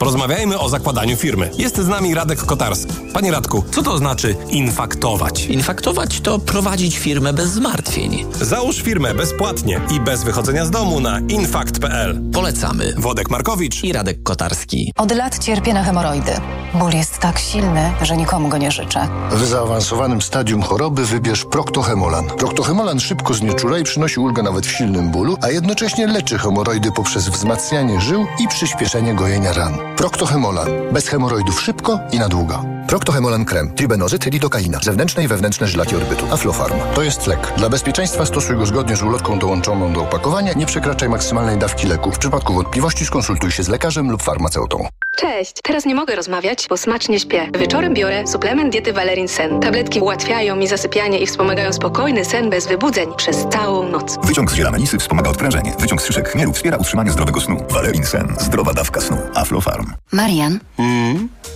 Porozmawiajmy 0.00 0.58
o 0.58 0.68
zakładaniu 0.68 1.16
firmy. 1.16 1.50
Jest 1.58 1.78
z 1.78 1.88
nami 1.88 2.14
Radek 2.14 2.38
Kotarski. 2.44 2.92
Panie 3.14 3.30
Radku, 3.30 3.64
co 3.70 3.82
to 3.82 3.98
znaczy 3.98 4.36
infaktować? 4.48 5.46
Infaktować 5.46 6.20
to 6.20 6.38
prowadzić 6.38 6.98
firmę 6.98 7.32
bez 7.32 7.50
zmartwień. 7.50 8.26
Załóż 8.40 8.82
firmę 8.82 9.14
bezpłatnie 9.14 9.80
i 9.96 10.00
bez 10.00 10.24
wychodzenia 10.24 10.64
z 10.64 10.70
domu 10.70 11.00
na 11.00 11.20
infakt.pl. 11.20 12.20
Polecamy. 12.32 12.94
Wodek 12.98 13.30
Markowicz 13.30 13.84
i 13.84 13.92
Radek 13.92 14.22
Kotarski. 14.22 14.92
Od 14.96 15.12
lat 15.12 15.38
cierpię 15.38 15.74
na 15.74 15.84
hemoroidy. 15.84 16.32
Ból 16.74 16.92
jest 16.92 17.18
tak 17.18 17.38
silny, 17.38 17.92
że 18.02 18.16
nikomu 18.16 18.48
go 18.48 18.58
nie 18.58 18.70
życzę. 18.70 19.08
W 19.30 19.44
zaawansowanym 19.44 20.22
stadium 20.22 20.62
choroby 20.62 21.06
wybierz 21.06 21.44
Proctohemolan. 21.44 22.26
Proctohemolan 22.26 23.00
szybko 23.00 23.34
znieczula 23.34 23.78
i 23.78 23.84
przynosi 23.84 24.20
ulgę 24.20 24.42
nawet 24.42 24.66
w 24.66 24.76
silnym 24.76 25.10
bólu, 25.10 25.36
a 25.42 25.50
jednocześnie 25.50 26.06
leczy 26.06 26.38
hemoroidy 26.38 26.92
poprzez 26.92 27.28
wzmacnianie 27.28 28.00
żył 28.00 28.26
i 28.38 28.48
przyspieszenie 28.48 29.14
gojenia 29.14 29.52
ran. 29.52 29.89
Proctohemolan. 29.96 30.68
Bez 30.92 31.08
hemoroidów 31.08 31.60
szybko 31.60 31.98
i 32.12 32.18
na 32.18 32.28
długo. 32.28 32.64
Proctohemolan 32.88 33.44
krem. 33.44 33.74
Tribenozyt, 33.74 34.24
lidokaina. 34.24 34.78
Zewnętrzne 34.82 35.24
i 35.24 35.28
wewnętrzne 35.28 35.66
żylaki 35.66 35.96
odbytu. 35.96 36.26
Aflofarm. 36.32 36.78
To 36.94 37.02
jest 37.02 37.26
lek. 37.26 37.52
Dla 37.56 37.68
bezpieczeństwa 37.68 38.26
stosuj 38.26 38.56
go 38.56 38.66
zgodnie 38.66 38.96
z 38.96 39.02
ulotką 39.02 39.38
dołączoną 39.38 39.92
do 39.92 40.02
opakowania. 40.02 40.52
Nie 40.52 40.66
przekraczaj 40.66 41.08
maksymalnej 41.08 41.58
dawki 41.58 41.86
leku. 41.86 42.12
W 42.12 42.18
przypadku 42.18 42.54
wątpliwości 42.54 43.06
skonsultuj 43.06 43.50
się 43.50 43.62
z 43.62 43.68
lekarzem 43.68 44.10
lub 44.10 44.22
farmaceutą. 44.22 44.88
Cześć, 45.20 45.52
teraz 45.62 45.84
nie 45.86 45.94
mogę 45.94 46.16
rozmawiać, 46.16 46.66
bo 46.68 46.76
smacznie 46.76 47.20
śpię. 47.20 47.50
Wieczorem 47.58 47.94
biorę 47.94 48.26
suplement 48.26 48.72
diety 48.72 48.92
Valerin 48.92 49.28
Sen. 49.28 49.60
Tabletki 49.60 50.00
ułatwiają 50.00 50.56
mi 50.56 50.68
zasypianie 50.68 51.18
i 51.18 51.26
wspomagają 51.26 51.72
spokojny 51.72 52.24
sen 52.24 52.50
bez 52.50 52.66
wybudzeń 52.66 53.08
przez 53.16 53.36
całą 53.52 53.88
noc. 53.88 54.18
Wyciąg 54.26 54.50
z 54.50 54.54
ziela 54.54 54.70
melisy 54.70 54.98
wspomaga 54.98 55.30
odprężenie. 55.30 55.74
Wyciąg 55.78 56.02
z 56.02 56.06
szyszek 56.06 56.28
chmielu 56.28 56.52
wspiera 56.52 56.76
utrzymanie 56.76 57.10
zdrowego 57.10 57.40
snu. 57.40 57.64
Valerin 57.70 58.06
Sen. 58.06 58.34
Zdrowa 58.38 58.72
dawka 58.74 59.00
snu. 59.00 59.16
Aflofarm. 59.34 59.92
Marian, 60.12 60.60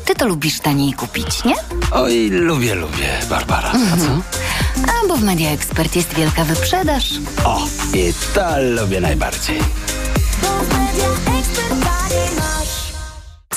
ty 0.05 0.15
to 0.15 0.27
lubisz 0.27 0.61
taniej 0.61 0.93
kupić, 0.93 1.45
nie? 1.45 1.55
Oj, 1.93 2.29
lubię, 2.31 2.75
lubię, 2.75 3.09
Barbara. 3.31 3.69
A 3.69 3.97
co? 3.97 4.11
A 5.05 5.09
bo 5.09 5.17
w 5.17 5.23
Media 5.23 5.51
Expert 5.51 5.97
jest 5.97 6.15
wielka 6.15 6.45
wyprzedaż. 6.45 7.11
O, 7.45 7.67
i 7.95 8.13
to 8.35 8.61
lubię 8.61 9.01
najbardziej. 9.01 9.59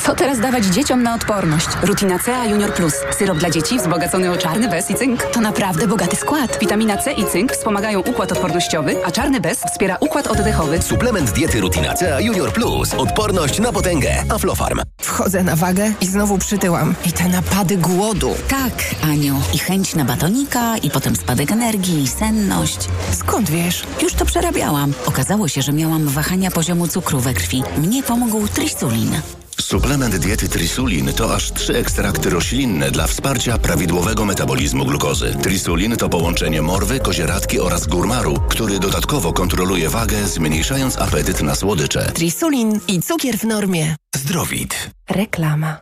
Co 0.08 0.16
teraz 0.16 0.40
dawać 0.40 0.66
dzieciom 0.66 1.04
na 1.04 1.16
odporność? 1.16 1.68
Rutina 1.84 2.20
C, 2.20 2.32
Junior 2.50 2.74
Plus. 2.74 2.94
Syrop 3.18 3.38
dla 3.38 3.50
dzieci 3.50 3.78
wzbogacony 3.78 4.32
o 4.32 4.38
czarny 4.38 4.70
bez 4.70 4.92
i 4.92 4.96
cynk. 4.96 5.24
To 5.24 5.42
naprawdę 5.42 5.88
bogaty 5.88 6.16
skład. 6.16 6.60
Witamina 6.60 6.98
C 6.98 7.14
i 7.14 7.26
cynk 7.26 7.52
wspomagają 7.52 8.00
układ 8.00 8.32
odpornościowy, 8.32 9.06
a 9.06 9.12
czarny 9.12 9.42
bez 9.42 9.60
wspiera 9.60 9.98
układ 10.00 10.28
oddechowy. 10.28 10.82
Suplement 10.82 11.32
diety 11.32 11.62
Rutina 11.62 11.94
C 11.94 12.24
Junior 12.24 12.54
Plus. 12.54 12.94
Odporność 12.94 13.60
na 13.60 13.72
potęgę. 13.72 14.24
Aflofarm. 14.30 14.82
Wchodzę 15.02 15.44
na 15.44 15.56
wagę 15.56 15.94
i 16.02 16.06
znowu 16.06 16.38
przytyłam. 16.38 16.96
I 17.06 17.12
te 17.12 17.28
napady 17.30 17.78
głodu. 17.78 18.36
Tak, 18.48 18.74
Aniu. 19.04 19.42
I 19.54 19.58
chęć 19.58 19.96
na 19.96 20.06
batonika, 20.06 20.78
i 20.78 20.90
potem 20.90 21.16
spadek 21.16 21.52
energii, 21.52 22.04
i 22.04 22.08
senność. 22.08 22.78
Skąd 23.12 23.50
wiesz? 23.50 23.84
Już 24.02 24.14
to 24.14 24.26
przerabiałam. 24.26 24.94
Okazało 25.06 25.48
się, 25.48 25.62
że 25.62 25.74
miałam 25.74 26.08
wahania 26.08 26.52
poziomu 26.52 26.88
cukru 26.88 27.20
we 27.20 27.34
krwi. 27.34 27.64
Mnie 27.78 28.04
pomógł 28.04 28.48
trisulin. 28.48 29.22
Suplement 29.62 30.18
diety 30.18 30.50
Trisulin 30.50 31.14
to 31.14 31.36
aż 31.36 31.52
trzy 31.52 31.78
ekstrakty 31.78 32.30
roślinne 32.30 32.92
dla 32.92 33.08
wsparcia 33.08 33.58
prawidłowego 33.58 34.26
metabolizmu 34.26 34.86
glukozy. 34.86 35.36
Trisulin 35.44 35.98
to 35.98 36.10
połączenie 36.10 36.62
morwy, 36.62 37.00
kozieradki 37.00 37.60
oraz 37.60 37.88
górmaru, 37.88 38.36
który 38.50 38.80
dodatkowo 38.80 39.34
kontroluje 39.34 39.90
wagę, 39.90 40.28
zmniejszając 40.28 40.98
apetyt 40.98 41.42
na 41.42 41.56
słodycze. 41.56 42.12
Trisulin 42.14 42.80
i 42.88 43.02
cukier 43.02 43.38
w 43.38 43.44
normie. 43.44 43.96
Zdrowit. 44.16 44.90
Reklama. 45.10 45.78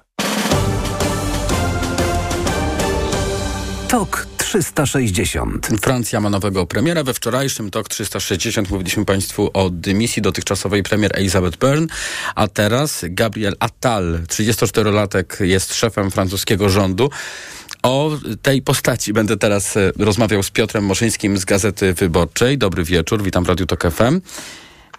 TOK 3.87 4.27
360. 4.45 5.67
Francja 5.81 6.21
ma 6.21 6.29
nowego 6.29 6.65
premiera. 6.65 7.03
We 7.03 7.13
wczorajszym 7.13 7.71
TOK 7.71 7.89
360 7.89 8.69
mówiliśmy 8.69 9.05
Państwu 9.05 9.49
o 9.53 9.69
dymisji 9.69 10.21
dotychczasowej 10.21 10.83
premier 10.83 11.11
Elizabeth 11.15 11.57
Byrne, 11.57 11.87
a 12.35 12.47
teraz 12.47 13.05
Gabriel 13.09 13.55
Attal, 13.59 14.19
34-latek, 14.27 15.43
jest 15.43 15.75
szefem 15.75 16.11
francuskiego 16.11 16.69
rządu. 16.69 17.09
O 17.83 18.11
tej 18.41 18.61
postaci 18.61 19.13
będę 19.13 19.37
teraz 19.37 19.77
e, 19.77 19.91
rozmawiał 19.99 20.43
z 20.43 20.49
Piotrem 20.49 20.83
Moszyńskim 20.83 21.37
z 21.37 21.45
Gazety 21.45 21.93
Wyborczej. 21.93 22.57
Dobry 22.57 22.83
wieczór, 22.83 23.23
witam 23.23 23.43
w 23.43 23.49
Radiu 23.49 23.65
TOK 23.65 23.83
FM. 23.91 24.21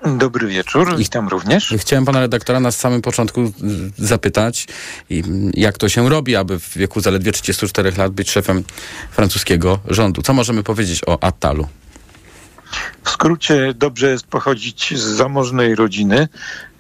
Dobry 0.05 0.47
wieczór, 0.47 0.97
witam 0.97 1.29
również. 1.29 1.75
Chciałem 1.79 2.05
pana 2.05 2.21
redaktora 2.21 2.61
na 2.61 2.71
samym 2.71 3.03
początku 3.03 3.53
zapytać, 3.99 4.67
jak 5.55 5.79
to 5.79 5.89
się 5.89 6.09
robi, 6.09 6.37
aby 6.37 6.61
w 6.61 6.79
wieku 6.79 7.01
zaledwie 7.01 7.33
34 7.33 7.93
lat 7.97 8.13
być 8.13 8.31
szefem 8.31 8.65
francuskiego 9.11 9.79
rządu. 9.89 10.23
Co 10.23 10.33
możemy 10.33 10.63
powiedzieć 10.63 11.01
o 11.07 11.23
Attalu? 11.25 11.69
W 13.05 13.11
skrócie, 13.11 13.75
dobrze 13.75 14.11
jest 14.11 14.27
pochodzić 14.27 14.99
z 14.99 15.03
zamożnej 15.03 15.75
rodziny, 15.75 16.29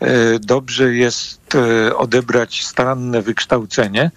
e, 0.00 0.38
dobrze 0.38 0.94
jest 0.94 1.54
e, 1.54 1.96
odebrać 1.96 2.64
staranne 2.64 3.22
wykształcenie 3.22 4.10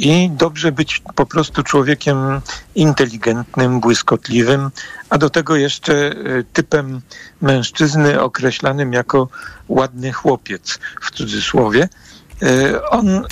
i 0.00 0.30
dobrze 0.30 0.72
być 0.72 1.02
po 1.14 1.26
prostu 1.26 1.62
człowiekiem 1.62 2.40
inteligentnym, 2.74 3.80
błyskotliwym, 3.80 4.70
a 5.10 5.18
do 5.18 5.30
tego 5.30 5.56
jeszcze 5.56 5.94
e, 5.94 6.14
typem 6.52 7.00
mężczyzny 7.40 8.20
określanym 8.20 8.92
jako 8.92 9.28
ładny 9.68 10.12
chłopiec 10.12 10.78
w 11.02 11.10
cudzysłowie. 11.10 11.88
E, 12.42 12.82
On, 12.88 13.08
e, 13.08 13.22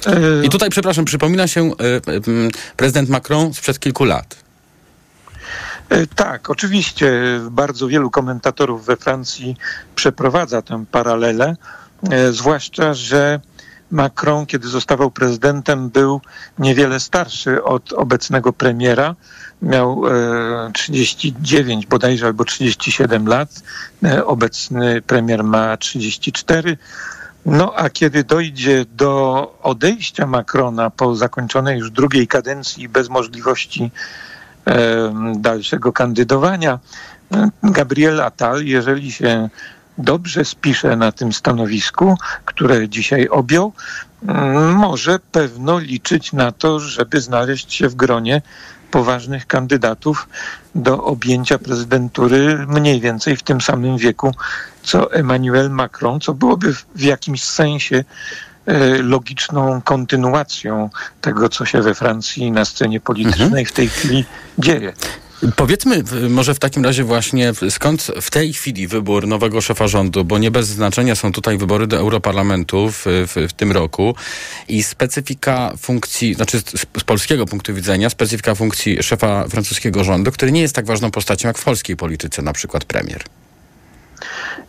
I 0.43 0.49
tutaj, 0.49 0.71
przepraszam, 0.71 1.05
przypomina 1.05 1.49
się 1.49 1.71
prezydent 2.77 3.09
Macron 3.09 3.55
sprzed 3.55 3.79
kilku 3.79 4.05
lat. 4.05 4.37
Tak, 6.15 6.51
oczywiście 6.51 7.13
bardzo 7.51 7.89
wielu 7.89 8.11
komentatorów 8.11 8.87
we 8.87 8.97
Francji 8.97 9.57
przeprowadza 9.95 10.63
tę 10.63 10.85
paralelę, 10.91 11.57
zwłaszcza, 12.31 12.95
że 12.95 13.41
Macron, 13.91 14.47
kiedy 14.47 14.69
zostawał 14.69 15.11
prezydentem, 15.11 15.91
był 15.91 16.21
niewiele 16.59 17.01
starszy 17.01 17.65
od 17.65 17.93
obecnego 17.93 18.53
premiera. 18.53 19.15
Miał 19.63 20.03
e, 20.07 20.71
39 20.75 21.87
bodajże 21.87 22.27
albo 22.27 22.45
37 22.45 23.27
lat. 23.27 23.63
E, 24.05 24.27
obecny 24.27 25.03
premier 25.03 25.45
ma 25.45 25.77
34. 25.77 26.79
No 27.47 27.75
a 27.77 27.91
kiedy 27.91 28.25
dojdzie 28.25 28.85
do 28.97 29.43
odejścia 29.63 30.27
Macrona 30.27 30.91
po 30.91 31.17
zakończonej 31.17 31.79
już 31.79 31.91
drugiej 31.91 32.29
kadencji 32.29 32.89
bez 32.89 33.09
możliwości 33.09 33.91
e, 34.67 35.35
dalszego 35.37 35.93
kandydowania, 35.93 36.79
e, 37.33 37.51
Gabriel 37.63 38.21
Attal, 38.21 38.65
jeżeli 38.65 39.13
się 39.13 39.51
dobrze 39.99 40.45
spisze 40.45 40.97
na 40.97 41.13
tym 41.13 41.33
stanowisku, 41.33 42.17
które 42.45 42.89
dzisiaj 42.89 43.29
objął, 43.29 43.73
mm, 44.29 44.73
może 44.73 45.19
pewno 45.33 45.79
liczyć 45.79 46.33
na 46.33 46.53
to, 46.53 46.81
żeby 46.81 47.21
znaleźć 47.21 47.73
się 47.75 47.89
w 47.89 47.95
gronie 47.95 48.43
poważnych 48.91 49.47
kandydatów 49.47 50.29
do 50.75 51.05
objęcia 51.05 51.59
prezydentury 51.59 52.67
mniej 52.69 53.01
więcej 53.01 53.37
w 53.37 53.43
tym 53.43 53.61
samym 53.61 53.99
wieku 53.99 54.35
co 54.83 55.13
Emmanuel 55.13 55.71
Macron, 55.71 56.21
co 56.21 56.35
byłoby 56.35 56.75
w- 56.75 57.01
jakimś 57.01 57.43
sensie 57.43 58.05
e, 58.67 59.03
logiczną 59.03 59.83
kontynuacją 59.83 60.91
tego, 61.21 61.49
co 61.49 61.65
się 61.67 61.83
we 61.83 61.95
Francji 61.95 62.51
na 62.53 62.65
scenie 62.65 63.01
politycznej 63.01 63.67
w 63.67 63.73
tej 63.73 63.89
chwili 63.89 64.25
dzieje. 64.59 64.93
Powiedzmy 65.57 66.03
może 66.29 66.55
w 66.55 66.59
takim 66.59 66.85
razie 66.85 67.05
właśnie 67.05 67.53
skąd 67.71 68.03
w 68.21 68.31
tej 68.31 68.53
chwili 68.53 68.89
wybór 68.89 69.27
nowego 69.27 69.61
szefa 69.61 69.89
rządu, 69.89 70.25
bo 70.25 70.39
nie 70.39 70.51
bez 70.51 70.69
znaczenia 70.69 71.15
są 71.15 71.33
tutaj 71.33 71.59
wybory 71.59 71.87
do 71.87 71.97
Europarlamentu 71.97 72.91
w, 72.91 73.05
w, 73.07 73.47
w 73.49 73.53
tym 73.53 73.73
roku 73.73 74.15
i 74.69 74.83
specyfika 74.83 75.73
funkcji, 75.79 76.35
znaczy 76.35 76.61
z, 76.61 76.71
z 77.01 77.05
polskiego 77.05 77.47
punktu 77.47 77.75
widzenia, 77.75 78.11
specyfika 78.11 78.55
funkcji 78.55 79.03
szefa 79.03 79.49
francuskiego 79.49 80.05
rządu, 80.05 80.33
który 80.33 80.53
nie 80.53 80.61
jest 80.61 80.75
tak 80.75 80.87
ważną 80.87 81.11
postacią 81.11 81.49
jak 81.49 81.59
w 81.59 81.65
polskiej 81.65 81.97
polityce, 81.97 82.43
na 82.43 82.53
przykład 82.53 82.85
premier. 82.85 83.25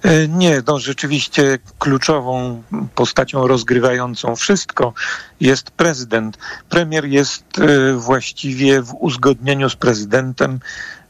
E, 0.03 0.27
Nie, 0.27 0.61
no 0.67 0.79
rzeczywiście 0.79 1.59
kluczową 1.79 2.63
postacią 2.95 3.47
rozgrywającą 3.47 4.35
wszystko 4.35 4.93
jest 5.39 5.71
prezydent. 5.71 6.37
Premier 6.69 7.05
jest 7.05 7.43
e, 7.59 7.93
właściwie 7.93 8.81
w 8.81 8.93
uzgodnieniu 8.99 9.69
z 9.69 9.75
prezydentem 9.75 10.59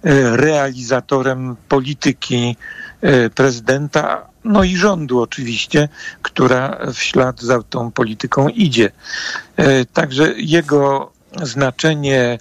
e, 0.04 0.38
realizatorem 0.38 1.56
polityki 1.68 2.56
prezydenta, 3.36 4.28
no 4.44 4.64
i 4.64 4.78
rządu 4.78 5.22
oczywiście, 5.22 5.90
która 6.22 6.78
w 6.94 6.98
ślad 6.98 7.42
za 7.42 7.64
tą 7.64 7.92
polityką 7.92 8.48
idzie. 8.48 8.92
Także 9.94 10.34
jego 10.38 11.12
znaczenie 11.44 12.40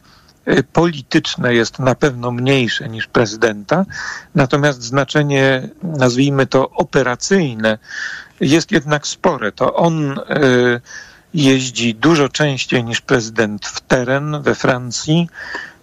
polityczne 0.73 1.55
jest 1.55 1.79
na 1.79 1.95
pewno 1.95 2.31
mniejsze 2.31 2.89
niż 2.89 3.07
prezydenta, 3.07 3.85
natomiast 4.35 4.83
znaczenie, 4.83 5.69
nazwijmy 5.83 6.47
to 6.47 6.71
operacyjne, 6.71 7.79
jest 8.41 8.73
jednak 8.73 9.07
spore. 9.07 9.53
To 9.53 9.75
on 9.75 10.13
e, 10.13 10.21
jeździ 11.35 11.95
dużo 11.95 12.29
częściej 12.29 12.85
niż 12.85 13.01
prezydent 13.01 13.67
w 13.67 13.81
teren 13.81 14.43
we 14.43 14.55
Francji. 14.55 15.29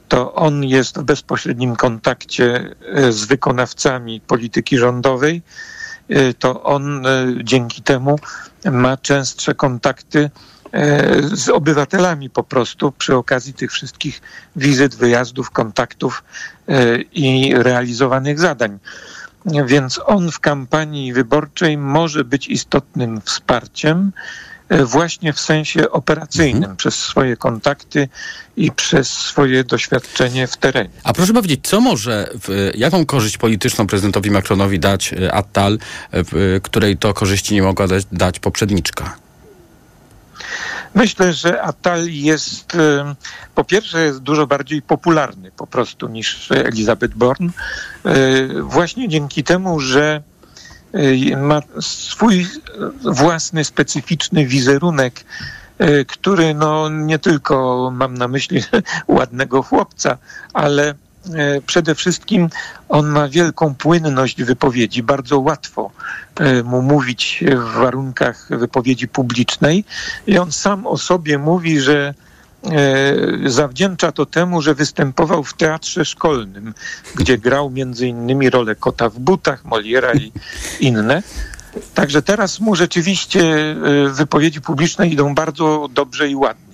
To 0.07 0.33
on 0.33 0.63
jest 0.63 0.99
w 0.99 1.03
bezpośrednim 1.03 1.75
kontakcie 1.75 2.75
e, 2.93 3.11
z 3.11 3.25
wykonawcami 3.25 4.21
polityki 4.21 4.77
rządowej. 4.77 5.41
To 6.39 6.63
on 6.63 7.03
dzięki 7.43 7.81
temu 7.81 8.19
ma 8.65 8.97
częstsze 8.97 9.55
kontakty 9.55 10.29
z 11.33 11.49
obywatelami 11.49 12.29
po 12.29 12.43
prostu 12.43 12.91
przy 12.91 13.15
okazji 13.15 13.53
tych 13.53 13.71
wszystkich 13.71 14.21
wizyt, 14.55 14.95
wyjazdów, 14.95 15.51
kontaktów 15.51 16.23
e, 16.67 16.97
i 17.01 17.53
realizowanych 17.55 18.39
zadań. 18.39 18.79
Więc 19.65 19.99
on 20.05 20.31
w 20.31 20.39
kampanii 20.39 21.13
wyborczej 21.13 21.77
może 21.77 22.23
być 22.23 22.47
istotnym 22.47 23.21
wsparciem 23.21 24.11
e, 24.69 24.85
właśnie 24.85 25.33
w 25.33 25.39
sensie 25.39 25.91
operacyjnym 25.91 26.75
przez 26.75 26.95
swoje 26.95 27.37
kontakty 27.37 28.09
i 28.57 28.71
przez 28.71 29.09
swoje 29.09 29.63
doświadczenie 29.63 30.47
w 30.47 30.57
terenie. 30.57 30.89
A 31.03 31.13
proszę 31.13 31.33
powiedzieć, 31.33 31.59
co 31.63 31.81
może, 31.81 32.29
jaką 32.75 33.05
korzyść 33.05 33.37
polityczną 33.37 33.87
prezydentowi 33.87 34.31
Macronowi 34.31 34.79
dać 34.79 35.13
e, 35.13 35.33
Attal, 35.33 35.77
e, 36.11 36.23
której 36.59 36.97
to 36.97 37.13
korzyści 37.13 37.53
nie 37.53 37.61
mogła 37.61 37.87
dać, 37.87 38.03
dać 38.11 38.39
poprzedniczka? 38.39 39.24
Myślę, 40.95 41.33
że 41.33 41.61
Atal 41.61 42.07
jest 42.07 42.75
e, 42.75 43.15
po 43.55 43.63
pierwsze 43.63 44.05
jest 44.05 44.19
dużo 44.19 44.47
bardziej 44.47 44.81
popularny 44.81 45.51
po 45.51 45.67
prostu 45.67 46.07
niż 46.07 46.51
Elizabeth 46.51 47.15
Born. 47.15 47.49
E, 47.49 48.11
właśnie 48.61 49.09
dzięki 49.09 49.43
temu, 49.43 49.79
że 49.79 50.23
e, 50.93 51.37
ma 51.37 51.61
swój 51.81 52.47
własny, 53.01 53.63
specyficzny 53.63 54.45
wizerunek, 54.45 55.25
który 56.07 56.53
no 56.53 56.89
nie 56.89 57.19
tylko 57.19 57.89
mam 57.93 58.17
na 58.17 58.27
myśli 58.27 58.63
ładnego 59.07 59.63
chłopca, 59.63 60.17
ale 60.53 60.89
E, 60.89 61.04
przede 61.65 61.95
wszystkim 61.95 62.49
on 62.89 63.07
ma 63.07 63.29
wielką 63.29 63.75
płynność 63.75 64.43
wypowiedzi, 64.43 65.03
bardzo 65.03 65.39
łatwo 65.39 65.91
e, 66.35 66.63
mu 66.63 66.81
mówić 66.81 67.43
w 67.47 67.73
warunkach 67.73 68.47
wypowiedzi 68.49 69.07
publicznej 69.07 69.85
i 70.27 70.37
on 70.37 70.51
sam 70.51 70.87
o 70.87 70.97
sobie 70.97 71.37
mówi, 71.37 71.79
że 71.79 72.13
e, 72.63 73.49
zawdzięcza 73.49 74.11
to 74.11 74.25
temu, 74.25 74.61
że 74.61 74.75
występował 74.75 75.43
w 75.43 75.53
teatrze 75.53 76.05
szkolnym, 76.05 76.73
gdzie 77.15 77.37
grał 77.37 77.69
między 77.69 78.07
innymi 78.07 78.49
rolę 78.49 78.75
kota 78.75 79.09
w 79.09 79.19
butach, 79.19 79.65
Moliera 79.65 80.13
i 80.13 80.31
inne. 80.79 81.23
Także 81.93 82.21
teraz 82.21 82.59
mu 82.59 82.75
rzeczywiście 82.75 83.75
wypowiedzi 84.11 84.61
publiczne 84.61 85.07
idą 85.07 85.35
bardzo 85.35 85.89
dobrze 85.93 86.29
i 86.29 86.35
ładnie. 86.35 86.64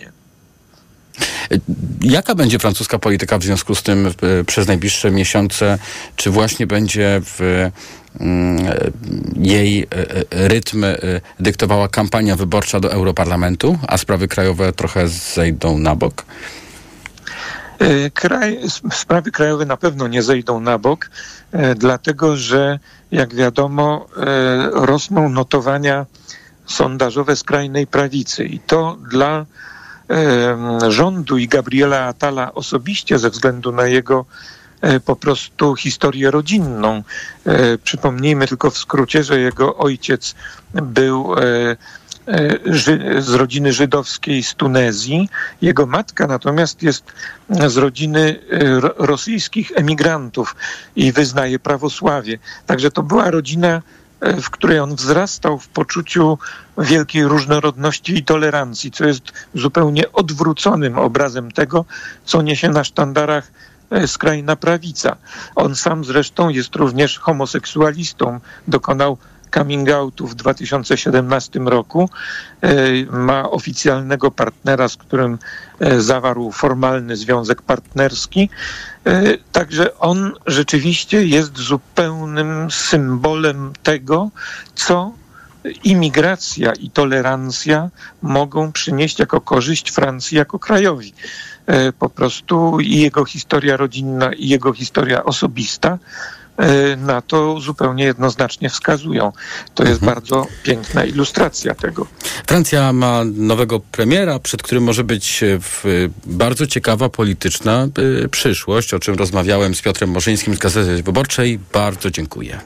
Jaka 2.01 2.35
będzie 2.35 2.59
francuska 2.59 2.99
polityka 2.99 3.37
w 3.37 3.43
związku 3.43 3.75
z 3.75 3.83
tym 3.83 4.13
przez 4.47 4.67
najbliższe 4.67 5.11
miesiące? 5.11 5.77
Czy 6.15 6.29
właśnie 6.29 6.67
będzie 6.67 7.21
w 7.23 7.69
mm, 8.19 8.57
jej 9.35 9.83
e, 9.83 9.85
e, 9.91 10.47
rytm 10.47 10.83
e, 10.83 10.97
dyktowała 11.39 11.87
kampania 11.87 12.35
wyborcza 12.35 12.79
do 12.79 12.91
Europarlamentu, 12.91 13.79
a 13.87 13.97
sprawy 13.97 14.27
krajowe 14.27 14.73
trochę 14.73 15.07
zejdą 15.07 15.77
na 15.77 15.95
bok? 15.95 16.25
Kraj, 18.13 18.59
sprawy 18.91 19.31
krajowe 19.31 19.65
na 19.65 19.77
pewno 19.77 20.07
nie 20.07 20.23
zejdą 20.23 20.59
na 20.59 20.77
bok, 20.77 21.09
dlatego 21.75 22.37
że, 22.37 22.79
jak 23.11 23.35
wiadomo, 23.35 24.07
rosną 24.73 25.29
notowania 25.29 26.05
sondażowe 26.65 27.35
skrajnej 27.35 27.87
prawicy 27.87 28.45
i 28.45 28.59
to 28.59 28.97
dla 29.11 29.45
rządu 30.87 31.37
i 31.37 31.47
Gabriela 31.47 32.05
Atala 32.05 32.53
osobiście 32.53 33.19
ze 33.19 33.29
względu 33.29 33.71
na 33.71 33.87
jego 33.87 34.25
e, 34.81 34.99
po 34.99 35.15
prostu 35.15 35.75
historię 35.75 36.31
rodzinną. 36.31 37.03
E, 37.45 37.77
przypomnijmy 37.77 38.47
tylko 38.47 38.71
w 38.71 38.77
skrócie, 38.77 39.23
że 39.23 39.39
jego 39.39 39.77
ojciec 39.77 40.35
był 40.73 41.35
e, 41.37 41.75
z 43.21 43.29
rodziny 43.29 43.73
żydowskiej 43.73 44.43
z 44.43 44.55
Tunezji. 44.55 45.29
Jego 45.61 45.85
matka 45.85 46.27
natomiast 46.27 46.83
jest 46.83 47.03
z 47.67 47.77
rodziny 47.77 48.39
rosyjskich 48.97 49.71
emigrantów 49.75 50.55
i 50.95 51.11
wyznaje 51.11 51.59
prawosławie. 51.59 52.39
Także 52.65 52.91
to 52.91 53.03
była 53.03 53.31
rodzina 53.31 53.81
w 54.21 54.49
której 54.49 54.79
on 54.79 54.95
wzrastał 54.95 55.59
w 55.59 55.67
poczuciu 55.67 56.37
wielkiej 56.77 57.23
różnorodności 57.23 58.17
i 58.17 58.23
tolerancji, 58.23 58.91
co 58.91 59.05
jest 59.05 59.23
zupełnie 59.55 60.11
odwróconym 60.11 60.97
obrazem 60.97 61.51
tego, 61.51 61.85
co 62.25 62.41
niesie 62.41 62.69
na 62.69 62.83
sztandarach 62.83 63.51
e, 63.89 64.07
skrajna 64.07 64.55
prawica. 64.55 65.15
On 65.55 65.75
sam 65.75 66.05
zresztą 66.05 66.49
jest 66.49 66.75
również 66.75 67.19
homoseksualistą. 67.19 68.39
Dokonał 68.67 69.17
coming 69.51 69.89
outu 69.89 70.27
w 70.27 70.35
2017 70.35 71.59
roku. 71.59 72.09
E, 72.61 72.71
ma 73.11 73.49
oficjalnego 73.49 74.31
partnera, 74.31 74.87
z 74.87 74.97
którym 74.97 75.37
e, 75.79 76.01
zawarł 76.01 76.51
formalny 76.51 77.17
związek 77.17 77.61
partnerski. 77.61 78.49
E, 79.05 79.37
także 79.51 79.97
on 79.97 80.33
rzeczywiście 80.45 81.25
jest 81.25 81.57
zupełnym 81.57 82.71
symbolem 82.71 83.73
tego, 83.83 84.29
co 84.75 85.11
imigracja 85.83 86.73
i 86.73 86.89
tolerancja 86.89 87.89
mogą 88.21 88.71
przynieść 88.71 89.19
jako 89.19 89.41
korzyść 89.41 89.91
Francji 89.91 90.37
jako 90.37 90.59
krajowi. 90.59 91.13
Po 91.99 92.09
prostu 92.09 92.79
i 92.79 92.97
jego 92.97 93.25
historia 93.25 93.77
rodzinna, 93.77 94.33
i 94.33 94.47
jego 94.49 94.73
historia 94.73 95.23
osobista 95.23 95.97
na 96.97 97.21
to 97.21 97.59
zupełnie 97.59 98.03
jednoznacznie 98.03 98.69
wskazują. 98.69 99.31
To 99.75 99.83
jest 99.83 100.01
mhm. 100.01 100.15
bardzo 100.15 100.47
piękna 100.63 101.05
ilustracja 101.05 101.75
tego. 101.75 102.07
Francja 102.47 102.93
ma 102.93 103.21
nowego 103.25 103.79
premiera, 103.79 104.39
przed 104.39 104.63
którym 104.63 104.83
może 104.83 105.03
być 105.03 105.43
e, 105.43 105.59
bardzo 106.25 106.67
ciekawa 106.67 107.09
polityczna 107.09 107.87
e, 108.23 108.27
przyszłość, 108.27 108.93
o 108.93 108.99
czym 108.99 109.15
rozmawiałem 109.15 109.75
z 109.75 109.81
Piotrem 109.81 110.09
Morzyńskim 110.09 110.55
z 110.55 110.59
Gazety 110.59 111.03
Wyborczej. 111.03 111.59
Bardzo 111.73 112.11
dziękuję. 112.11 112.59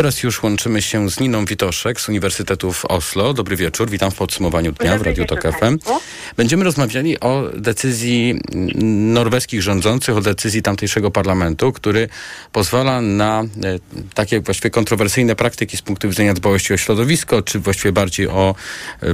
Teraz 0.00 0.22
już 0.22 0.42
łączymy 0.42 0.82
się 0.82 1.10
z 1.10 1.20
Niną 1.20 1.44
Witoszek 1.44 2.00
z 2.00 2.08
Uniwersytetu 2.08 2.72
w 2.72 2.84
Oslo. 2.84 3.34
Dobry 3.34 3.56
wieczór, 3.56 3.90
witam 3.90 4.10
w 4.10 4.14
podsumowaniu 4.14 4.72
dnia 4.72 4.98
w 4.98 5.02
Radiu 5.02 5.24
Tok 5.24 5.42
FM. 5.42 5.78
Będziemy 6.36 6.64
rozmawiali 6.64 7.20
o 7.20 7.50
decyzji 7.54 8.40
norweskich 9.14 9.62
rządzących, 9.62 10.16
o 10.16 10.20
decyzji 10.20 10.62
tamtejszego 10.62 11.10
parlamentu, 11.10 11.72
który 11.72 12.08
pozwala 12.52 13.00
na 13.00 13.40
e, 13.40 13.46
takie 14.14 14.40
właściwie 14.40 14.70
kontrowersyjne 14.70 15.36
praktyki 15.36 15.76
z 15.76 15.82
punktu 15.82 16.08
widzenia 16.08 16.34
dbałości 16.34 16.74
o 16.74 16.76
środowisko, 16.76 17.42
czy 17.42 17.58
właściwie 17.58 17.92
bardziej 17.92 18.28
o 18.28 18.54
e, 19.02 19.06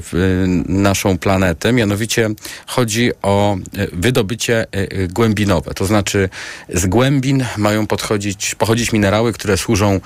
naszą 0.68 1.18
planetę. 1.18 1.72
Mianowicie 1.72 2.30
chodzi 2.66 3.11
o 3.22 3.57
e, 3.57 3.87
wydobycie 3.93 4.66
głębinowe. 5.09 5.74
To 5.74 5.87
znaczy 5.87 6.28
z 6.74 6.87
głębin 6.87 7.45
mają 7.57 7.87
podchodzić, 7.87 8.55
pochodzić 8.55 8.93
minerały, 8.93 9.32
które 9.32 9.57
służą 9.57 10.01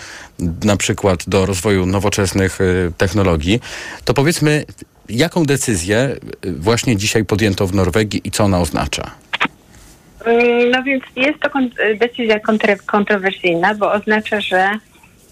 na 0.71 0.77
przykład 0.77 1.29
do 1.29 1.47
rozwoju 1.47 1.87
nowoczesnych 1.87 2.61
y, 2.61 2.93
technologii, 2.99 3.61
to 4.05 4.15
powiedzmy, 4.15 4.65
jaką 5.09 5.45
decyzję 5.45 6.17
y, 6.47 6.53
właśnie 6.53 6.97
dzisiaj 6.97 7.25
podjęto 7.25 7.67
w 7.67 7.75
Norwegii 7.75 8.21
i 8.25 8.31
co 8.31 8.45
ona 8.45 8.61
oznacza? 8.61 9.11
Mm, 10.25 10.71
no 10.71 10.83
więc 10.83 11.05
jest 11.17 11.41
to 11.41 11.49
decyzja 12.01 12.41
kontrowersyjna, 12.87 13.75
bo 13.75 13.93
oznacza, 13.93 14.41
że 14.41 14.71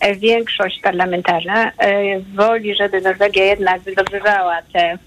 e, 0.01 0.14
większość 0.16 0.80
parlamentarna 0.80 1.70
e, 1.70 2.20
woli, 2.20 2.74
żeby 2.74 3.01
Norwegia 3.01 3.45
jednak 3.45 3.80
wydobywała 3.82 4.62
te 4.72 4.99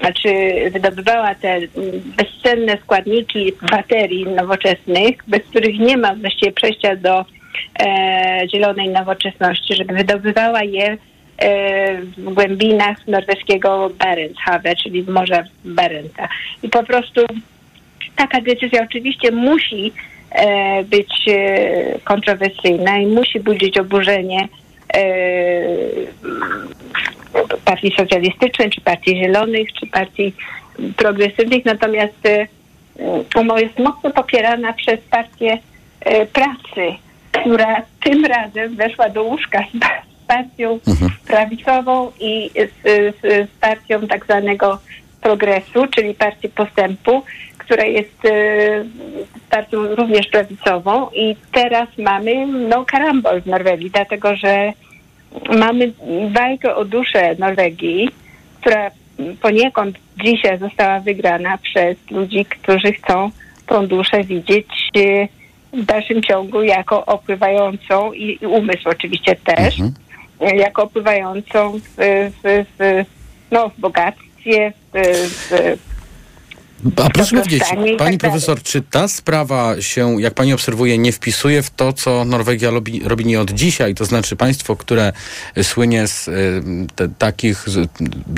znaczy 0.00 0.28
wydobywała 0.72 1.34
te 1.34 1.48
mm, 1.48 1.68
bezcenne 2.16 2.78
składniki 2.84 3.52
baterii 3.70 4.26
nowoczesnych, 4.26 5.16
bez 5.28 5.42
których 5.42 5.78
nie 5.78 5.96
ma 5.96 6.14
właściwie 6.14 6.52
przejścia 6.52 6.96
do 6.96 7.24
zielonej 8.52 8.88
nowoczesności, 8.88 9.74
żeby 9.74 9.94
wydobywała 9.94 10.62
je 10.62 10.96
e, 11.38 11.96
w 12.02 12.34
głębinach 12.34 13.08
norweskiego 13.08 13.90
Barentshawe, 13.98 14.76
czyli 14.76 15.04
Morza 15.08 15.44
Barenta. 15.64 16.28
I 16.62 16.68
po 16.68 16.82
prostu 16.82 17.20
taka 18.16 18.40
decyzja 18.40 18.82
oczywiście 18.82 19.32
musi 19.32 19.92
e, 20.30 20.84
być 20.84 21.28
e, 21.28 21.98
kontrowersyjna 22.04 22.98
i 22.98 23.06
musi 23.06 23.40
budzić 23.40 23.78
oburzenie 23.78 24.48
e, 24.94 25.00
partii 27.64 27.92
socjalistycznej, 27.96 28.70
czy 28.70 28.80
partii 28.80 29.16
zielonych, 29.16 29.72
czy 29.72 29.86
partii 29.86 30.32
progresywnych, 30.96 31.64
natomiast 31.64 32.26
e, 32.26 32.46
ona 33.34 33.60
jest 33.60 33.78
mocno 33.78 34.10
popierana 34.10 34.72
przez 34.72 35.00
partię 35.00 35.58
pracy 36.32 37.05
która 37.46 37.82
tym 38.00 38.24
razem 38.24 38.76
weszła 38.76 39.08
do 39.08 39.22
łóżka 39.22 39.58
z, 39.58 39.78
z 40.22 40.26
partią 40.26 40.78
mhm. 40.88 41.10
prawicową 41.26 42.12
i 42.20 42.50
z, 42.54 42.82
z, 42.82 43.16
z 43.22 43.50
partią 43.60 44.06
tak 44.06 44.24
zwanego 44.24 44.78
progresu, 45.20 45.86
czyli 45.86 46.14
partii 46.14 46.48
postępu, 46.48 47.22
która 47.58 47.84
jest 47.84 48.24
y, 48.24 48.84
partią 49.50 49.94
również 49.94 50.26
prawicową 50.26 51.10
i 51.10 51.36
teraz 51.52 51.88
mamy 51.98 52.46
no 52.46 52.84
karambol 52.84 53.42
w 53.42 53.46
Norwegii, 53.46 53.90
dlatego 53.90 54.36
że 54.36 54.72
mamy 55.58 55.92
walkę 56.30 56.76
o 56.76 56.84
duszę 56.84 57.36
Norwegii, 57.38 58.08
która 58.60 58.90
poniekąd 59.42 59.98
dzisiaj 60.24 60.58
została 60.58 61.00
wygrana 61.00 61.58
przez 61.58 61.96
ludzi, 62.10 62.44
którzy 62.44 62.92
chcą 62.92 63.30
tą 63.66 63.86
duszę 63.86 64.24
widzieć 64.24 64.68
y, 64.96 65.28
w 65.76 65.84
dalszym 65.84 66.22
ciągu 66.22 66.62
jako 66.62 67.06
opływającą 67.06 68.12
i, 68.12 68.38
i 68.42 68.46
umysł 68.46 68.88
oczywiście 68.88 69.36
też, 69.36 69.80
mhm. 69.80 69.94
jako 70.58 70.82
opływającą 70.82 71.72
w, 71.78 71.94
w, 72.42 72.64
w, 72.78 73.04
no, 73.50 73.68
w 73.68 73.80
bogactwie, 73.80 74.72
w, 74.92 74.98
w 75.50 75.85
A 76.96 77.10
proszę 77.10 77.36
powiedzieć, 77.36 77.62
i 77.94 77.96
pani 77.96 78.18
tak 78.18 78.30
profesor, 78.30 78.62
czy 78.62 78.82
ta 78.82 79.08
sprawa 79.08 79.80
się, 79.80 80.20
jak 80.20 80.34
pani 80.34 80.52
obserwuje, 80.52 80.98
nie 80.98 81.12
wpisuje 81.12 81.62
w 81.62 81.70
to, 81.70 81.92
co 81.92 82.24
Norwegia 82.24 82.70
robi, 82.70 83.00
robi 83.04 83.26
nie 83.26 83.40
od 83.40 83.50
dzisiaj? 83.50 83.94
To 83.94 84.04
znaczy 84.04 84.36
państwo, 84.36 84.76
które 84.76 85.12
słynie 85.62 86.08
z 86.08 86.28
y, 86.28 86.62
te, 86.96 87.08
takich 87.08 87.68
z, 87.68 87.90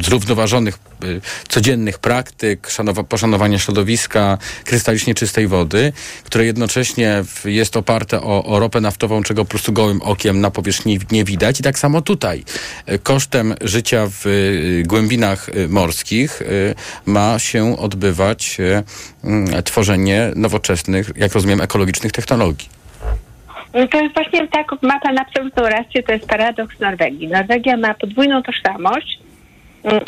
zrównoważonych, 0.02 0.78
y, 1.04 1.20
codziennych 1.48 1.98
praktyk, 1.98 2.70
szanowa, 2.70 3.04
poszanowania 3.04 3.58
środowiska, 3.58 4.38
krystalicznie 4.64 5.14
czystej 5.14 5.46
wody, 5.46 5.92
które 6.24 6.44
jednocześnie 6.44 7.24
jest 7.44 7.76
oparte 7.76 8.22
o, 8.22 8.44
o 8.44 8.58
ropę 8.58 8.80
naftową, 8.80 9.22
czego 9.22 9.44
po 9.44 9.50
prostu 9.50 9.72
gołym 9.72 10.02
okiem 10.02 10.40
na 10.40 10.50
powierzchni 10.50 10.98
nie 11.10 11.24
widać. 11.24 11.60
I 11.60 11.62
tak 11.62 11.78
samo 11.78 12.02
tutaj. 12.02 12.44
Y, 12.88 12.98
Kosztem 12.98 13.54
życia 13.60 14.06
w 14.10 14.24
głębinach 14.86 15.50
morskich 15.68 16.42
ma 17.06 17.38
się 17.38 17.78
odbywać 17.78 18.27
y, 18.60 18.82
mm, 19.24 19.62
tworzenie 19.62 20.30
nowoczesnych, 20.36 21.10
jak 21.16 21.32
rozumiem, 21.34 21.60
ekologicznych 21.60 22.12
technologii. 22.12 22.68
No 23.74 23.88
To 23.88 24.02
jest 24.02 24.14
właśnie 24.14 24.48
tak, 24.48 24.66
ma 24.82 25.00
pan 25.00 25.18
absolutną 25.18 25.62
rację, 25.62 26.02
to 26.02 26.12
jest 26.12 26.26
paradoks 26.26 26.80
Norwegii. 26.80 27.28
Norwegia 27.28 27.76
ma 27.76 27.94
podwójną 27.94 28.42
tożsamość 28.42 29.18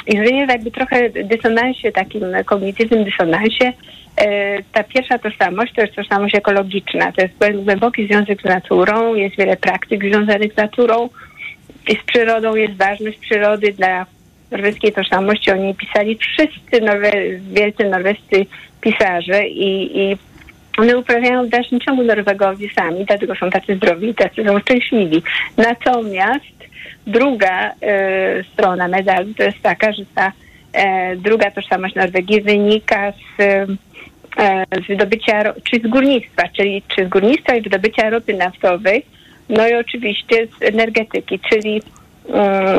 i 0.06 0.16
żyje 0.16 0.46
w 0.46 0.50
jakby 0.50 0.70
trochę 0.70 1.10
dysonansie, 1.10 1.92
takim 1.92 2.22
kognitywnym 2.46 3.04
dysonansie. 3.04 3.72
E, 4.16 4.62
Ta 4.72 4.82
pierwsza 4.84 5.18
tożsamość 5.18 5.72
to 5.74 5.80
jest 5.80 5.94
tożsamość 5.94 6.34
ekologiczna, 6.34 7.12
to 7.12 7.22
jest 7.22 7.34
głę- 7.34 7.64
głęboki 7.64 8.06
związek 8.06 8.42
z 8.42 8.44
naturą, 8.44 9.14
jest 9.14 9.36
wiele 9.36 9.56
praktyk 9.56 10.04
związanych 10.04 10.52
z 10.52 10.56
naturą 10.56 11.08
i 11.88 11.92
z 11.96 12.02
przyrodą, 12.06 12.54
jest 12.54 12.74
ważność 12.74 13.18
przyrody 13.18 13.72
dla 13.72 14.06
norweskiej 14.50 14.92
tożsamości. 14.92 15.50
Oni 15.50 15.74
pisali 15.74 16.16
wszyscy 16.16 16.80
norwe- 16.80 17.38
wielcy 17.52 17.88
norwescy 17.88 18.46
pisarze 18.80 19.48
i, 19.48 20.00
i 20.00 20.16
one 20.78 20.98
uprawiają 20.98 21.46
w 21.46 21.48
dalszym 21.48 21.80
ciągu 21.80 22.02
Norwegowie 22.02 22.68
sami, 22.74 23.04
dlatego 23.04 23.34
są 23.34 23.50
tacy 23.50 23.76
zdrowi 23.76 24.08
i 24.08 24.14
tacy 24.14 24.44
są 24.44 24.58
szczęśliwi. 24.58 25.22
Natomiast 25.56 26.60
druga 27.06 27.70
e, 27.82 28.44
strona 28.52 28.88
medalu 28.88 29.34
to 29.34 29.42
jest 29.42 29.62
taka, 29.62 29.92
że 29.92 30.02
ta 30.14 30.32
e, 30.72 31.16
druga 31.16 31.50
tożsamość 31.50 31.94
Norwegii 31.94 32.40
wynika 32.40 33.12
z, 33.12 33.42
e, 33.42 33.66
z 34.84 34.86
wydobycia, 34.86 35.54
czy 35.64 35.76
z 35.76 35.86
górnictwa, 35.86 36.42
czyli 36.48 36.82
czy 36.88 37.06
z 37.06 37.08
górnictwa 37.08 37.54
i 37.54 37.62
wydobycia 37.62 38.10
ropy 38.10 38.34
naftowej, 38.34 39.04
no 39.48 39.68
i 39.68 39.74
oczywiście 39.74 40.46
z 40.46 40.62
energetyki, 40.62 41.40
czyli 41.50 41.82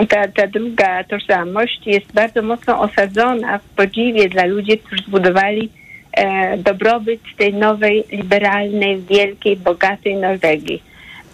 ta, 0.10 0.28
ta 0.28 0.48
druga 0.48 1.04
tożsamość 1.04 1.88
jest 1.88 2.14
bardzo 2.14 2.42
mocno 2.42 2.82
osadzona 2.82 3.58
w 3.58 3.64
podziwie 3.64 4.30
dla 4.30 4.46
ludzi, 4.46 4.78
którzy 4.78 5.04
zbudowali 5.04 5.70
e, 6.14 6.58
dobrobyt 6.58 7.22
tej 7.38 7.54
nowej, 7.54 8.04
liberalnej, 8.12 9.02
wielkiej, 9.02 9.58
bogatej 9.58 10.16
Norwegii. 10.16 10.84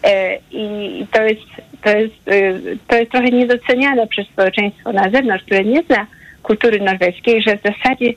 E, 0.03 0.37
I 0.51 1.05
to 1.11 1.23
jest, 1.23 1.41
to, 1.83 1.89
jest, 1.89 2.27
e, 2.27 2.53
to 2.87 2.95
jest 2.95 3.11
trochę 3.11 3.29
niedoceniane 3.29 4.07
przez 4.07 4.27
społeczeństwo 4.27 4.93
na 4.93 5.09
zewnątrz, 5.09 5.43
które 5.43 5.63
nie 5.63 5.83
zna 5.83 6.07
kultury 6.43 6.79
norweskiej, 6.79 7.41
że 7.41 7.57
w 7.57 7.61
zasadzie 7.61 8.13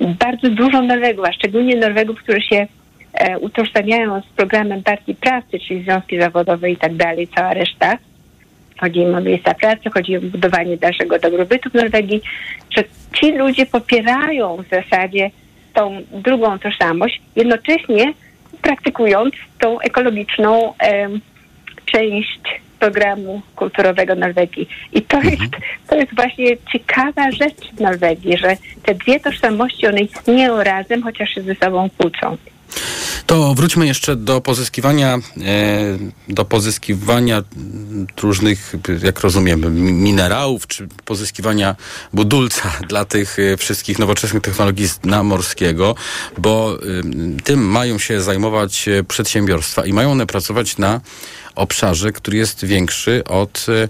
bardzo 0.00 0.50
dużo 0.50 0.82
Norwegów, 0.82 1.24
a 1.24 1.32
szczególnie 1.32 1.76
Norwegów, 1.76 2.18
którzy 2.18 2.40
się 2.40 2.66
e, 3.12 3.38
utożsamiają 3.38 4.20
z 4.20 4.26
programem 4.26 4.82
Partii 4.82 5.14
Pracy, 5.14 5.58
czyli 5.58 5.82
związki 5.82 6.20
zawodowe 6.20 6.70
i 6.70 6.76
tak 6.76 6.94
dalej, 6.94 7.28
cała 7.36 7.54
reszta, 7.54 7.98
chodzi 8.80 9.04
o 9.04 9.20
miejsca 9.20 9.54
pracy, 9.54 9.90
chodzi 9.90 10.16
o 10.16 10.20
budowanie 10.20 10.76
dalszego 10.76 11.18
dobrobytu 11.18 11.70
w 11.70 11.74
Norwegii, 11.74 12.22
że 12.76 12.84
ci 13.14 13.32
ludzie 13.32 13.66
popierają 13.66 14.56
w 14.56 14.68
zasadzie 14.68 15.30
tą 15.74 16.02
drugą 16.12 16.58
tożsamość, 16.58 17.20
jednocześnie 17.36 18.12
praktykując 18.62 19.34
tą 19.60 19.80
ekologiczną 19.80 20.74
em, 20.78 21.20
część 21.84 22.40
programu 22.78 23.42
kulturowego 23.56 24.14
Norwegii. 24.14 24.68
I 24.92 25.02
to 25.02 25.20
jest, 25.20 25.52
to 25.88 25.96
jest 25.96 26.14
właśnie 26.14 26.56
ciekawa 26.72 27.30
rzecz 27.30 27.72
w 27.76 27.80
Norwegii, 27.80 28.38
że 28.38 28.56
te 28.82 28.94
dwie 28.94 29.20
tożsamości, 29.20 29.86
one 29.86 30.00
istnieją 30.00 30.62
razem, 30.62 31.02
chociaż 31.02 31.30
się 31.30 31.42
ze 31.42 31.54
sobą 31.54 31.88
kłócą. 31.98 32.36
To 33.26 33.54
wróćmy 33.54 33.86
jeszcze 33.86 34.16
do 34.16 34.40
pozyskiwania, 34.40 35.14
e, 35.14 35.22
do 36.28 36.44
pozyskiwania 36.44 37.42
różnych, 38.22 38.74
jak 39.02 39.20
rozumiem, 39.20 39.74
minerałów, 40.02 40.66
czy 40.66 40.88
pozyskiwania 41.04 41.76
budulca 42.12 42.72
dla 42.88 43.04
tych 43.04 43.38
e, 43.38 43.56
wszystkich 43.56 43.98
nowoczesnych 43.98 44.42
technologii 44.42 44.88
dna 45.02 45.22
morskiego, 45.22 45.94
bo 46.38 46.78
ym, 46.84 47.36
tym 47.44 47.60
mają 47.60 47.98
się 47.98 48.20
zajmować 48.20 48.88
e, 48.88 49.04
przedsiębiorstwa 49.04 49.86
i 49.86 49.92
mają 49.92 50.12
one 50.12 50.26
pracować 50.26 50.78
na 50.78 51.00
obszarze, 51.56 52.12
który 52.12 52.36
jest 52.36 52.64
większy 52.64 53.24
od 53.24 53.66
e, 53.68 53.88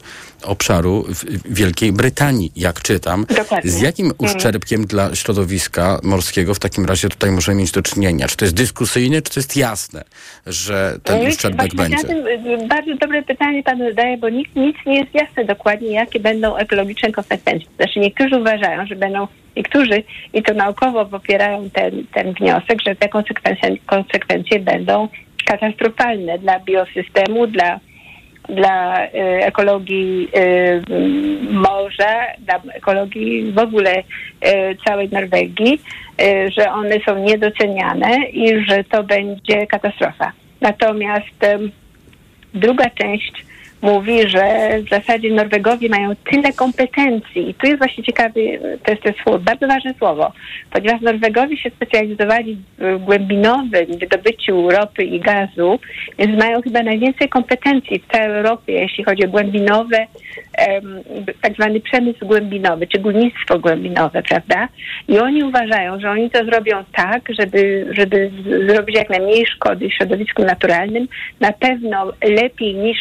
obszaru 0.49 1.05
w- 1.09 1.55
Wielkiej 1.55 1.93
Brytanii, 1.93 2.53
jak 2.57 2.83
czytam. 2.83 3.27
Dokładnie. 3.37 3.71
Z 3.71 3.81
jakim 3.81 4.07
Mhm. 4.07 4.31
uszczerbkiem 4.31 4.87
dla 4.87 5.15
środowiska 5.15 6.01
morskiego 6.03 6.55
w 6.55 6.59
takim 6.59 6.85
razie 6.87 7.09
tutaj 7.09 7.31
możemy 7.31 7.61
mieć 7.61 7.71
do 7.71 7.83
czynienia? 7.83 8.29
Czy 8.29 8.37
to 8.37 8.45
jest 8.45 8.55
dyskusyjne, 8.57 9.23
czy 9.23 9.35
to 9.35 9.41
jest 9.41 9.57
jasne, 9.57 10.05
że 10.47 10.99
ten 11.03 11.23
No 11.23 11.29
uszczerbek 11.29 11.75
będzie? 11.75 11.97
Tym, 12.05 12.27
y, 12.27 12.67
bardzo 12.69 12.95
dobre 12.95 13.23
pytanie 13.23 13.63
pan 13.63 13.79
zadaje, 13.79 14.17
bo 14.19 14.29
nikt, 14.29 14.57
nic 14.57 14.77
nie 14.87 14.99
jest 14.99 15.15
jasne 15.15 15.45
dokładnie, 15.45 15.93
jakie 15.93 16.21
będą 16.21 16.57
ekologiczne 16.57 17.13
konsekwencje. 17.13 17.69
Znaczy 17.77 17.99
niektórzy 18.01 18.37
uważają, 18.37 18.87
że 18.87 18.97
będą, 18.97 19.29
niektórzy 19.57 20.03
i 20.35 20.43
to 20.43 20.55
naukowo 20.55 21.07
popierają 21.07 21.71
ten, 21.71 22.07
ten 22.15 22.33
wniosek, 22.35 22.79
że 22.87 22.97
te 22.97 23.09
konsekwencje, 23.09 23.77
konsekwencje 23.87 24.61
będą 24.61 25.09
katastrofalne 25.47 26.39
dla 26.39 26.59
biosystemu, 26.59 27.47
dla 27.47 27.81
dla 28.49 29.07
y, 29.07 29.09
ekologii 29.45 30.29
y, 30.37 30.83
morza, 31.51 32.27
dla 32.39 32.61
ekologii 32.75 33.53
w 33.53 33.59
ogóle 33.59 33.99
y, 33.99 34.05
całej 34.85 35.09
Norwegii, 35.11 35.81
że 36.57 36.73
one 36.73 37.01
są 37.07 37.19
niedoceniane 37.19 38.29
i 38.33 38.65
że 38.69 38.85
to 38.85 39.03
będzie 39.05 39.67
katastrofa. 39.67 40.33
Natomiast 40.61 41.47
druga 42.55 42.91
część 42.91 43.46
mówi, 43.87 44.29
że 44.29 44.43
w 44.87 44.89
zasadzie 44.89 45.31
Norwegowie 45.31 45.89
mają 45.89 46.13
tyle 46.31 46.53
kompetencji 46.53 47.51
i 47.51 47.55
tu 47.55 47.67
jest 47.67 47.79
właśnie 47.79 48.05
ciekawy, 48.05 48.41
to 48.85 48.91
jest 48.91 49.03
to 49.03 49.11
słowo, 49.23 49.39
bardzo 49.39 49.67
ważne 49.67 49.95
słowo, 49.99 50.33
ponieważ 50.71 51.01
Norwegowie 51.01 51.57
się 51.57 51.71
specjalizowali 51.71 52.59
w 52.79 52.99
głębinowym 52.99 53.87
wydobyciu 54.01 54.71
ropy 54.71 55.05
i 55.05 55.21
gazu, 55.21 55.79
więc 56.19 56.43
mają 56.43 56.63
chyba 56.63 56.83
najwięcej 56.83 57.29
kompetencji 57.29 57.99
w 57.99 58.13
całej 58.13 58.37
Europie, 58.37 58.73
jeśli 58.73 59.05
chodzi 59.05 59.25
o 59.25 59.29
głębinowe, 59.29 60.07
tak 61.43 61.53
zwany 61.55 61.81
przemysł 61.81 62.27
głębinowy, 62.27 62.87
czy 62.87 62.99
górnictwo 62.99 63.59
głębinowe, 63.59 64.23
prawda? 64.23 64.69
I 65.09 65.19
oni 65.19 65.45
uważają, 65.45 66.01
że 66.01 66.11
oni 66.11 66.31
to 66.31 66.45
zrobią 66.45 66.85
tak, 66.93 67.23
żeby, 67.39 67.87
żeby 67.91 68.31
zrobić 68.69 68.97
jak 68.97 69.11
najmniej 69.11 69.47
szkody 69.47 69.91
środowisku 69.91 70.45
naturalnym, 70.45 71.09
na 71.41 71.53
pewno 71.53 72.13
lepiej 72.23 72.75
niż 72.75 72.99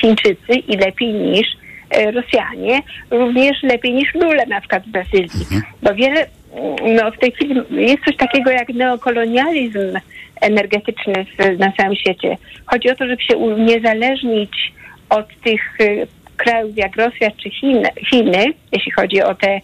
Chińczycy 0.00 0.54
i 0.68 0.76
lepiej 0.76 1.14
niż 1.14 1.46
e, 1.90 2.10
Rosjanie, 2.10 2.80
również 3.10 3.62
lepiej 3.62 3.92
niż 3.92 4.14
Lule 4.14 4.46
na 4.46 4.60
przykład 4.60 4.82
w 4.86 4.90
Brazylii. 4.90 5.46
Bo 5.82 5.94
wiele, 5.94 6.26
mm, 6.54 6.96
no 6.96 7.10
w 7.10 7.18
tej 7.18 7.32
chwili 7.32 7.54
jest 7.70 8.04
coś 8.04 8.16
takiego 8.16 8.50
jak 8.50 8.68
neokolonializm 8.68 9.98
energetyczny 10.40 11.26
w, 11.38 11.58
na 11.58 11.72
całym 11.72 11.96
świecie. 11.96 12.36
Chodzi 12.66 12.90
o 12.90 12.94
to, 12.94 13.06
żeby 13.06 13.22
się 13.22 13.36
uniezależnić 13.36 14.72
od 15.10 15.26
tych 15.44 15.80
e, 15.80 16.06
krajów 16.36 16.76
jak 16.76 16.96
Rosja 16.96 17.30
czy 17.42 17.50
Chiny, 17.50 17.88
Chiny 18.10 18.52
jeśli 18.72 18.92
chodzi 18.92 19.22
o 19.22 19.34
te 19.34 19.48
e, 19.50 19.60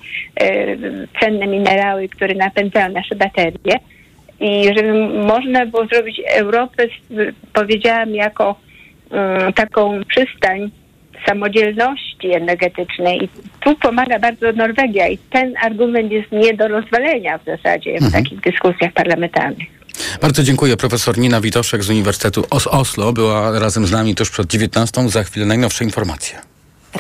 cenne 1.21 1.47
minerały, 1.47 2.09
które 2.09 2.35
napędzają 2.35 2.93
nasze 2.93 3.15
baterie. 3.15 3.79
I 4.41 4.65
żeby 4.77 4.93
można 5.09 5.67
było 5.67 5.87
zrobić 5.87 6.21
Europę, 6.35 6.87
powiedziałam, 7.53 8.15
jako 8.15 8.57
taką 9.55 10.01
przystań 10.09 10.71
samodzielności 11.27 12.33
energetycznej. 12.33 13.25
I 13.25 13.29
tu 13.61 13.75
pomaga 13.75 14.19
bardzo 14.19 14.53
Norwegia 14.53 15.09
i 15.09 15.19
ten 15.19 15.55
argument 15.63 16.13
jest 16.13 16.33
nie 16.33 16.55
do 16.55 16.69
rozwalenia 16.69 17.39
w 17.39 17.45
zasadzie 17.45 17.99
w 18.01 18.13
takich 18.13 18.41
dyskusjach 18.41 18.93
parlamentarnych. 18.93 19.69
Bardzo 20.23 20.43
dziękuję. 20.43 20.77
Profesor 20.77 21.19
Nina 21.19 21.41
Witoszek 21.41 21.83
z 21.83 21.91
Uniwersytetu 21.91 22.45
Os 22.51 22.67
Oslo 22.67 23.13
była 23.13 23.59
razem 23.59 23.87
z 23.87 23.93
nami 23.93 24.15
tuż 24.15 24.31
przed 24.31 24.47
19. 24.47 25.09
Za 25.09 25.25
chwilę 25.25 25.47
najnowsze 25.47 25.85
informacje. 25.85 26.39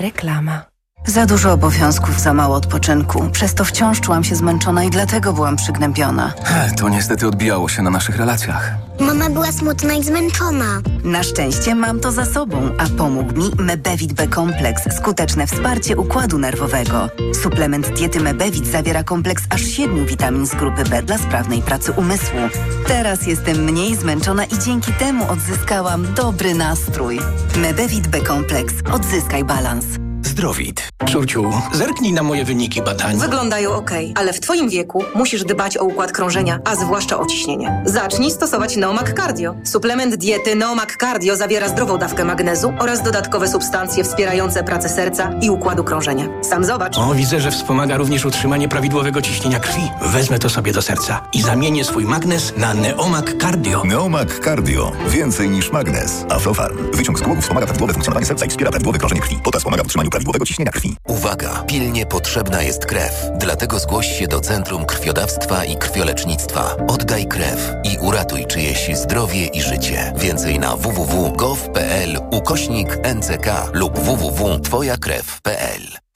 Reklama. 0.00 0.77
Za 1.06 1.26
dużo 1.26 1.52
obowiązków, 1.52 2.20
za 2.20 2.34
mało 2.34 2.56
odpoczynku. 2.56 3.30
Przez 3.32 3.54
to 3.54 3.64
wciąż 3.64 4.00
czułam 4.00 4.24
się 4.24 4.36
zmęczona 4.36 4.84
i 4.84 4.90
dlatego 4.90 5.32
byłam 5.32 5.56
przygnębiona. 5.56 6.32
To 6.78 6.88
niestety 6.88 7.26
odbijało 7.28 7.68
się 7.68 7.82
na 7.82 7.90
naszych 7.90 8.16
relacjach. 8.16 8.74
Mama 9.00 9.30
była 9.30 9.52
smutna 9.52 9.94
i 9.94 10.04
zmęczona. 10.04 10.80
Na 11.04 11.22
szczęście 11.22 11.74
mam 11.74 12.00
to 12.00 12.12
za 12.12 12.24
sobą, 12.26 12.70
a 12.78 12.98
pomógł 12.98 13.32
mi 13.32 13.50
Mebevit 13.58 14.12
B 14.12 14.28
kompleks, 14.28 14.96
skuteczne 14.96 15.46
wsparcie 15.46 15.96
układu 15.96 16.38
nerwowego. 16.38 17.08
Suplement 17.42 17.88
diety 17.98 18.20
Mebevit 18.20 18.66
zawiera 18.66 19.04
kompleks 19.04 19.42
aż 19.50 19.62
siedmiu 19.62 20.06
witamin 20.06 20.46
z 20.46 20.54
grupy 20.54 20.84
B 20.84 21.02
dla 21.02 21.18
sprawnej 21.18 21.62
pracy 21.62 21.92
umysłu. 21.92 22.38
Teraz 22.86 23.26
jestem 23.26 23.64
mniej 23.64 23.96
zmęczona 23.96 24.44
i 24.44 24.58
dzięki 24.58 24.92
temu 24.92 25.30
odzyskałam 25.30 26.14
dobry 26.14 26.54
nastrój. 26.54 27.20
Mebevit 27.56 28.06
B 28.06 28.20
kompleks. 28.20 28.74
Odzyskaj 28.92 29.44
balans. 29.44 29.86
Zdrowit. 30.22 30.88
Córciu, 31.12 31.52
zerknij 31.72 32.12
na 32.12 32.22
moje 32.22 32.44
wyniki 32.44 32.82
badań. 32.82 33.18
Wyglądają 33.18 33.70
ok, 33.70 33.90
ale 34.14 34.32
w 34.32 34.40
Twoim 34.40 34.68
wieku 34.68 35.04
musisz 35.14 35.44
dbać 35.44 35.76
o 35.78 35.84
układ 35.84 36.12
krążenia, 36.12 36.58
a 36.64 36.76
zwłaszcza 36.76 37.18
o 37.18 37.26
ciśnienie. 37.26 37.82
Zacznij 37.86 38.30
stosować 38.30 38.76
Neomak 38.76 39.12
Cardio. 39.16 39.54
Suplement 39.64 40.14
diety 40.14 40.54
Neomak 40.56 40.96
Cardio 41.00 41.36
zawiera 41.36 41.68
zdrową 41.68 41.98
dawkę 41.98 42.24
magnezu 42.24 42.72
oraz 42.78 43.02
dodatkowe 43.02 43.48
substancje 43.48 44.04
wspierające 44.04 44.64
pracę 44.64 44.88
serca 44.88 45.30
i 45.42 45.50
układu 45.50 45.84
krążenia. 45.84 46.28
Sam 46.42 46.64
zobacz. 46.64 46.98
O, 46.98 47.14
widzę, 47.14 47.40
że 47.40 47.50
wspomaga 47.50 47.96
również 47.96 48.24
utrzymanie 48.24 48.68
prawidłowego 48.68 49.22
ciśnienia 49.22 49.60
krwi. 49.60 49.82
Wezmę 50.02 50.38
to 50.38 50.48
sobie 50.50 50.72
do 50.72 50.82
serca 50.82 51.20
i 51.32 51.42
zamienię 51.42 51.84
swój 51.84 52.04
magnes 52.04 52.52
na 52.56 52.74
Neomak 52.74 53.42
Cardio. 53.42 53.84
Neomak 53.84 54.44
Cardio. 54.44 54.92
Więcej 55.08 55.50
niż 55.50 55.72
magnes. 55.72 56.24
Aflofarm. 56.28 56.78
Wyciąg 56.92 57.18
z 57.18 57.22
głowy 57.22 57.42
wspomaga 57.42 57.66
prawidłowe 57.66 57.92
funkcjonowanie 57.92 58.26
serca 58.26 58.46
i 58.46 58.50
wspiera 58.50 58.70
prawidłowe 58.70 58.98
krążenie 58.98 59.20
krwi. 59.20 59.38
Potas 59.44 59.64
pomaga 59.64 59.82
w 59.82 59.86
prawidłowego 60.10 60.46
ciśnienia 60.46 60.72
krwi. 60.72 60.96
Uwaga! 61.06 61.64
Pilnie 61.66 62.06
potrzebna 62.06 62.62
jest 62.62 62.86
krew. 62.86 63.30
Dlatego 63.38 63.78
zgłoś 63.78 64.18
się 64.18 64.26
do 64.26 64.40
Centrum 64.40 64.84
Krwiodawstwa 64.84 65.64
i 65.64 65.76
Krwiolecznictwa. 65.76 66.76
Oddaj 66.88 67.26
krew 67.26 67.72
i 67.84 67.98
uratuj 67.98 68.46
czyjeś 68.46 68.96
zdrowie 68.96 69.46
i 69.46 69.62
życie. 69.62 70.12
Więcej 70.16 70.58
na 70.58 70.76
www.gov.pl 70.76 72.18
ukośnik 72.30 72.98
NCK 73.14 73.46
lub 73.72 73.98
www.twojakrew.pl 73.98 76.07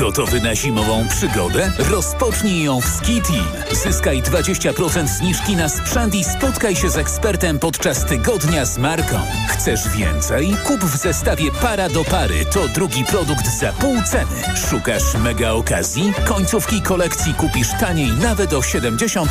Gotowy 0.00 0.40
na 0.40 0.54
zimową 0.54 1.08
przygodę? 1.08 1.72
Rozpocznij 1.78 2.64
ją 2.64 2.80
w 2.80 2.84
Ski 2.84 3.22
Team. 3.22 3.46
Zyskaj 3.72 4.22
20% 4.22 5.06
zniżki 5.06 5.56
na 5.56 5.68
sprzęt 5.68 6.14
i 6.14 6.24
spotkaj 6.24 6.76
się 6.76 6.90
z 6.90 6.96
ekspertem 6.96 7.58
podczas 7.58 8.04
tygodnia 8.04 8.64
z 8.64 8.78
marką. 8.78 9.20
Chcesz 9.48 9.88
więcej? 9.88 10.56
Kup 10.66 10.84
w 10.84 10.96
zestawie 10.96 11.50
para 11.62 11.88
do 11.88 12.04
pary. 12.04 12.44
To 12.52 12.68
drugi 12.68 13.04
produkt 13.04 13.46
za 13.60 13.72
pół 13.72 14.02
ceny. 14.02 14.56
Szukasz 14.70 15.14
mega 15.14 15.50
okazji? 15.50 16.12
Końcówki 16.24 16.82
kolekcji 16.82 17.34
kupisz 17.34 17.68
taniej 17.80 18.12
nawet 18.12 18.52
o 18.52 18.60
70%. 18.60 19.26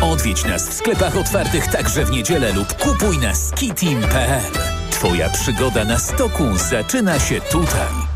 Odwiedź 0.00 0.44
nas 0.44 0.68
w 0.68 0.72
sklepach 0.72 1.16
otwartych 1.16 1.66
także 1.66 2.04
w 2.04 2.10
niedzielę 2.10 2.52
lub 2.52 2.72
kupuj 2.72 3.18
na 3.18 3.34
skiteam.pl. 3.34 4.52
Twoja 4.90 5.30
przygoda 5.30 5.84
na 5.84 5.98
stoku 5.98 6.58
zaczyna 6.70 7.20
się 7.20 7.40
tutaj. 7.40 8.15